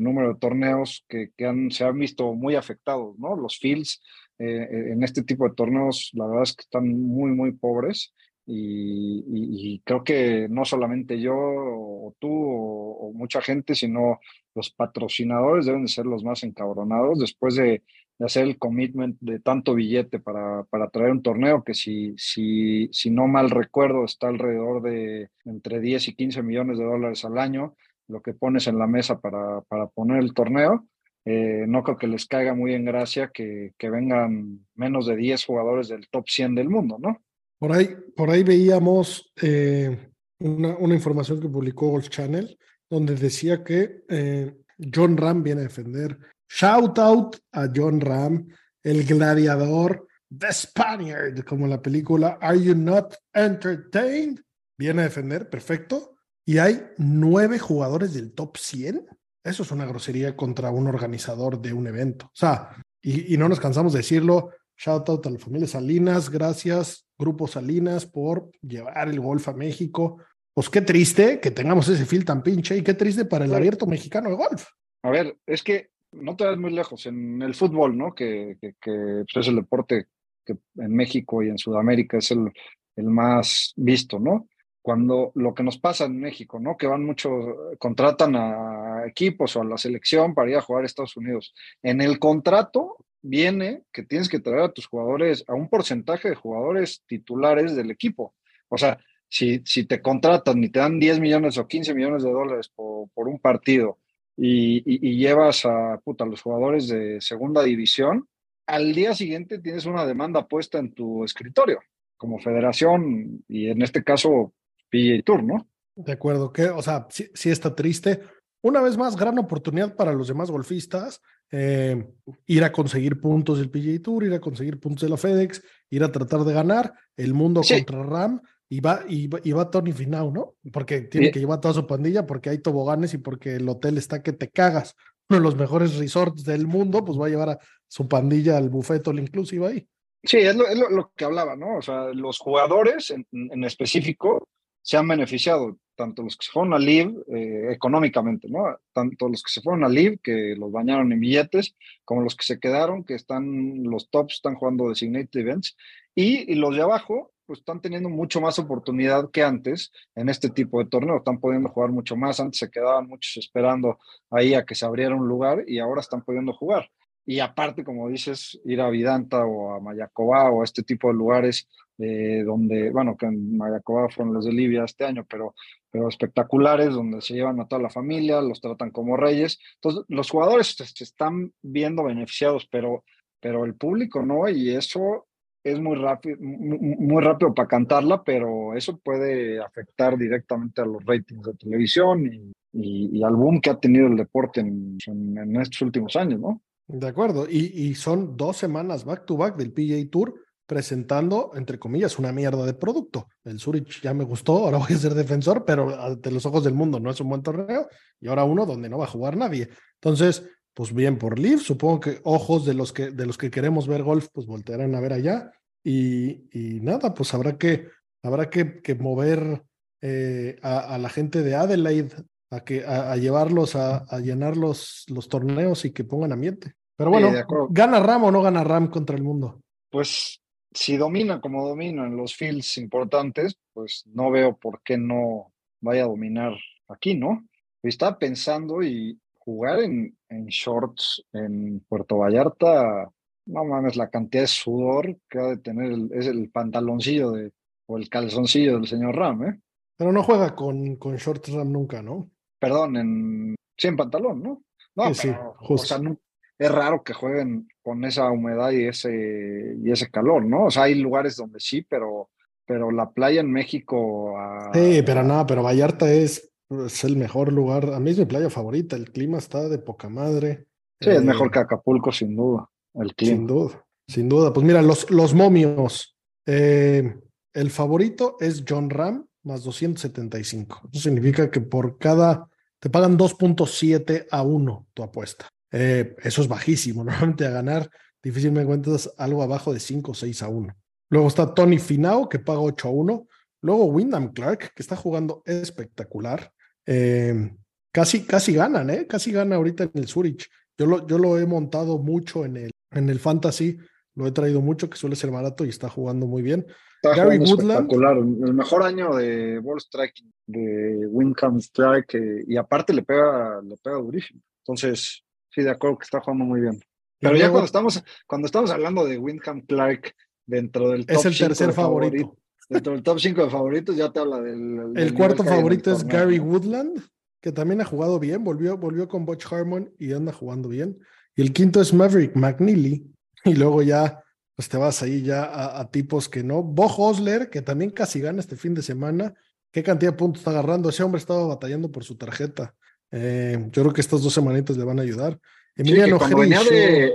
número 0.00 0.32
de 0.32 0.40
torneos 0.40 1.04
que, 1.08 1.30
se 1.70 1.84
han 1.84 1.98
visto 1.98 2.32
muy 2.34 2.54
afectados, 2.54 3.18
¿no? 3.18 3.36
Los 3.36 3.58
fields 3.58 4.02
eh, 4.38 4.92
en 4.92 5.02
este 5.02 5.22
tipo 5.22 5.48
de 5.48 5.54
torneos, 5.54 6.10
la 6.14 6.26
verdad 6.26 6.44
es 6.44 6.54
que 6.54 6.62
están 6.62 6.88
muy, 6.88 7.30
muy 7.32 7.52
pobres 7.52 8.14
y, 8.46 9.80
creo 9.84 10.04
que 10.04 10.46
no 10.48 10.64
solamente 10.64 11.20
yo 11.20 11.34
o 11.34 12.14
tú 12.18 12.28
o, 12.30 13.08
o, 13.08 13.12
mucha 13.12 13.42
gente, 13.42 13.74
sino 13.74 14.20
los 14.54 14.70
patrocinadores 14.70 15.66
deben 15.66 15.82
de 15.82 15.88
ser 15.88 16.06
los 16.06 16.24
más 16.24 16.42
encabronados 16.44 17.18
después 17.18 17.56
de, 17.56 17.82
de 18.18 18.24
hacer 18.24 18.44
el 18.44 18.58
commitment 18.58 19.18
de 19.20 19.40
tanto 19.40 19.74
billete 19.74 20.20
para, 20.20 20.64
para 20.64 20.88
traer 20.88 21.10
un 21.10 21.22
torneo 21.22 21.64
que 21.64 21.74
si, 21.74 22.14
si, 22.16 22.88
si 22.92 23.10
no 23.10 23.26
mal 23.26 23.50
recuerdo 23.50 24.04
está 24.04 24.28
alrededor 24.28 24.82
de 24.82 25.30
entre 25.44 25.80
10 25.80 26.08
y 26.08 26.14
15 26.14 26.42
millones 26.42 26.78
de 26.78 26.84
dólares 26.84 27.24
al 27.24 27.38
año 27.38 27.74
lo 28.08 28.22
que 28.22 28.34
pones 28.34 28.66
en 28.66 28.78
la 28.78 28.86
mesa 28.86 29.20
para, 29.20 29.60
para 29.62 29.86
poner 29.88 30.22
el 30.22 30.34
torneo. 30.34 30.86
eh, 31.24 31.64
no 31.66 31.82
creo 31.82 31.96
que 31.96 32.06
les 32.06 32.26
caiga 32.26 32.54
muy 32.54 32.72
en 32.74 32.84
gracia 32.84 33.30
que, 33.34 33.72
que 33.76 33.90
vengan 33.90 34.66
menos 34.74 35.06
de 35.06 35.16
10 35.16 35.44
jugadores 35.44 35.88
del 35.88 36.08
top 36.08 36.28
100 36.28 36.54
del 36.54 36.68
mundo, 36.68 36.98
¿no? 37.00 37.20
Por 37.58 37.72
ahí, 37.72 37.88
por 38.14 38.30
ahí 38.30 38.42
veíamos 38.42 39.32
eh, 39.42 40.10
una, 40.38 40.76
una, 40.76 40.94
información 40.94 41.40
que 41.40 41.48
publicó 41.48 41.88
Golf 41.88 42.08
Channel, 42.10 42.56
donde 42.88 43.14
decía 43.16 43.64
que 43.64 44.04
eh, 44.08 44.54
John 44.94 45.16
Ram 45.16 45.42
viene 45.42 45.62
a 45.62 45.64
defender. 45.64 46.18
Shout 46.48 46.98
out 46.98 47.36
a 47.52 47.68
John 47.74 48.00
Ram, 48.00 48.46
el 48.82 49.04
gladiador, 49.04 50.06
The 50.28 50.52
Spaniard, 50.52 51.44
como 51.44 51.66
la 51.66 51.80
película 51.80 52.38
Are 52.40 52.60
You 52.60 52.74
Not 52.74 53.16
Entertained? 53.32 54.40
Viene 54.78 55.02
a 55.02 55.04
defender, 55.04 55.48
perfecto. 55.48 56.15
Y 56.46 56.58
hay 56.58 56.80
nueve 56.96 57.58
jugadores 57.58 58.14
del 58.14 58.32
top 58.32 58.56
100. 58.56 59.04
Eso 59.44 59.62
es 59.64 59.70
una 59.72 59.84
grosería 59.84 60.36
contra 60.36 60.70
un 60.70 60.86
organizador 60.86 61.60
de 61.60 61.72
un 61.72 61.88
evento. 61.88 62.26
O 62.26 62.36
sea, 62.36 62.70
y, 63.02 63.34
y 63.34 63.36
no 63.36 63.48
nos 63.48 63.60
cansamos 63.60 63.92
de 63.92 63.98
decirlo. 63.98 64.50
Shout 64.78 65.08
out 65.08 65.26
a 65.26 65.30
la 65.30 65.38
familia 65.38 65.66
Salinas, 65.66 66.30
gracias, 66.30 67.06
Grupo 67.18 67.46
Salinas, 67.46 68.06
por 68.06 68.50
llevar 68.62 69.08
el 69.08 69.18
golf 69.20 69.48
a 69.48 69.54
México. 69.54 70.18
Pues 70.54 70.70
qué 70.70 70.82
triste 70.82 71.40
que 71.40 71.50
tengamos 71.50 71.88
ese 71.88 72.06
feel 72.06 72.24
tan 72.24 72.42
pinche 72.42 72.76
y 72.76 72.82
qué 72.82 72.94
triste 72.94 73.24
para 73.24 73.44
el 73.44 73.54
abierto 73.54 73.86
mexicano 73.86 74.30
de 74.30 74.36
golf. 74.36 74.68
A 75.02 75.10
ver, 75.10 75.36
es 75.46 75.62
que 75.62 75.88
no 76.12 76.36
te 76.36 76.44
vas 76.44 76.58
muy 76.58 76.72
lejos 76.72 77.06
en 77.06 77.42
el 77.42 77.54
fútbol, 77.54 77.96
¿no? 77.96 78.14
Que, 78.14 78.56
que, 78.60 78.74
que 78.80 79.24
es 79.40 79.48
el 79.48 79.56
deporte 79.56 80.06
que 80.44 80.56
en 80.76 80.94
México 80.94 81.42
y 81.42 81.48
en 81.48 81.58
Sudamérica 81.58 82.18
es 82.18 82.30
el, 82.30 82.52
el 82.96 83.04
más 83.04 83.72
visto, 83.76 84.18
¿no? 84.18 84.48
Cuando 84.86 85.32
lo 85.34 85.52
que 85.52 85.64
nos 85.64 85.78
pasa 85.78 86.04
en 86.04 86.20
México, 86.20 86.60
¿no? 86.60 86.76
Que 86.76 86.86
van 86.86 87.04
muchos, 87.04 87.34
contratan 87.76 88.36
a 88.36 89.02
equipos 89.04 89.56
o 89.56 89.62
a 89.62 89.64
la 89.64 89.78
selección 89.78 90.32
para 90.32 90.48
ir 90.48 90.56
a 90.58 90.60
jugar 90.60 90.84
a 90.84 90.86
Estados 90.86 91.16
Unidos. 91.16 91.52
En 91.82 92.00
el 92.00 92.20
contrato 92.20 93.04
viene 93.20 93.82
que 93.92 94.04
tienes 94.04 94.28
que 94.28 94.38
traer 94.38 94.60
a 94.60 94.72
tus 94.72 94.86
jugadores, 94.86 95.42
a 95.48 95.54
un 95.54 95.68
porcentaje 95.68 96.28
de 96.28 96.36
jugadores 96.36 97.02
titulares 97.04 97.74
del 97.74 97.90
equipo. 97.90 98.36
O 98.68 98.78
sea, 98.78 99.00
si, 99.28 99.60
si 99.64 99.86
te 99.86 100.00
contratan 100.00 100.62
y 100.62 100.68
te 100.68 100.78
dan 100.78 101.00
10 101.00 101.18
millones 101.18 101.58
o 101.58 101.66
15 101.66 101.92
millones 101.92 102.22
de 102.22 102.30
dólares 102.30 102.68
por, 102.68 103.08
por 103.08 103.26
un 103.26 103.40
partido 103.40 103.98
y, 104.36 104.84
y, 104.86 105.18
llevas 105.18 105.66
a, 105.66 106.00
puta, 106.04 106.24
los 106.26 106.42
jugadores 106.42 106.86
de 106.86 107.20
segunda 107.20 107.64
división, 107.64 108.28
al 108.68 108.94
día 108.94 109.16
siguiente 109.16 109.58
tienes 109.58 109.84
una 109.84 110.06
demanda 110.06 110.46
puesta 110.46 110.78
en 110.78 110.92
tu 110.92 111.24
escritorio, 111.24 111.80
como 112.16 112.38
federación 112.38 113.42
y 113.48 113.68
en 113.68 113.82
este 113.82 114.04
caso 114.04 114.52
PGA 114.90 115.22
Tour, 115.24 115.42
¿no? 115.42 115.68
De 115.94 116.12
acuerdo, 116.12 116.52
que, 116.52 116.64
o 116.64 116.82
sea, 116.82 117.06
sí, 117.10 117.28
sí 117.34 117.50
está 117.50 117.74
triste. 117.74 118.20
Una 118.62 118.82
vez 118.82 118.96
más, 118.96 119.16
gran 119.16 119.38
oportunidad 119.38 119.94
para 119.94 120.12
los 120.12 120.28
demás 120.28 120.50
golfistas 120.50 121.20
eh, 121.52 122.04
ir 122.46 122.64
a 122.64 122.72
conseguir 122.72 123.20
puntos 123.20 123.58
del 123.58 123.70
PGA 123.70 124.02
Tour, 124.02 124.24
ir 124.24 124.34
a 124.34 124.40
conseguir 124.40 124.80
puntos 124.80 125.02
de 125.02 125.08
la 125.08 125.16
FedEx, 125.16 125.62
ir 125.90 126.02
a 126.02 126.10
tratar 126.10 126.40
de 126.40 126.52
ganar 126.52 126.92
el 127.16 127.34
mundo 127.34 127.62
sí. 127.62 127.74
contra 127.74 128.02
Ram 128.02 128.40
y 128.68 128.80
va, 128.80 129.04
y, 129.08 129.28
va, 129.28 129.38
y 129.44 129.52
va 129.52 129.70
Tony 129.70 129.92
Finau, 129.92 130.32
¿no? 130.32 130.54
Porque 130.72 131.02
tiene 131.02 131.28
sí. 131.28 131.32
que 131.32 131.38
llevar 131.38 131.60
toda 131.60 131.74
su 131.74 131.86
pandilla 131.86 132.26
porque 132.26 132.50
hay 132.50 132.58
toboganes 132.58 133.14
y 133.14 133.18
porque 133.18 133.54
el 133.54 133.68
hotel 133.68 133.96
está 133.96 134.22
que 134.22 134.32
te 134.32 134.50
cagas. 134.50 134.96
Uno 135.28 135.38
de 135.38 135.44
los 135.44 135.56
mejores 135.56 135.96
resorts 135.96 136.42
del 136.42 136.66
mundo, 136.66 137.04
pues 137.04 137.18
va 137.18 137.26
a 137.26 137.30
llevar 137.30 137.50
a 137.50 137.58
su 137.86 138.08
pandilla 138.08 138.56
al 138.56 138.68
buffet 138.68 139.06
all 139.06 139.20
inclusive 139.20 139.66
ahí. 139.66 139.88
Sí, 140.24 140.38
es 140.38 140.56
lo, 140.56 140.66
es 140.66 140.76
lo, 140.76 140.90
lo 140.90 141.12
que 141.14 141.24
hablaba, 141.24 141.54
¿no? 141.54 141.76
O 141.76 141.82
sea, 141.82 142.12
los 142.12 142.38
jugadores 142.38 143.10
en, 143.10 143.24
en 143.30 143.62
específico 143.62 144.48
se 144.86 144.96
han 144.96 145.08
beneficiado, 145.08 145.78
tanto 145.96 146.22
los 146.22 146.36
que 146.36 146.46
se 146.46 146.52
fueron 146.52 146.72
a 146.72 146.78
Live 146.78 147.12
eh, 147.34 147.72
económicamente, 147.72 148.46
¿no? 148.48 148.78
Tanto 148.92 149.28
los 149.28 149.42
que 149.42 149.50
se 149.50 149.60
fueron 149.60 149.82
a 149.82 149.88
Live, 149.88 150.20
que 150.22 150.54
los 150.56 150.70
bañaron 150.70 151.10
en 151.10 151.18
billetes, 151.18 151.74
como 152.04 152.20
los 152.20 152.36
que 152.36 152.44
se 152.44 152.60
quedaron, 152.60 153.02
que 153.02 153.14
están, 153.14 153.82
los 153.82 154.08
tops 154.10 154.34
están 154.34 154.54
jugando 154.54 154.88
designated 154.88 155.40
events, 155.40 155.76
y, 156.14 156.52
y 156.52 156.54
los 156.54 156.76
de 156.76 156.82
abajo, 156.82 157.32
pues 157.46 157.58
están 157.58 157.80
teniendo 157.80 158.08
mucho 158.08 158.40
más 158.40 158.60
oportunidad 158.60 159.28
que 159.32 159.42
antes 159.42 159.90
en 160.14 160.28
este 160.28 160.50
tipo 160.50 160.78
de 160.78 160.88
torneo, 160.88 161.16
están 161.16 161.40
pudiendo 161.40 161.68
jugar 161.68 161.90
mucho 161.90 162.16
más, 162.16 162.38
antes 162.38 162.60
se 162.60 162.70
quedaban 162.70 163.08
muchos 163.08 163.38
esperando 163.38 163.98
ahí 164.30 164.54
a 164.54 164.64
que 164.64 164.76
se 164.76 164.86
abriera 164.86 165.16
un 165.16 165.26
lugar 165.26 165.64
y 165.66 165.80
ahora 165.80 166.00
están 166.00 166.22
pudiendo 166.22 166.52
jugar. 166.52 166.88
Y 167.26 167.40
aparte, 167.40 167.82
como 167.82 168.08
dices, 168.08 168.58
ir 168.64 168.80
a 168.80 168.88
Vidanta 168.88 169.44
o 169.44 169.74
a 169.74 169.80
Mayacobá 169.80 170.50
o 170.50 170.62
a 170.62 170.64
este 170.64 170.84
tipo 170.84 171.08
de 171.08 171.14
lugares 171.14 171.68
eh, 171.98 172.42
donde, 172.44 172.90
bueno, 172.90 173.16
que 173.16 173.26
en 173.26 173.56
Mayacobá 173.56 174.08
fueron 174.08 174.34
los 174.34 174.44
de 174.44 174.52
Libia 174.52 174.84
este 174.84 175.04
año, 175.04 175.26
pero, 175.28 175.54
pero 175.90 176.08
espectaculares, 176.08 176.92
donde 176.92 177.20
se 177.20 177.34
llevan 177.34 177.58
a 177.58 177.66
toda 177.66 177.82
la 177.82 177.90
familia, 177.90 178.40
los 178.40 178.60
tratan 178.60 178.90
como 178.90 179.16
reyes. 179.16 179.58
Entonces, 179.76 180.04
los 180.08 180.30
jugadores 180.30 180.76
se 180.76 181.04
están 181.04 181.52
viendo 181.62 182.04
beneficiados, 182.04 182.68
pero, 182.70 183.02
pero 183.40 183.64
el 183.64 183.74
público 183.74 184.22
no, 184.22 184.48
y 184.48 184.70
eso 184.70 185.26
es 185.64 185.80
muy 185.80 185.96
rápido, 185.96 186.36
muy 186.40 187.24
rápido 187.24 187.52
para 187.52 187.66
cantarla, 187.66 188.22
pero 188.22 188.76
eso 188.76 188.98
puede 188.98 189.58
afectar 189.60 190.16
directamente 190.16 190.80
a 190.80 190.86
los 190.86 191.04
ratings 191.04 191.42
de 191.42 191.54
televisión 191.54 192.24
y, 192.26 192.52
y, 192.72 193.18
y 193.18 193.24
al 193.24 193.34
boom 193.34 193.60
que 193.60 193.70
ha 193.70 193.80
tenido 193.80 194.06
el 194.06 194.16
deporte 194.16 194.60
en, 194.60 194.96
en, 195.06 195.38
en 195.38 195.56
estos 195.56 195.82
últimos 195.82 196.14
años, 196.14 196.38
¿no? 196.38 196.62
De 196.88 197.08
acuerdo, 197.08 197.46
y, 197.48 197.72
y, 197.74 197.94
son 197.94 198.36
dos 198.36 198.56
semanas 198.56 199.04
back 199.04 199.26
to 199.26 199.36
back 199.36 199.56
del 199.56 199.72
PGA 199.72 200.08
Tour 200.10 200.34
presentando, 200.66 201.52
entre 201.54 201.78
comillas, 201.78 202.18
una 202.18 202.32
mierda 202.32 202.64
de 202.64 202.74
producto. 202.74 203.28
El 203.44 203.58
Zurich 203.58 204.02
ya 204.02 204.14
me 204.14 204.24
gustó, 204.24 204.64
ahora 204.64 204.78
voy 204.78 204.94
a 204.94 204.98
ser 204.98 205.14
defensor, 205.14 205.64
pero 205.64 206.00
ante 206.00 206.30
los 206.30 206.44
ojos 206.46 206.64
del 206.64 206.74
mundo 206.74 207.00
no 207.00 207.10
es 207.10 207.20
un 207.20 207.28
buen 207.28 207.42
torneo, 207.42 207.88
y 208.20 208.28
ahora 208.28 208.44
uno 208.44 208.66
donde 208.66 208.88
no 208.88 208.98
va 208.98 209.04
a 209.04 209.08
jugar 209.08 209.36
nadie. 209.36 209.68
Entonces, 209.94 210.44
pues 210.74 210.92
bien 210.92 211.18
por 211.18 211.38
Liv, 211.38 211.60
supongo 211.60 212.00
que 212.00 212.20
ojos 212.24 212.66
de 212.66 212.74
los 212.74 212.92
que, 212.92 213.10
de 213.10 213.26
los 213.26 213.38
que 213.38 213.50
queremos 213.50 213.88
ver 213.88 214.02
golf, 214.02 214.28
pues 214.32 214.46
voltearán 214.46 214.94
a 214.94 215.00
ver 215.00 215.12
allá, 215.12 215.52
y, 215.82 216.48
y 216.52 216.80
nada, 216.80 217.14
pues 217.14 217.32
habrá 217.32 217.56
que, 217.56 217.88
habrá 218.22 218.50
que, 218.50 218.82
que 218.82 218.94
mover 218.96 219.62
eh, 220.02 220.58
a, 220.62 220.98
la 220.98 221.08
gente 221.08 221.42
de 221.42 221.54
Adelaide 221.54 222.14
a, 222.50 222.60
que, 222.60 222.84
a, 222.84 223.12
a 223.12 223.16
llevarlos 223.16 223.76
a, 223.76 223.98
a, 223.98 224.20
llenar 224.20 224.56
los, 224.56 225.04
los 225.08 225.28
torneos 225.28 225.84
y 225.84 225.92
que 225.92 226.04
pongan 226.04 226.32
ambiente. 226.32 226.74
Pero 226.96 227.10
bueno, 227.10 227.30
sí, 227.30 227.38
¿gana 227.70 228.00
Ram 228.00 228.24
o 228.24 228.30
no 228.30 228.42
gana 228.42 228.64
Ram 228.64 228.88
contra 228.88 229.16
el 229.16 229.22
mundo? 229.22 229.60
Pues 229.90 230.40
si 230.72 230.96
domina 230.96 231.40
como 231.40 231.66
domina 231.66 232.06
en 232.06 232.16
los 232.16 232.34
fields 232.34 232.78
importantes, 232.78 233.56
pues 233.72 234.04
no 234.06 234.30
veo 234.30 234.56
por 234.56 234.82
qué 234.82 234.96
no 234.96 235.52
vaya 235.80 236.04
a 236.04 236.08
dominar 236.08 236.54
aquí, 236.88 237.14
¿no? 237.14 237.46
Estaba 237.82 238.18
pensando 238.18 238.82
y 238.82 239.18
jugar 239.38 239.80
en, 239.80 240.16
en 240.28 240.46
shorts 240.46 241.24
en 241.32 241.80
Puerto 241.88 242.18
Vallarta, 242.18 243.10
no 243.46 243.64
mames, 243.64 243.96
la 243.96 244.10
cantidad 244.10 244.42
de 244.42 244.48
sudor 244.48 245.18
que 245.28 245.38
ha 245.38 245.46
de 245.48 245.58
tener 245.58 245.92
el, 245.92 246.10
es 246.12 246.26
el 246.26 246.50
pantaloncillo 246.50 247.30
de, 247.30 247.52
o 247.86 247.96
el 247.96 248.08
calzoncillo 248.08 248.74
del 248.74 248.88
señor 248.88 249.14
Ram, 249.16 249.44
¿eh? 249.44 249.60
Pero 249.96 250.12
no 250.12 250.22
juega 250.22 250.54
con, 250.54 250.96
con 250.96 251.16
shorts 251.16 251.52
Ram 251.52 251.70
nunca, 251.70 252.02
¿no? 252.02 252.30
Perdón, 252.58 252.96
en, 252.96 253.54
sí, 253.76 253.88
en 253.88 253.96
pantalón, 253.96 254.42
¿no? 254.42 254.62
No, 254.94 255.14
sí, 255.14 255.28
pero, 255.28 255.54
sí, 255.58 255.66
justo. 255.66 255.84
O 255.84 255.86
sea, 255.86 255.98
no, 255.98 256.18
es 256.58 256.70
raro 256.70 257.02
que 257.02 257.12
jueguen 257.12 257.68
con 257.82 258.04
esa 258.04 258.30
humedad 258.30 258.70
y 258.70 258.84
ese, 258.84 259.76
y 259.82 259.90
ese 259.90 260.10
calor, 260.10 260.44
¿no? 260.44 260.66
O 260.66 260.70
sea, 260.70 260.84
hay 260.84 260.94
lugares 260.94 261.36
donde 261.36 261.60
sí, 261.60 261.82
pero, 261.82 262.30
pero 262.64 262.90
la 262.90 263.10
playa 263.10 263.40
en 263.40 263.52
México. 263.52 264.32
Uh, 264.32 264.72
sí, 264.72 265.02
pero 265.04 265.22
no, 265.22 265.46
pero 265.46 265.62
Vallarta 265.62 266.10
es, 266.10 266.50
es, 266.70 267.04
el 267.04 267.16
mejor 267.16 267.52
lugar. 267.52 267.92
A 267.92 268.00
mí 268.00 268.10
es 268.10 268.18
mi 268.18 268.24
playa 268.24 268.48
favorita. 268.48 268.96
El 268.96 269.12
clima 269.12 269.38
está 269.38 269.68
de 269.68 269.78
poca 269.78 270.08
madre. 270.08 270.66
Sí, 271.00 271.10
eh, 271.10 271.16
es 271.16 271.22
mejor 271.22 271.50
que 271.50 271.58
Acapulco, 271.58 272.10
sin 272.10 272.34
duda. 272.34 272.68
El 272.94 273.14
clima. 273.14 273.36
Sin 273.36 273.46
duda, 273.46 273.86
sin 274.08 274.28
duda. 274.28 274.52
Pues 274.52 274.64
mira, 274.64 274.80
los, 274.80 275.10
los 275.10 275.34
momios. 275.34 276.16
Eh, 276.46 277.20
el 277.52 277.70
favorito 277.70 278.36
es 278.40 278.64
John 278.66 278.88
Ram, 278.88 279.26
más 279.46 279.62
275. 279.62 280.90
Eso 280.92 281.02
significa 281.02 281.50
que 281.50 281.60
por 281.60 281.98
cada. 281.98 282.48
Te 282.78 282.90
pagan 282.90 283.16
2.7 283.16 284.26
a 284.30 284.42
1 284.42 284.86
tu 284.92 285.02
apuesta. 285.02 285.48
Eh, 285.72 286.14
eso 286.22 286.42
es 286.42 286.48
bajísimo. 286.48 287.04
Normalmente 287.04 287.46
a 287.46 287.50
ganar 287.50 287.88
difícilmente 288.22 288.62
encuentras 288.64 289.10
algo 289.16 289.42
abajo 289.42 289.72
de 289.72 289.80
5 289.80 290.10
o 290.10 290.14
6 290.14 290.42
a 290.42 290.48
1. 290.48 290.76
Luego 291.08 291.28
está 291.28 291.54
Tony 291.54 291.78
Finao, 291.78 292.28
que 292.28 292.40
paga 292.40 292.60
8 292.60 292.88
a 292.88 292.90
1. 292.90 293.26
Luego 293.62 293.84
Wyndham 293.86 294.32
Clark, 294.32 294.74
que 294.74 294.82
está 294.82 294.96
jugando 294.96 295.42
espectacular. 295.46 296.52
Eh, 296.84 297.56
casi, 297.92 298.24
casi 298.24 298.52
ganan, 298.52 298.90
¿eh? 298.90 299.06
Casi 299.06 299.32
gana 299.32 299.56
ahorita 299.56 299.84
en 299.84 299.92
el 299.94 300.08
Zurich. 300.08 300.48
Yo 300.76 300.86
lo, 300.86 301.06
yo 301.06 301.18
lo 301.18 301.38
he 301.38 301.46
montado 301.46 301.98
mucho 301.98 302.44
en 302.44 302.56
el, 302.56 302.70
en 302.90 303.08
el 303.08 303.20
Fantasy. 303.20 303.78
Lo 304.14 304.26
he 304.26 304.32
traído 304.32 304.60
mucho, 304.60 304.90
que 304.90 304.96
suele 304.96 305.16
ser 305.16 305.30
barato 305.30 305.64
y 305.64 305.68
está 305.68 305.88
jugando 305.88 306.26
muy 306.26 306.42
bien. 306.42 306.66
Está 307.10 307.24
Gary 307.24 307.38
Woodland. 307.38 307.70
Espectacular. 307.70 308.16
El 308.18 308.54
mejor 308.54 308.82
año 308.82 309.14
de 309.14 309.58
ball 309.60 309.80
striking 309.80 310.32
de 310.46 311.06
Wyndham 311.08 311.60
Clark. 311.72 312.06
Eh, 312.14 312.44
y 312.46 312.56
aparte 312.56 312.92
le 312.92 313.02
pega, 313.02 313.60
le 313.62 313.76
pega 313.76 313.96
durísimo. 313.96 314.40
Entonces, 314.64 315.22
Sí, 315.56 315.62
de 315.62 315.70
acuerdo 315.70 315.96
que 315.96 316.04
está 316.04 316.20
jugando 316.20 316.44
muy 316.44 316.60
bien. 316.60 316.78
Pero 317.18 317.32
luego, 317.32 317.46
ya 317.46 317.50
cuando 317.50 317.64
estamos, 317.64 318.04
cuando 318.26 318.44
estamos 318.44 318.70
hablando 318.70 319.06
de 319.06 319.16
Windham 319.16 319.62
Clark 319.62 320.14
dentro 320.44 320.90
del 320.90 321.06
top 321.06 321.16
Es 321.16 321.24
el 321.24 321.38
tercer 321.38 321.72
favorito. 321.72 322.18
favorito. 322.18 322.42
Dentro 322.68 322.92
del 322.92 323.02
top 323.02 323.18
5 323.18 323.44
de 323.44 323.50
favoritos 323.50 323.96
ya 323.96 324.12
te 324.12 324.20
habla 324.20 324.42
del... 324.42 324.92
del 324.92 324.98
el 325.02 325.14
cuarto 325.14 325.44
favorito 325.44 325.92
es 325.92 326.04
Gary 326.04 326.38
Woodland. 326.38 327.00
que 327.40 327.52
también 327.52 327.80
ha 327.80 327.86
jugado 327.86 328.18
bien, 328.18 328.44
volvió, 328.44 328.76
volvió 328.76 329.08
con 329.08 329.24
Butch 329.24 329.50
Harmon 329.50 329.90
y 329.98 330.12
anda 330.12 330.30
jugando 330.30 330.68
bien. 330.68 330.98
Y 331.34 331.40
el 331.40 331.54
quinto 331.54 331.80
es 331.80 331.94
Maverick 331.94 332.36
McNeely. 332.36 333.06
Y 333.44 333.54
luego 333.54 333.80
ya, 333.80 334.22
pues 334.56 334.68
te 334.70 334.78
vas 334.78 335.02
ahí 335.02 335.22
ya 335.22 335.78
a, 335.78 335.90
tipos 335.90 336.28
que 336.28 336.42
no. 336.42 336.62
Bo 336.62 336.86
Hosler, 336.86 337.50
que 337.50 337.60
también 337.60 337.90
casi 337.90 338.20
gana 338.20 338.40
este 338.40 338.56
fin 338.56 338.74
de 338.74 338.82
semana. 338.82 339.34
¿Qué 339.70 339.82
cantidad 339.82 340.12
de 340.12 340.16
puntos 340.16 340.40
está 340.40 340.50
agarrando? 340.50 340.88
Ese 340.88 341.02
hombre 341.02 341.18
estaba 341.18 341.46
batallando 341.46 341.92
por 341.92 342.04
su 342.04 342.16
tarjeta. 342.16 342.74
Eh, 343.10 343.58
yo 343.70 343.82
creo 343.82 343.92
que 343.92 344.00
estas 344.00 344.22
dos 344.22 344.32
semanitas 344.32 344.78
le 344.78 344.84
van 344.84 344.98
a 344.98 345.02
ayudar. 345.02 345.38
Emiliano 345.76 346.18
sí, 346.18 347.12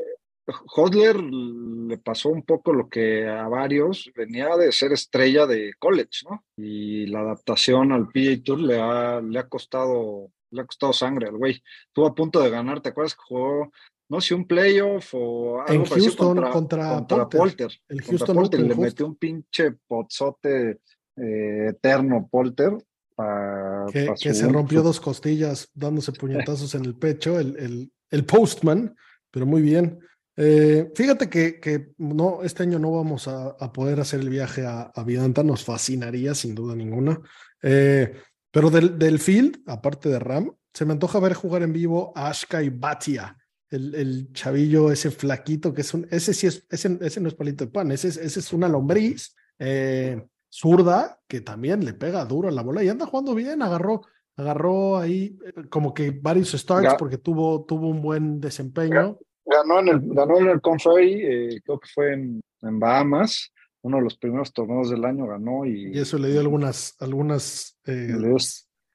Hosler 0.76 1.20
le 1.20 1.98
pasó 1.98 2.30
un 2.30 2.44
poco 2.44 2.74
lo 2.74 2.90
que 2.90 3.28
a 3.28 3.48
varios 3.48 4.12
venía 4.16 4.56
de 4.56 4.72
ser 4.72 4.92
estrella 4.92 5.48
de 5.48 5.74
college, 5.80 6.26
¿no? 6.30 6.44
Y 6.58 7.08
la 7.08 7.22
adaptación 7.22 7.92
al 7.92 8.08
PGA 8.10 8.44
Tour 8.44 8.60
le 8.60 8.80
ha, 8.80 9.20
le 9.20 9.40
ha 9.40 9.48
costado 9.48 10.32
le 10.52 10.62
ha 10.62 10.66
costado 10.66 10.94
sangre 10.94 11.28
al 11.28 11.38
güey. 11.38 11.64
Estuvo 11.88 12.06
a 12.06 12.14
punto 12.14 12.42
de 12.42 12.50
ganar, 12.50 12.82
¿te 12.82 12.90
acuerdas 12.90 13.16
que 13.16 13.22
jugó 13.26 13.72
no 14.12 14.20
sé, 14.20 14.36
un 14.36 14.46
playoff 14.46 15.14
o 15.14 15.62
algo 15.62 15.86
en 15.86 15.86
Houston 15.86 16.42
contra, 16.52 16.90
contra, 16.90 17.30
Polter. 17.30 17.72
El 17.88 18.02
Houston 18.02 18.36
Polter. 18.36 18.60
le 18.60 18.76
metió 18.76 19.06
un 19.06 19.16
pinche 19.16 19.72
pozote 19.88 20.82
eh, 21.16 21.68
eterno 21.70 22.28
Polter. 22.30 22.74
que, 23.94 24.34
se 24.34 24.50
rompió 24.50 24.82
dos 24.82 25.00
costillas 25.00 25.70
dándose 25.74 26.12
puñetazos 26.20 26.76
en 26.76 26.84
el 26.84 26.96
pecho, 26.98 27.40
el, 27.40 27.56
el, 27.58 27.92
el 28.10 28.26
postman, 28.26 28.94
pero 29.32 29.46
muy 29.46 29.62
bien. 29.62 30.02
Eh, 30.36 30.92
fíjate 30.94 31.30
que, 31.30 31.62
que, 31.62 31.94
no, 31.98 32.44
este 32.44 32.64
año 32.64 32.80
no 32.80 32.92
vamos 32.92 33.30
a, 33.30 33.56
poder 33.72 34.02
hacer 34.02 34.20
el 34.20 34.30
viaje 34.30 34.66
a, 34.66 34.92
a, 34.94 35.04
Vidanta, 35.06 35.42
nos 35.42 35.64
fascinaría 35.64 36.36
sin 36.36 36.54
duda 36.54 36.76
ninguna. 36.76 37.18
Eh, 37.62 38.14
pero 38.52 38.70
del, 38.70 39.00
del, 39.00 39.20
field, 39.20 39.62
aparte 39.68 40.10
de 40.10 40.20
Ram, 40.20 40.54
se 40.74 40.84
me 40.84 40.92
antoja 40.92 41.22
ver 41.22 41.34
jugar 41.34 41.64
en 41.64 41.72
vivo 41.72 42.12
a 42.14 42.28
Ashka 42.28 42.62
y 42.62 42.68
Batia, 42.68 43.38
el, 43.72 43.96
el, 43.96 44.34
chavillo 44.34 44.92
ese 44.92 45.10
flaquito, 45.12 45.74
que 45.74 45.82
es 45.82 45.94
un, 45.94 46.08
ese 46.12 46.34
sí 46.34 46.48
es, 46.48 46.68
ese, 46.70 46.98
ese 47.02 47.22
no 47.22 47.30
es 47.30 47.34
palito 47.34 47.66
de 47.66 47.72
pan, 47.72 47.92
ese, 47.92 48.10
ese 48.10 48.40
es 48.40 48.54
una 48.54 48.68
lombriz 48.68 49.36
eh, 49.58 50.22
zurda 50.50 51.20
que 51.28 51.42
también 51.42 51.84
le 51.86 51.94
pega 51.94 52.26
duro 52.26 52.50
a 52.50 52.52
la 52.52 52.62
bola 52.62 52.84
y 52.84 52.90
anda 52.90 53.06
jugando 53.06 53.34
bien, 53.34 53.62
agarró, 53.62 54.02
agarró 54.36 54.98
ahí 54.98 55.38
como 55.70 55.94
que 55.94 56.12
varios 56.12 56.52
starts 56.52 56.96
porque 57.00 57.18
tuvo, 57.18 57.64
tuvo 57.64 57.88
un 57.88 58.02
buen 58.02 58.42
desempeño. 58.42 59.18
Ganó 59.46 59.80
en 59.80 59.88
el, 59.88 60.02
ganó 60.14 60.38
en 60.40 60.50
el 60.50 60.62
Conferry, 60.62 61.22
eh, 61.24 61.62
creo 61.64 61.80
que 61.80 61.90
fue 61.94 62.14
en, 62.14 62.42
en, 62.62 62.80
Bahamas, 62.80 63.52
uno 63.82 63.98
de 63.98 64.04
los 64.04 64.18
primeros 64.18 64.54
torneos 64.54 64.90
del 64.90 65.06
año 65.06 65.26
ganó 65.26 65.66
y... 65.66 65.96
Y 65.96 66.00
eso 66.00 66.18
le 66.18 66.30
dio 66.30 66.42
algunas, 66.42 66.96
algunas 67.00 67.78
eh, 67.86 68.14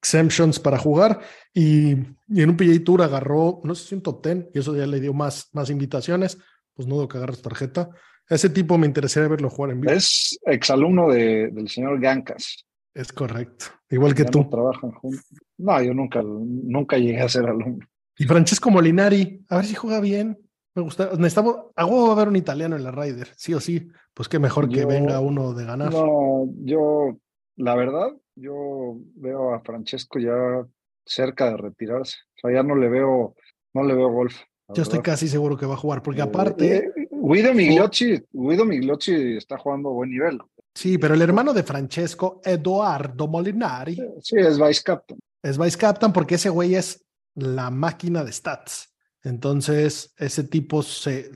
exemptions 0.06 0.60
para 0.60 0.78
jugar 0.78 1.20
y, 1.52 1.92
y, 2.28 2.42
en 2.42 2.50
un 2.50 2.56
PGA 2.56 2.84
Tour 2.84 3.02
agarró, 3.02 3.60
no 3.64 3.74
sé 3.74 3.88
si 3.88 3.94
un 3.96 4.02
top 4.02 4.24
10 4.24 4.48
y 4.54 4.58
eso 4.60 4.76
ya 4.76 4.86
le 4.86 5.00
dio 5.00 5.12
más, 5.12 5.50
más 5.52 5.68
invitaciones, 5.68 6.38
pues 6.74 6.86
no 6.86 6.94
dudo 6.94 7.08
que 7.08 7.18
agarre 7.18 7.34
su 7.34 7.42
tarjeta. 7.42 7.90
ese 8.28 8.50
tipo 8.50 8.78
me 8.78 8.86
interesaría 8.86 9.28
verlo 9.28 9.50
jugar 9.50 9.72
en 9.72 9.80
vivo. 9.80 9.92
Es 9.92 10.38
exalumno 10.46 11.10
de, 11.10 11.50
del 11.50 11.68
señor 11.68 12.00
Gancas. 12.00 12.66
Es 12.94 13.12
correcto, 13.12 13.66
igual 13.90 14.14
que 14.14 14.24
tú. 14.24 14.42
No 14.42 14.48
trabajan 14.48 14.92
juntos. 14.92 15.26
No, 15.58 15.82
yo 15.82 15.92
nunca, 15.92 16.22
nunca 16.22 16.96
llegué 16.96 17.20
a 17.20 17.28
ser 17.28 17.46
alumno. 17.46 17.84
Y 18.18 18.24
Francesco 18.24 18.70
Molinari, 18.70 19.44
a 19.48 19.56
ver 19.56 19.66
si 19.66 19.74
juega 19.74 20.00
bien. 20.00 20.38
Me 20.74 20.82
gusta. 20.82 21.10
Necesitamos. 21.12 21.56
A 21.74 21.84
va 21.84 22.08
a 22.08 22.12
haber 22.12 22.28
un 22.28 22.36
italiano 22.36 22.76
en 22.76 22.84
la 22.84 22.92
Ryder, 22.92 23.28
sí 23.36 23.52
o 23.54 23.60
sí. 23.60 23.88
Pues 24.14 24.28
qué 24.28 24.38
mejor 24.38 24.68
que 24.70 24.86
venga 24.86 25.20
uno 25.20 25.52
de 25.52 25.66
ganar. 25.66 25.92
No, 25.92 26.48
yo, 26.64 27.18
la 27.56 27.74
verdad, 27.74 28.08
yo 28.36 28.96
veo 29.16 29.54
a 29.54 29.60
Francesco 29.60 30.18
ya 30.18 30.66
cerca 31.04 31.50
de 31.50 31.56
retirarse. 31.56 32.16
O 32.36 32.40
sea, 32.40 32.52
ya 32.52 32.62
no 32.62 32.76
le 32.76 32.88
veo, 32.88 33.34
no 33.74 33.82
le 33.82 33.94
veo 33.94 34.10
golf. 34.10 34.36
Yo 34.74 34.82
estoy 34.82 35.00
casi 35.00 35.28
seguro 35.28 35.56
que 35.56 35.66
va 35.66 35.74
a 35.74 35.78
jugar, 35.78 36.02
porque 36.02 36.20
eh, 36.20 36.24
aparte. 36.24 36.76
Eh, 36.76 37.08
Guido 37.10 37.54
Migliocci, 37.54 38.22
Guido 38.32 38.64
Migliocci 38.64 39.36
está 39.36 39.58
jugando 39.58 39.88
a 39.88 39.92
buen 39.92 40.10
nivel. 40.10 40.38
Sí, 40.74 40.98
pero 40.98 41.14
el 41.14 41.22
hermano 41.22 41.52
de 41.54 41.62
Francesco, 41.62 42.40
Eduardo 42.44 43.26
Molinari. 43.26 43.96
Sí, 44.20 44.36
es 44.38 44.58
vice 44.58 44.82
captain. 44.84 45.18
Es 45.42 45.56
vice 45.56 45.78
captain 45.78 46.12
porque 46.12 46.34
ese 46.34 46.50
güey 46.50 46.74
es 46.74 47.06
la 47.34 47.70
máquina 47.70 48.24
de 48.24 48.32
stats. 48.32 48.94
Entonces, 49.22 50.12
ese 50.18 50.44
tipo 50.44 50.82
se 50.82 51.30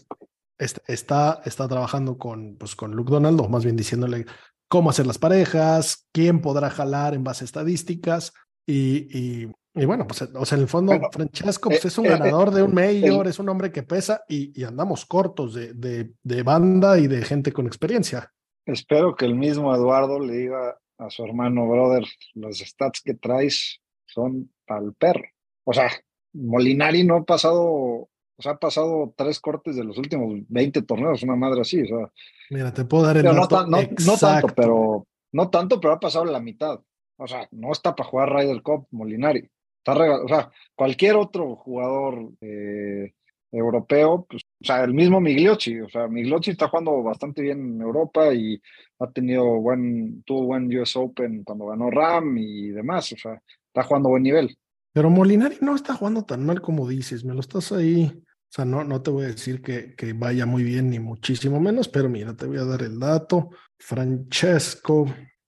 está, 0.59 1.40
está 1.44 1.68
trabajando 1.68 2.18
con, 2.18 2.57
pues, 2.57 2.76
con 2.76 2.92
Luke 2.92 3.11
Donald, 3.11 3.40
o 3.40 3.48
más 3.48 3.64
bien 3.64 3.76
diciéndole 3.76 4.26
cómo 4.70 4.88
hacer 4.88 5.06
las 5.06 5.18
parejas, 5.18 6.06
quién 6.12 6.40
podrá 6.40 6.70
jalar 6.70 7.12
en 7.14 7.24
base 7.24 7.44
a 7.44 7.46
estadísticas. 7.46 8.32
Y, 8.66 9.50
y, 9.74 9.84
bueno, 9.84 10.06
pues 10.06 10.22
o 10.22 10.46
sea, 10.46 10.56
en 10.56 10.62
el 10.62 10.68
fondo, 10.68 10.92
Francesco 11.10 11.70
pues, 11.70 11.84
eh, 11.84 11.88
es 11.88 11.98
un 11.98 12.06
eh, 12.06 12.10
ganador 12.10 12.52
de 12.52 12.62
un 12.62 12.70
eh, 12.70 12.74
mayor, 12.74 13.26
es 13.26 13.40
un 13.40 13.48
hombre 13.48 13.72
que 13.72 13.82
pesa 13.82 14.22
y, 14.28 14.58
y 14.58 14.64
andamos 14.64 15.04
cortos 15.06 15.54
de, 15.54 15.74
de, 15.74 16.12
de, 16.22 16.42
banda 16.44 16.98
y 17.00 17.08
de 17.08 17.22
gente 17.22 17.52
con 17.52 17.66
experiencia. 17.66 18.32
Espero 18.64 19.16
que 19.16 19.24
el 19.24 19.34
mismo 19.34 19.74
Eduardo 19.74 20.20
le 20.20 20.36
diga 20.36 20.78
a 20.98 21.10
su 21.10 21.24
hermano, 21.24 21.66
brother, 21.66 22.04
los 22.34 22.58
stats 22.58 23.00
que 23.02 23.14
traes 23.14 23.80
son 24.06 24.52
al 24.68 24.94
perro. 24.94 25.24
O 25.64 25.72
sea, 25.72 25.90
Molinari 26.32 27.02
no 27.02 27.16
ha 27.16 27.24
pasado, 27.24 28.08
o 28.41 28.43
sea, 28.43 28.53
ha 28.53 28.59
pasado 28.59 29.12
tres 29.14 29.38
cortes 29.38 29.76
de 29.76 29.84
los 29.84 29.99
últimos 29.99 30.41
20 30.49 30.80
torneos, 30.82 31.22
una 31.22 31.36
madre 31.36 31.61
así, 31.61 31.82
o 31.82 31.86
sea. 31.86 32.11
Mira, 32.49 32.72
te 32.72 32.86
puedo 32.86 33.05
dar 33.05 33.18
el 33.18 33.22
dato 33.22 33.66
no, 33.66 33.82
no, 33.82 34.16
tanto, 34.18 34.49
pero 34.57 35.07
no 35.32 35.51
tanto, 35.51 35.78
pero 35.78 35.93
ha 35.93 36.01
pasado 36.01 36.24
la 36.24 36.41
mitad. 36.41 36.80
O 37.18 37.26
sea, 37.26 37.47
no 37.51 37.70
está 37.70 37.95
para 37.95 38.09
jugar 38.09 38.32
Ryder 38.32 38.62
Cup 38.62 38.86
Molinari. 38.93 39.47
Está 39.84 39.93
o 39.93 40.26
sea, 40.28 40.51
cualquier 40.74 41.16
otro 41.16 41.55
jugador 41.57 42.32
eh, 42.41 43.12
europeo, 43.53 44.26
pues, 44.26 44.43
o 44.43 44.64
sea, 44.64 44.84
el 44.84 44.95
mismo 44.95 45.20
Migliochi, 45.20 45.80
o 45.80 45.88
sea, 45.91 46.09
Migliochi 46.09 46.53
está 46.53 46.68
jugando 46.68 47.03
bastante 47.03 47.43
bien 47.43 47.74
en 47.74 47.82
Europa 47.82 48.32
y 48.32 48.59
ha 49.01 49.11
tenido 49.11 49.45
buen, 49.61 50.22
tuvo 50.22 50.47
buen 50.47 50.74
US 50.78 50.97
Open 50.97 51.45
cuando 51.45 51.66
ganó 51.66 51.91
Ram 51.91 52.38
y 52.38 52.68
demás, 52.68 53.12
o 53.12 53.18
sea, 53.18 53.38
está 53.66 53.82
jugando 53.82 54.09
buen 54.09 54.22
nivel. 54.22 54.57
Pero 54.93 55.11
Molinari 55.11 55.59
no 55.61 55.76
está 55.76 55.95
jugando 55.95 56.24
tan 56.24 56.45
mal 56.45 56.61
como 56.62 56.88
dices, 56.88 57.24
me 57.24 57.34
lo 57.34 57.41
estás 57.41 57.70
ahí. 57.72 58.12
O 58.51 58.53
sea, 58.53 58.64
no, 58.64 58.82
no 58.82 59.01
te 59.01 59.11
voy 59.11 59.26
a 59.26 59.28
decir 59.28 59.62
que, 59.62 59.94
que 59.94 60.12
vaya 60.12 60.44
muy 60.44 60.64
bien, 60.64 60.90
ni 60.90 60.98
muchísimo 60.98 61.61
menos, 61.61 61.86
pero 61.86 62.09
mira, 62.09 62.34
te 62.34 62.46
voy 62.46 62.59
a 62.59 62.64
dar 62.64 62.82
el 62.82 62.98
dato. 62.98 63.51
Francesco, 63.78 65.07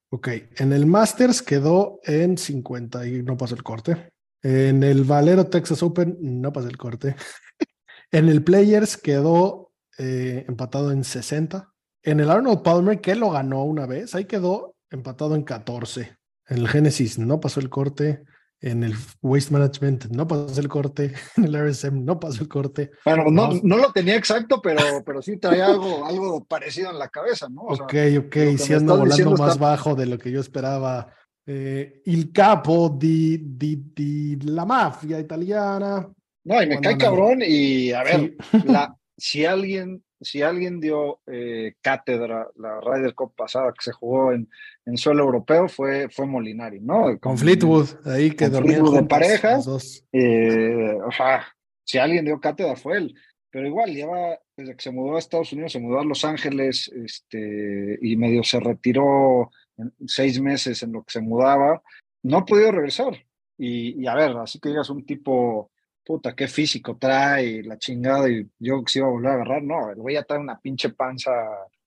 ok, 0.09 0.29
en 0.55 0.71
el 0.71 0.85
Masters 0.85 1.41
quedó 1.41 1.99
en 2.03 2.37
50 2.37 3.05
y 3.05 3.21
no 3.21 3.35
pasa 3.35 3.55
el 3.55 3.63
corte. 3.63 4.09
En 4.41 4.83
el 4.83 5.03
Valero 5.03 5.47
Texas 5.47 5.83
Open 5.83 6.17
no 6.21 6.53
pasa 6.53 6.69
el 6.69 6.77
corte. 6.77 7.17
en 8.11 8.29
el 8.29 8.41
Players 8.41 8.95
quedó 8.95 9.73
eh, 9.97 10.45
empatado 10.47 10.93
en 10.93 11.03
60. 11.03 11.73
En 12.03 12.21
el 12.21 12.29
Arnold 12.29 12.61
Palmer, 12.61 13.01
que 13.01 13.15
lo 13.15 13.31
ganó 13.31 13.65
una 13.65 13.85
vez, 13.85 14.15
ahí 14.15 14.25
quedó 14.25 14.77
empatado 14.89 15.35
en 15.35 15.43
14. 15.43 16.17
En 16.47 16.57
el 16.57 16.69
Genesis 16.69 17.19
no 17.19 17.41
pasó 17.41 17.59
el 17.59 17.69
corte 17.69 18.23
en 18.63 18.83
el 18.83 18.95
Waste 19.21 19.51
Management 19.51 20.05
no 20.05 20.25
pasó 20.25 20.59
el 20.59 20.69
corte, 20.69 21.13
en 21.37 21.43
el 21.43 21.69
RSM 21.69 22.03
no 22.03 22.19
pasó 22.19 22.41
el 22.41 22.47
corte. 22.47 22.91
Bueno, 23.03 23.25
no, 23.29 23.49
no 23.61 23.77
lo 23.77 23.91
tenía 23.91 24.15
exacto, 24.15 24.61
pero, 24.61 25.03
pero 25.05 25.21
sí 25.21 25.37
traía 25.37 25.67
algo, 25.67 26.05
algo 26.05 26.45
parecido 26.45 26.89
en 26.89 26.97
la 26.97 27.09
cabeza, 27.09 27.49
¿no? 27.49 27.61
ok, 27.63 27.93
ok, 28.25 28.35
sí 28.57 28.73
anda 28.73 28.95
volando 28.95 29.31
más 29.31 29.59
bajo 29.59 29.95
de 29.95 30.05
lo 30.05 30.17
que 30.17 30.31
yo 30.31 30.39
esperaba. 30.39 31.13
Eh, 31.45 32.01
il 32.05 32.31
capo 32.31 32.87
di, 32.87 33.37
di, 33.37 34.39
la 34.43 34.65
mafia 34.65 35.19
italiana. 35.19 36.09
No, 36.45 36.63
y 36.63 36.67
me 36.67 36.79
cae 36.79 36.97
cabrón 36.97 37.39
y 37.45 37.91
a 37.91 38.01
ver, 38.01 38.35
la, 38.65 38.95
si 39.17 39.45
alguien 39.45 40.01
si 40.23 40.41
alguien 40.41 40.79
dio 40.79 41.19
eh, 41.27 41.75
cátedra 41.81 42.47
la 42.55 42.79
Ryder 42.81 43.13
Cup 43.13 43.33
pasada 43.35 43.71
que 43.73 43.83
se 43.83 43.91
jugó 43.91 44.31
en, 44.31 44.49
en 44.85 44.97
suelo 44.97 45.23
europeo 45.23 45.67
fue, 45.67 46.09
fue 46.09 46.25
Molinari, 46.25 46.79
¿no? 46.79 47.19
Con, 47.19 47.37
Fleetwood, 47.37 48.07
ahí 48.07 48.31
que 48.31 48.49
dormían 48.49 48.83
de 48.85 49.03
parejas. 49.03 50.05
Eh, 50.11 50.97
o 51.05 51.11
sea, 51.11 51.45
si 51.83 51.97
alguien 51.97 52.25
dio 52.25 52.39
cátedra 52.39 52.75
fue 52.75 52.97
él. 52.97 53.15
Pero 53.51 53.67
igual, 53.67 53.93
lleva, 53.93 54.39
desde 54.57 54.75
que 54.75 54.81
se 54.81 54.91
mudó 54.91 55.15
a 55.15 55.19
Estados 55.19 55.53
Unidos, 55.53 55.73
se 55.73 55.79
mudó 55.79 55.99
a 55.99 56.05
Los 56.05 56.25
Ángeles 56.25 56.87
este, 56.87 57.99
y 58.01 58.15
medio 58.15 58.43
se 58.43 58.59
retiró 58.59 59.51
en 59.77 59.93
seis 60.07 60.41
meses 60.41 60.81
en 60.81 60.93
lo 60.93 61.03
que 61.03 61.11
se 61.11 61.21
mudaba, 61.21 61.83
no 62.23 62.37
ha 62.37 62.45
podido 62.45 62.71
regresar. 62.71 63.13
Y, 63.55 64.01
y 64.01 64.07
a 64.07 64.15
ver, 64.15 64.31
así 64.37 64.59
que 64.59 64.69
digas 64.69 64.89
un 64.89 65.05
tipo 65.05 65.71
puta, 66.03 66.35
qué 66.35 66.47
físico 66.47 66.97
trae, 66.99 67.63
la 67.63 67.77
chingada, 67.77 68.29
y 68.29 68.47
yo 68.59 68.83
que 68.83 68.91
se 68.91 68.99
iba 68.99 69.07
a 69.07 69.11
volver 69.11 69.31
a 69.31 69.33
agarrar, 69.35 69.63
no, 69.63 69.89
el 69.89 69.97
güey 69.97 70.15
ya 70.15 70.23
trae 70.23 70.39
una 70.39 70.59
pinche 70.59 70.89
panza 70.89 71.31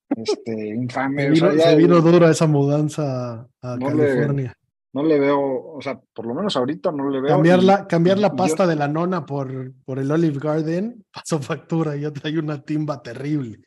este, 0.09 0.69
infame. 0.75 1.35
se 1.37 1.77
vino, 1.77 2.01
dura 2.01 2.31
esa 2.31 2.47
mudanza 2.47 3.49
a 3.63 3.79
California. 3.79 4.55
no 4.93 5.03
le 5.03 5.19
veo, 5.19 5.73
o 5.75 5.81
sea, 5.81 6.01
por 6.15 6.27
lo 6.27 6.35
menos 6.35 6.57
ahorita 6.57 6.93
no 6.93 7.11
le 7.11 7.21
veo. 7.21 7.31
Cambiar 7.31 7.63
la, 7.63 7.87
cambiar 7.87 8.19
la 8.19 8.35
pasta 8.35 8.67
de 8.67 8.77
la 8.77 8.89
nona 8.89 9.27
por, 9.27 9.73
por 9.85 9.99
el 9.99 10.11
Olive 10.11 10.39
Garden 10.39 11.05
pasó 11.13 11.41
factura 11.41 11.97
y 11.97 12.03
ya 12.03 12.13
trae 12.13 12.39
una 12.39 12.63
timba 12.63 13.03
terrible. 13.03 13.59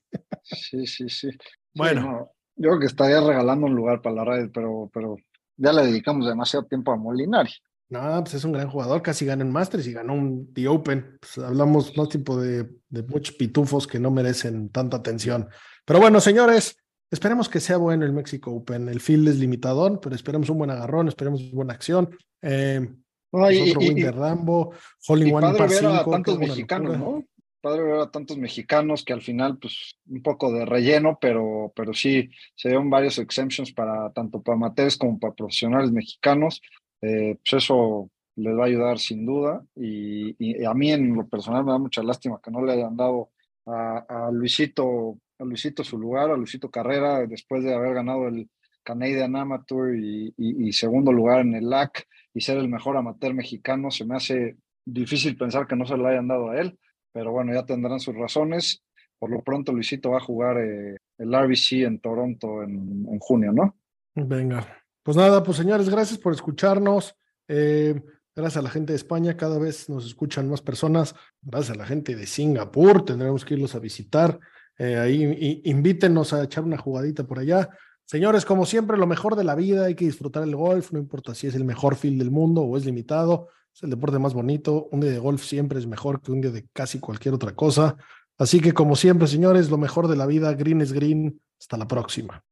Sí, 0.43 0.86
sí, 0.88 1.10
sí. 1.10 1.30
Bueno. 1.74 2.32
yo 2.56 2.70
creo 2.70 2.80
que 2.80 2.88
estaría 2.88 3.22
regalando 3.22 3.68
un 3.68 3.76
lugar 3.76 4.02
para 4.02 4.16
la 4.16 4.26
red, 4.26 4.50
pero, 4.52 4.89
pero 4.93 5.16
ya 5.58 5.72
le 5.74 5.86
dedicamos 5.86 6.26
demasiado 6.26 6.66
tiempo 6.66 6.91
a 6.91 6.97
Molinari. 6.97 7.52
No, 7.90 8.24
pues 8.24 8.36
es 8.36 8.44
un 8.44 8.52
gran 8.52 8.70
jugador, 8.70 9.02
casi 9.02 9.26
ganó 9.26 9.44
en 9.44 9.52
Masters 9.52 9.88
y 9.88 9.94
ganó 9.94 10.14
un 10.14 10.54
The 10.54 10.68
Open. 10.68 11.18
Pues 11.20 11.38
hablamos 11.40 11.98
más 11.98 12.10
tipo 12.10 12.40
de, 12.40 12.70
de 12.90 13.04
muchos 13.04 13.36
pitufos 13.36 13.88
que 13.88 14.00
no 14.00 14.12
merecen 14.12 14.70
tanta 14.70 14.98
atención. 14.98 15.50
Pero 15.86 16.00
bueno, 16.00 16.20
señores, 16.22 16.78
esperemos 17.10 17.50
que 17.50 17.60
sea 17.60 17.78
bueno 17.78 18.06
el 18.06 18.14
México 18.14 18.52
Open. 18.52 18.90
El 18.90 19.02
field 19.02 19.28
es 19.30 19.40
limitador, 19.40 20.00
pero 20.00 20.16
esperemos 20.16 20.50
un 20.50 20.60
buen 20.60 20.70
agarrón, 20.70 21.08
esperemos 21.08 21.52
buena 21.52 21.74
acción. 21.74 22.16
Eh, 22.44 22.88
pues 23.32 23.70
otro 23.70 23.82
win 23.82 23.96
de 23.96 24.12
Rambo, 24.12 24.74
Holling 25.08 25.34
One 25.34 25.58
padre 25.58 25.76
ver 25.76 25.86
a 25.86 26.04
tantos 26.04 26.40
mexicanos, 26.40 26.98
¿no? 26.98 27.26
Padre 27.62 27.84
ver 27.84 28.00
a 28.00 28.10
tantos 28.10 28.38
mexicanos 28.38 29.04
que 29.04 29.14
al 29.14 29.22
final, 29.22 29.58
pues, 29.58 30.00
un 30.08 30.24
poco 30.24 30.52
de 30.52 30.66
relleno, 30.66 31.18
pero, 31.20 31.72
pero 31.76 31.94
sí, 31.94 32.30
se 32.56 32.70
dieron 32.70 32.90
varios 32.90 33.18
exemptions 33.20 33.74
para 33.74 34.12
tanto 34.14 34.42
para 34.42 34.56
amateurs 34.56 34.98
como 34.98 35.20
para 35.20 35.34
profesionales 35.34 35.92
mexicanos. 35.92 36.62
Eh, 37.02 37.38
pues 37.43 37.64
eso 37.64 38.10
les 38.36 38.58
va 38.58 38.64
a 38.64 38.68
ayudar 38.68 39.00
sin 39.00 39.26
duda. 39.26 39.64
Y, 39.76 40.66
a 40.66 40.74
mí 40.74 40.91
en 40.91 41.16
lo 41.16 41.28
personal 41.28 41.64
me 41.64 41.72
da 41.72 41.78
mucha 41.78 42.04
lástima 42.04 42.39
que 42.43 42.52
no 42.52 42.64
le 42.64 42.74
hayan 42.74 42.95
dado 42.95 43.30
a, 43.66 44.30
Luisito, 44.32 45.20
a 45.38 45.43
Luisito 45.43 45.84
su 45.84 45.97
lugar, 45.97 46.32
a 46.32 46.38
Luisito 46.38 46.72
Carrera, 46.72 47.26
después 47.28 47.64
de 47.64 47.74
haber 47.74 47.93
ganado 47.93 48.28
el 48.28 48.50
Canadian 48.84 49.36
Amateur 49.36 49.95
y, 49.95 50.74
segundo 50.74 51.12
lugar 51.12 51.41
en 51.41 51.54
el 51.56 51.70
LAC 51.70 52.08
y 52.34 52.41
ser 52.41 52.58
el 52.58 52.70
mejor 52.70 52.97
amateur 52.97 53.34
mexicano. 53.34 53.91
Se 53.91 54.06
me 54.06 54.16
hace 54.16 54.58
difícil 54.86 55.38
pensar 55.38 55.68
que 55.68 55.76
no 55.76 55.86
se 55.86 55.97
lo 55.97 56.08
hayan 56.08 56.28
dado 56.28 56.50
a 56.50 56.60
él, 56.60 56.80
pero 57.12 57.32
bueno, 57.32 57.54
ya 57.54 57.66
tendrán 57.66 58.00
sus 58.00 58.16
razones. 58.16 58.84
Por 59.20 59.32
lo 59.32 59.41
pronto, 59.43 59.74
Luisito 59.74 60.12
va 60.12 60.18
a 60.18 60.22
jugar 60.22 60.58
eh, 60.58 60.97
el 61.18 61.34
RBC 61.34 61.84
en 61.84 62.00
Toronto 62.00 62.64
en 62.64 63.20
junio, 63.20 63.52
¿no? 63.52 63.76
Venga, 64.16 64.79
pues 65.10 65.18
nada, 65.18 65.41
pues 65.41 65.57
señores, 65.57 65.89
gracias 65.89 66.20
por 66.20 66.34
escucharnos. 66.34 67.16
Eh, 67.47 67.99
gracias 68.36 68.57
a 68.57 68.62
la 68.62 68.70
gente 68.70 68.93
de 68.93 68.97
España, 68.97 69.36
cada 69.36 69.57
vez 69.57 69.89
nos 69.89 70.05
escuchan 70.05 70.47
más 70.47 70.62
personas. 70.62 71.16
Gracias 71.41 71.76
a 71.76 71.80
la 71.80 71.88
gente 71.88 72.16
de 72.16 72.28
Singapur, 72.28 73.03
tendremos 73.03 73.43
que 73.43 73.55
irlos 73.55 73.74
a 73.74 73.80
visitar. 73.80 74.39
Eh, 74.78 74.99
ahí 74.99 75.64
invítenos 75.66 76.32
a 76.34 76.43
echar 76.43 76.64
una 76.64 76.78
jugadita 76.78 77.24
por 77.26 77.39
allá. 77.39 77.72
Señores, 78.05 78.45
como 78.45 78.68
siempre, 78.68 78.99
lo 78.99 79.07
mejor 79.07 79.36
de 79.36 79.43
la 79.43 79.55
vida, 79.55 79.86
hay 79.86 79.95
que 79.95 80.05
disfrutar 80.05 80.43
el 80.43 80.55
golf, 80.55 80.91
no 80.91 80.99
importa 80.99 81.34
si 81.34 81.47
es 81.47 81.55
el 81.55 81.66
mejor 81.66 81.95
field 81.95 82.20
del 82.20 82.30
mundo 82.30 82.62
o 82.62 82.78
es 82.78 82.86
limitado, 82.86 83.47
es 83.74 83.82
el 83.82 83.89
deporte 83.89 84.20
más 84.20 84.36
bonito. 84.36 84.89
Un 84.91 84.99
día 84.99 85.10
de 85.10 85.18
golf 85.18 85.43
siempre 85.43 85.80
es 85.80 85.88
mejor 85.88 86.22
que 86.22 86.32
un 86.32 86.41
día 86.41 86.51
de 86.51 86.68
casi 86.72 86.99
cualquier 86.99 87.34
otra 87.34 87.55
cosa. 87.55 87.97
Así 88.38 88.60
que, 88.60 88.74
como 88.74 88.95
siempre, 88.95 89.28
señores, 89.28 89.72
lo 89.72 89.80
mejor 89.80 90.07
de 90.07 90.18
la 90.18 90.28
vida, 90.28 90.53
green 90.53 90.82
es 90.82 90.93
green. 90.93 91.41
Hasta 91.57 91.78
la 91.78 91.88
próxima. 91.88 92.43